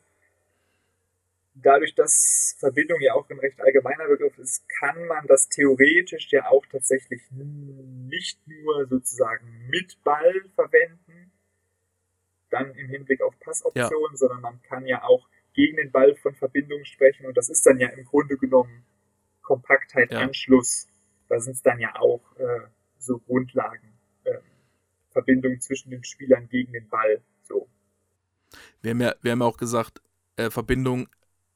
Dadurch, 1.55 1.93
dass 1.95 2.55
Verbindung 2.59 2.99
ja 3.01 3.13
auch 3.13 3.29
ein 3.29 3.39
recht 3.39 3.59
allgemeiner 3.61 4.07
Begriff 4.07 4.37
ist, 4.39 4.67
kann 4.79 5.05
man 5.05 5.27
das 5.27 5.49
theoretisch 5.49 6.31
ja 6.31 6.47
auch 6.47 6.65
tatsächlich 6.65 7.21
nicht 7.31 8.39
nur 8.47 8.87
sozusagen 8.87 9.67
mit 9.69 10.03
Ball 10.03 10.43
verwenden, 10.55 11.31
dann 12.53 12.73
im 12.75 12.87
Hinblick 12.87 13.21
auf 13.21 13.37
Passoptionen, 13.39 14.11
ja. 14.11 14.17
sondern 14.17 14.41
man 14.41 14.61
kann 14.61 14.85
ja 14.85 15.03
auch 15.03 15.27
gegen 15.53 15.77
den 15.77 15.91
Ball 15.91 16.15
von 16.15 16.35
Verbindung 16.35 16.85
sprechen 16.85 17.25
und 17.25 17.35
das 17.35 17.49
ist 17.49 17.65
dann 17.65 17.79
ja 17.79 17.89
im 17.89 18.05
Grunde 18.05 18.37
genommen 18.37 18.85
Kompaktheit, 19.41 20.11
ja. 20.11 20.19
Anschluss. 20.19 20.87
Da 21.29 21.39
sind 21.39 21.53
es 21.53 21.61
dann 21.61 21.79
ja 21.79 21.95
auch 21.99 22.21
äh, 22.37 22.67
so 22.97 23.19
Grundlagen. 23.19 23.93
Äh, 24.23 24.37
Verbindung 25.09 25.59
zwischen 25.59 25.91
den 25.91 26.03
Spielern 26.03 26.47
gegen 26.47 26.73
den 26.73 26.89
Ball. 26.89 27.21
So. 27.43 27.67
Wir 28.81 28.91
haben 28.91 29.01
ja, 29.01 29.15
wir 29.21 29.31
haben 29.31 29.41
ja 29.41 29.45
auch 29.45 29.57
gesagt, 29.57 30.01
äh, 30.37 30.49
Verbindung 30.49 31.07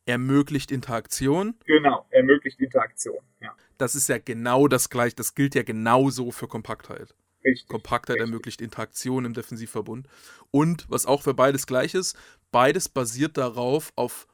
ermöglicht 0.05 0.71
Interaktion. 0.71 1.55
Genau, 1.65 2.05
ermöglicht 2.09 2.59
Interaktion, 2.59 3.19
ja. 3.41 3.55
Das 3.77 3.93
ist 3.93 4.09
ja 4.09 4.17
genau 4.17 4.67
das 4.67 4.89
gleiche, 4.89 5.15
das 5.15 5.35
gilt 5.35 5.53
ja 5.53 5.63
genauso 5.63 6.31
für 6.31 6.47
Kompaktheit. 6.47 7.13
Richtig, 7.47 7.67
Kompaktheit 7.67 8.15
richtig. 8.15 8.27
ermöglicht 8.27 8.61
Interaktion 8.61 9.25
im 9.25 9.33
Defensivverbund. 9.33 10.07
Und 10.51 10.85
was 10.89 11.05
auch 11.05 11.21
für 11.21 11.33
beides 11.33 11.67
gleich 11.67 11.93
ist, 11.93 12.17
beides 12.51 12.89
basiert 12.89 13.37
darauf 13.37 13.91
auf 13.95 14.27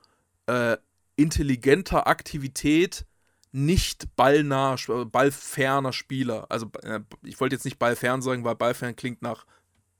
äh, 0.47 0.77
intelligenter 1.15 2.07
Aktivität 2.07 3.05
nicht 3.51 4.15
ballnah, 4.15 4.75
ballferner 5.11 5.93
Spieler. 5.93 6.47
Also 6.49 6.71
äh, 6.81 7.01
ich 7.23 7.39
wollte 7.39 7.55
jetzt 7.55 7.65
nicht 7.65 7.77
ballfern 7.77 8.21
sagen, 8.21 8.43
weil 8.43 8.55
ballfern 8.55 8.95
klingt 8.95 9.21
nach 9.21 9.45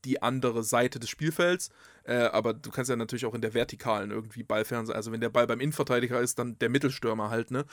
die 0.06 0.22
andere 0.22 0.64
Seite 0.64 1.00
des 1.00 1.10
Spielfelds. 1.10 1.70
Äh, 2.04 2.16
aber 2.16 2.54
du 2.54 2.72
kannst 2.72 2.90
ja 2.90 2.96
natürlich 2.96 3.26
auch 3.26 3.36
in 3.36 3.42
der 3.42 3.54
Vertikalen 3.54 4.12
irgendwie 4.12 4.44
ballfern 4.44 4.86
sein. 4.86 4.96
Also 4.96 5.12
wenn 5.12 5.22
der 5.22 5.30
Ball 5.30 5.48
beim 5.48 5.62
Innenverteidiger 5.62 6.20
ist, 6.20 6.40
dann 6.40 6.58
der 6.60 6.70
Mittelstürmer 6.70 7.30
halt, 7.30 7.52
ne? 7.52 7.66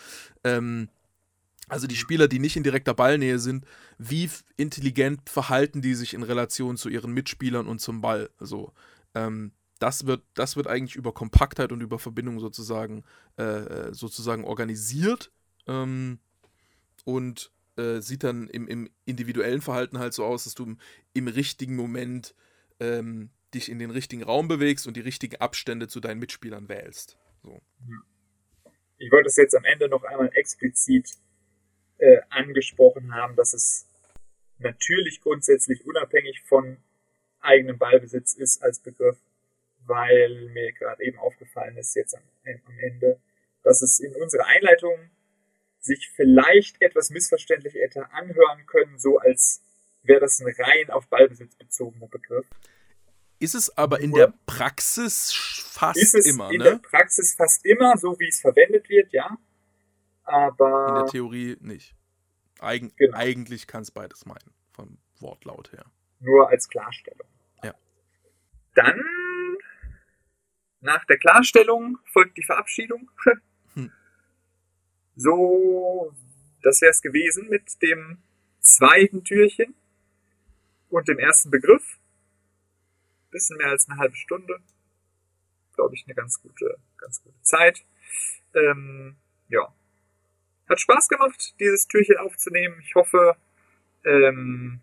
Ähm, 0.44 0.88
also 1.70 1.86
die 1.86 1.96
Spieler, 1.96 2.28
die 2.28 2.38
nicht 2.38 2.56
in 2.56 2.62
direkter 2.62 2.94
Ballnähe 2.94 3.38
sind, 3.38 3.64
wie 3.98 4.28
intelligent 4.56 5.28
verhalten 5.28 5.82
die 5.82 5.94
sich 5.94 6.14
in 6.14 6.22
Relation 6.22 6.76
zu 6.76 6.88
ihren 6.88 7.12
Mitspielern 7.12 7.66
und 7.66 7.80
zum 7.80 8.00
Ball? 8.00 8.30
So. 8.38 8.72
Ähm, 9.14 9.52
das 9.78 10.06
wird, 10.06 10.22
das 10.34 10.56
wird 10.56 10.66
eigentlich 10.66 10.96
über 10.96 11.12
Kompaktheit 11.12 11.72
und 11.72 11.80
über 11.80 11.98
Verbindung 11.98 12.38
sozusagen, 12.38 13.04
äh, 13.38 13.42
äh 13.42 13.94
sozusagen 13.94 14.44
organisiert. 14.44 15.30
Ähm, 15.66 16.18
und 17.04 17.50
äh, 17.76 18.00
sieht 18.00 18.24
dann 18.24 18.48
im, 18.48 18.68
im, 18.68 18.90
individuellen 19.06 19.62
Verhalten 19.62 19.98
halt 19.98 20.12
so 20.12 20.24
aus, 20.24 20.44
dass 20.44 20.54
du 20.54 20.64
im, 20.64 20.78
im 21.14 21.28
richtigen 21.28 21.76
Moment 21.76 22.34
ähm, 22.78 23.30
dich 23.54 23.70
in 23.70 23.78
den 23.78 23.90
richtigen 23.90 24.22
Raum 24.22 24.48
bewegst 24.48 24.86
und 24.86 24.96
die 24.96 25.00
richtigen 25.00 25.36
Abstände 25.36 25.88
zu 25.88 26.00
deinen 26.00 26.18
Mitspielern 26.18 26.68
wählst. 26.68 27.18
So. 27.42 27.60
Ich 28.98 29.10
wollte 29.10 29.28
es 29.28 29.36
jetzt 29.36 29.56
am 29.56 29.64
Ende 29.64 29.88
noch 29.88 30.04
einmal 30.04 30.30
explizit 30.34 31.16
äh, 32.00 32.20
angesprochen 32.30 33.14
haben, 33.14 33.36
dass 33.36 33.52
es 33.52 33.86
natürlich 34.58 35.20
grundsätzlich 35.20 35.86
unabhängig 35.86 36.42
von 36.42 36.78
eigenem 37.40 37.78
Ballbesitz 37.78 38.34
ist 38.34 38.62
als 38.62 38.80
Begriff, 38.80 39.16
weil 39.86 40.50
mir 40.52 40.72
gerade 40.72 41.02
eben 41.04 41.18
aufgefallen 41.18 41.76
ist 41.76 41.94
jetzt 41.94 42.14
am, 42.14 42.22
am 42.66 42.78
Ende, 42.78 43.20
dass 43.62 43.82
es 43.82 44.00
in 44.00 44.14
unserer 44.16 44.46
Einleitung 44.46 45.10
sich 45.80 46.10
vielleicht 46.14 46.80
etwas 46.82 47.10
missverständlich 47.10 47.74
hätte 47.74 48.10
anhören 48.12 48.66
können, 48.66 48.98
so 48.98 49.18
als 49.18 49.62
wäre 50.02 50.20
das 50.20 50.40
ein 50.40 50.54
rein 50.58 50.90
auf 50.90 51.08
Ballbesitz 51.08 51.56
bezogener 51.56 52.08
Begriff. 52.08 52.46
Ist 53.38 53.54
es 53.54 53.76
aber 53.76 54.00
in 54.00 54.12
der 54.12 54.34
Praxis 54.44 55.32
fast 55.32 55.98
ist 55.98 56.14
es 56.14 56.26
immer, 56.26 56.50
in 56.50 56.58
ne? 56.58 56.64
der 56.64 56.76
Praxis 56.76 57.34
fast 57.34 57.64
immer, 57.64 57.96
so 57.96 58.18
wie 58.18 58.28
es 58.28 58.40
verwendet 58.40 58.88
wird, 58.90 59.12
ja. 59.12 59.38
Aber. 60.30 60.88
In 60.88 60.94
der 60.94 61.06
Theorie 61.06 61.56
nicht. 61.60 61.94
Eig 62.60 62.94
Genau. 62.96 63.16
Eigentlich 63.16 63.66
kann 63.66 63.82
es 63.82 63.90
beides 63.90 64.26
meinen, 64.26 64.54
vom 64.72 64.98
Wortlaut 65.18 65.72
her. 65.72 65.84
nur 66.20 66.48
als 66.48 66.68
Klarstellung. 66.68 67.26
Ja. 67.62 67.74
Dann, 68.74 69.02
nach 70.80 71.04
der 71.06 71.18
Klarstellung, 71.18 71.98
folgt 72.12 72.36
die 72.36 72.42
Verabschiedung. 72.44 73.10
Hm. 73.74 73.92
So, 75.14 76.12
das 76.62 76.80
wäre 76.82 76.90
es 76.90 77.00
gewesen 77.02 77.48
mit 77.48 77.80
dem 77.82 78.18
zweiten 78.58 79.22
Türchen 79.22 79.76
und 80.88 81.06
dem 81.06 81.20
ersten 81.20 81.50
Begriff. 81.50 81.98
Bisschen 83.30 83.56
mehr 83.58 83.68
als 83.68 83.88
eine 83.88 83.98
halbe 84.00 84.16
Stunde. 84.16 84.58
Glaube 85.76 85.94
ich, 85.94 86.04
eine 86.04 86.16
ganz 86.16 86.42
gute, 86.42 86.78
ganz 86.98 87.22
gute 87.22 87.40
Zeit. 87.42 87.84
Ähm, 88.54 89.16
ja. 89.48 89.72
Hat 90.70 90.80
Spaß 90.80 91.08
gemacht, 91.08 91.54
dieses 91.58 91.88
Türchen 91.88 92.18
aufzunehmen. 92.18 92.76
Ich 92.80 92.94
hoffe, 92.94 93.36
ähm, 94.04 94.80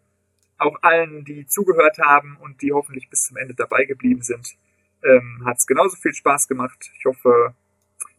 auch 0.57 0.77
allen, 0.81 1.23
die 1.23 1.47
zugehört 1.47 1.97
haben 1.99 2.35
und 2.41 2.61
die 2.61 2.73
hoffentlich 2.73 3.09
bis 3.09 3.23
zum 3.23 3.37
Ende 3.37 3.53
dabei 3.53 3.85
geblieben 3.85 4.21
sind, 4.21 4.57
ähm, 5.01 5.43
hat 5.45 5.59
es 5.59 5.65
genauso 5.65 5.95
viel 5.95 6.13
Spaß 6.13 6.49
gemacht. 6.49 6.91
Ich 6.97 7.05
hoffe, 7.05 7.55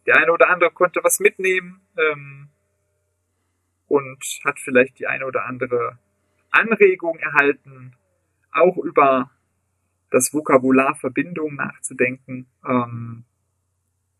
der 0.07 0.17
eine 0.17 0.31
oder 0.31 0.49
andere 0.49 0.71
konnte 0.71 1.01
was 1.03 1.19
mitnehmen 1.19 1.81
ähm, 1.95 2.49
und 3.87 4.23
hat 4.43 4.59
vielleicht 4.59 4.97
die 4.97 5.05
eine 5.05 5.27
oder 5.27 5.45
andere 5.45 5.99
Anregung 6.49 7.19
erhalten, 7.19 7.95
auch 8.51 8.77
über 8.77 9.29
das 10.09 10.33
Vokabular 10.33 10.95
Verbindung 10.95 11.53
nachzudenken. 11.53 12.47
Ähm, 12.67 13.25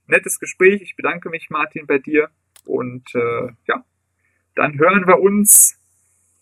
nettes 0.09 0.39
Gespräch. 0.39 0.81
Ich 0.81 0.95
bedanke 0.95 1.29
mich, 1.29 1.49
Martin, 1.49 1.87
bei 1.87 1.97
dir. 1.99 2.29
Und 2.65 3.07
äh, 3.15 3.47
ja, 3.67 3.83
dann 4.55 4.77
hören 4.77 5.05
wir 5.07 5.19
uns 5.19 5.77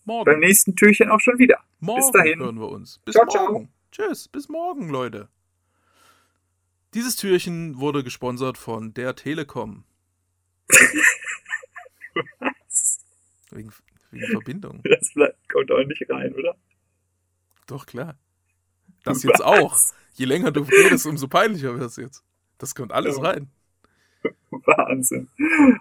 beim 0.06 0.16
Morgen. 0.16 0.40
nächsten 0.40 0.76
Türchen 0.76 1.10
auch 1.12 1.20
schon 1.20 1.38
wieder. 1.38 1.60
Morgen 1.80 2.12
dahin. 2.14 2.40
hören 2.40 2.60
wir 2.60 2.70
uns. 2.70 3.00
Bis 3.00 3.14
Ciao, 3.14 3.28
ciao. 3.28 3.52
morgen. 3.52 3.70
Tschüss, 3.92 4.28
bis 4.28 4.50
morgen, 4.50 4.90
Leute. 4.90 5.30
Dieses 6.94 7.16
Türchen 7.18 7.78
wurde 7.80 8.04
gesponsert 8.04 8.58
von 8.58 8.94
der 8.94 9.16
Telekom. 9.16 9.84
Wegen, 13.52 13.72
wegen 14.12 14.28
Verbindung. 14.32 14.82
Das 14.84 15.14
kommt 15.52 15.72
auch 15.72 15.84
nicht 15.86 16.06
rein, 16.10 16.34
oder? 16.34 16.56
Doch, 17.68 17.86
klar. 17.86 18.18
Das 19.04 19.24
jetzt 19.24 19.44
auch. 19.44 19.78
Je 20.14 20.26
länger 20.26 20.52
du 20.52 20.62
redest, 20.62 21.06
umso 21.06 21.28
peinlicher 21.28 21.74
wird 21.80 21.90
es 21.90 21.96
jetzt. 21.98 22.24
Das 22.58 22.76
kommt 22.76 22.92
alles 22.92 23.18
Ja. 23.18 23.24
rein. 23.24 23.50
Wahnsinn. 24.66 25.28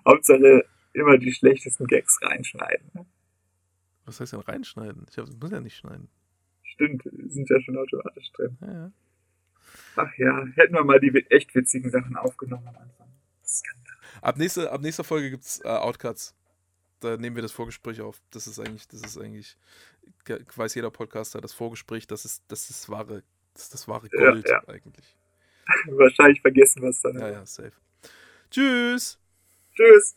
Hauptsache 0.07 0.65
immer 0.93 1.19
die 1.19 1.33
schlechtesten 1.33 1.87
Gags 1.87 2.19
reinschneiden. 2.23 2.91
ne? 2.95 3.07
Was 4.05 4.21
heißt 4.21 4.33
denn 4.33 4.41
reinschneiden? 4.41 5.07
Ich 5.11 5.19
hab, 5.19 5.29
muss 5.41 5.51
ja 5.51 5.61
nicht 5.61 5.77
schneiden. 5.77 6.09
Stimmt, 6.63 7.03
sind 7.29 7.49
ja 7.49 7.61
schon 7.61 7.77
automatisch 7.77 8.31
drin. 8.33 8.57
Ja, 8.61 8.73
ja. 8.73 8.93
Ach 9.97 10.13
ja, 10.19 10.45
hätten 10.55 10.75
wir 10.75 10.85
mal 10.85 11.01
die 11.01 11.11
echt 11.31 11.55
witzigen 11.55 11.91
Sachen 11.91 12.17
aufgenommen 12.17 12.67
am 12.69 12.77
Anfang. 12.77 13.09
Skandal. 13.45 13.95
Ab, 14.23 14.37
nächste, 14.39 14.71
ab 14.71 14.81
nächster 14.81 15.05
Folge 15.05 15.31
gibt 15.31 15.45
es 15.45 15.65
äh, 15.65 15.69
Outcuts. 15.69 16.35
Da 17.01 17.17
nehmen 17.17 17.37
wir 17.37 17.43
das 17.43 17.53
Vorgespräch 17.53 18.01
auf. 18.01 18.21
Das 18.31 18.47
ist 18.47 18.59
eigentlich, 18.59 18.89
das 18.89 19.03
ist 19.03 19.19
eigentlich, 19.19 19.57
ge- 20.25 20.43
weiß 20.55 20.75
jeder 20.75 20.91
Podcaster, 20.91 21.41
das 21.41 21.53
Vorgespräch, 21.53 22.07
das 22.07 22.25
ist 22.25 22.43
das 22.49 22.71
ist 22.71 22.89
wahre, 22.89 23.23
das 23.55 23.65
ist 23.65 23.75
das 23.75 23.89
wahre 23.89 24.09
Gold 24.09 24.49
ja. 24.49 24.63
eigentlich. 24.69 25.17
Wahrscheinlich 25.89 26.41
vergessen 26.41 26.83
wir 26.83 26.91
es 26.91 27.01
dann. 27.03 27.19
Ja, 27.19 27.29
ja, 27.31 27.47
safe. 27.47 27.73
Tschüss! 28.51 29.19
Tschüss. 29.75 30.17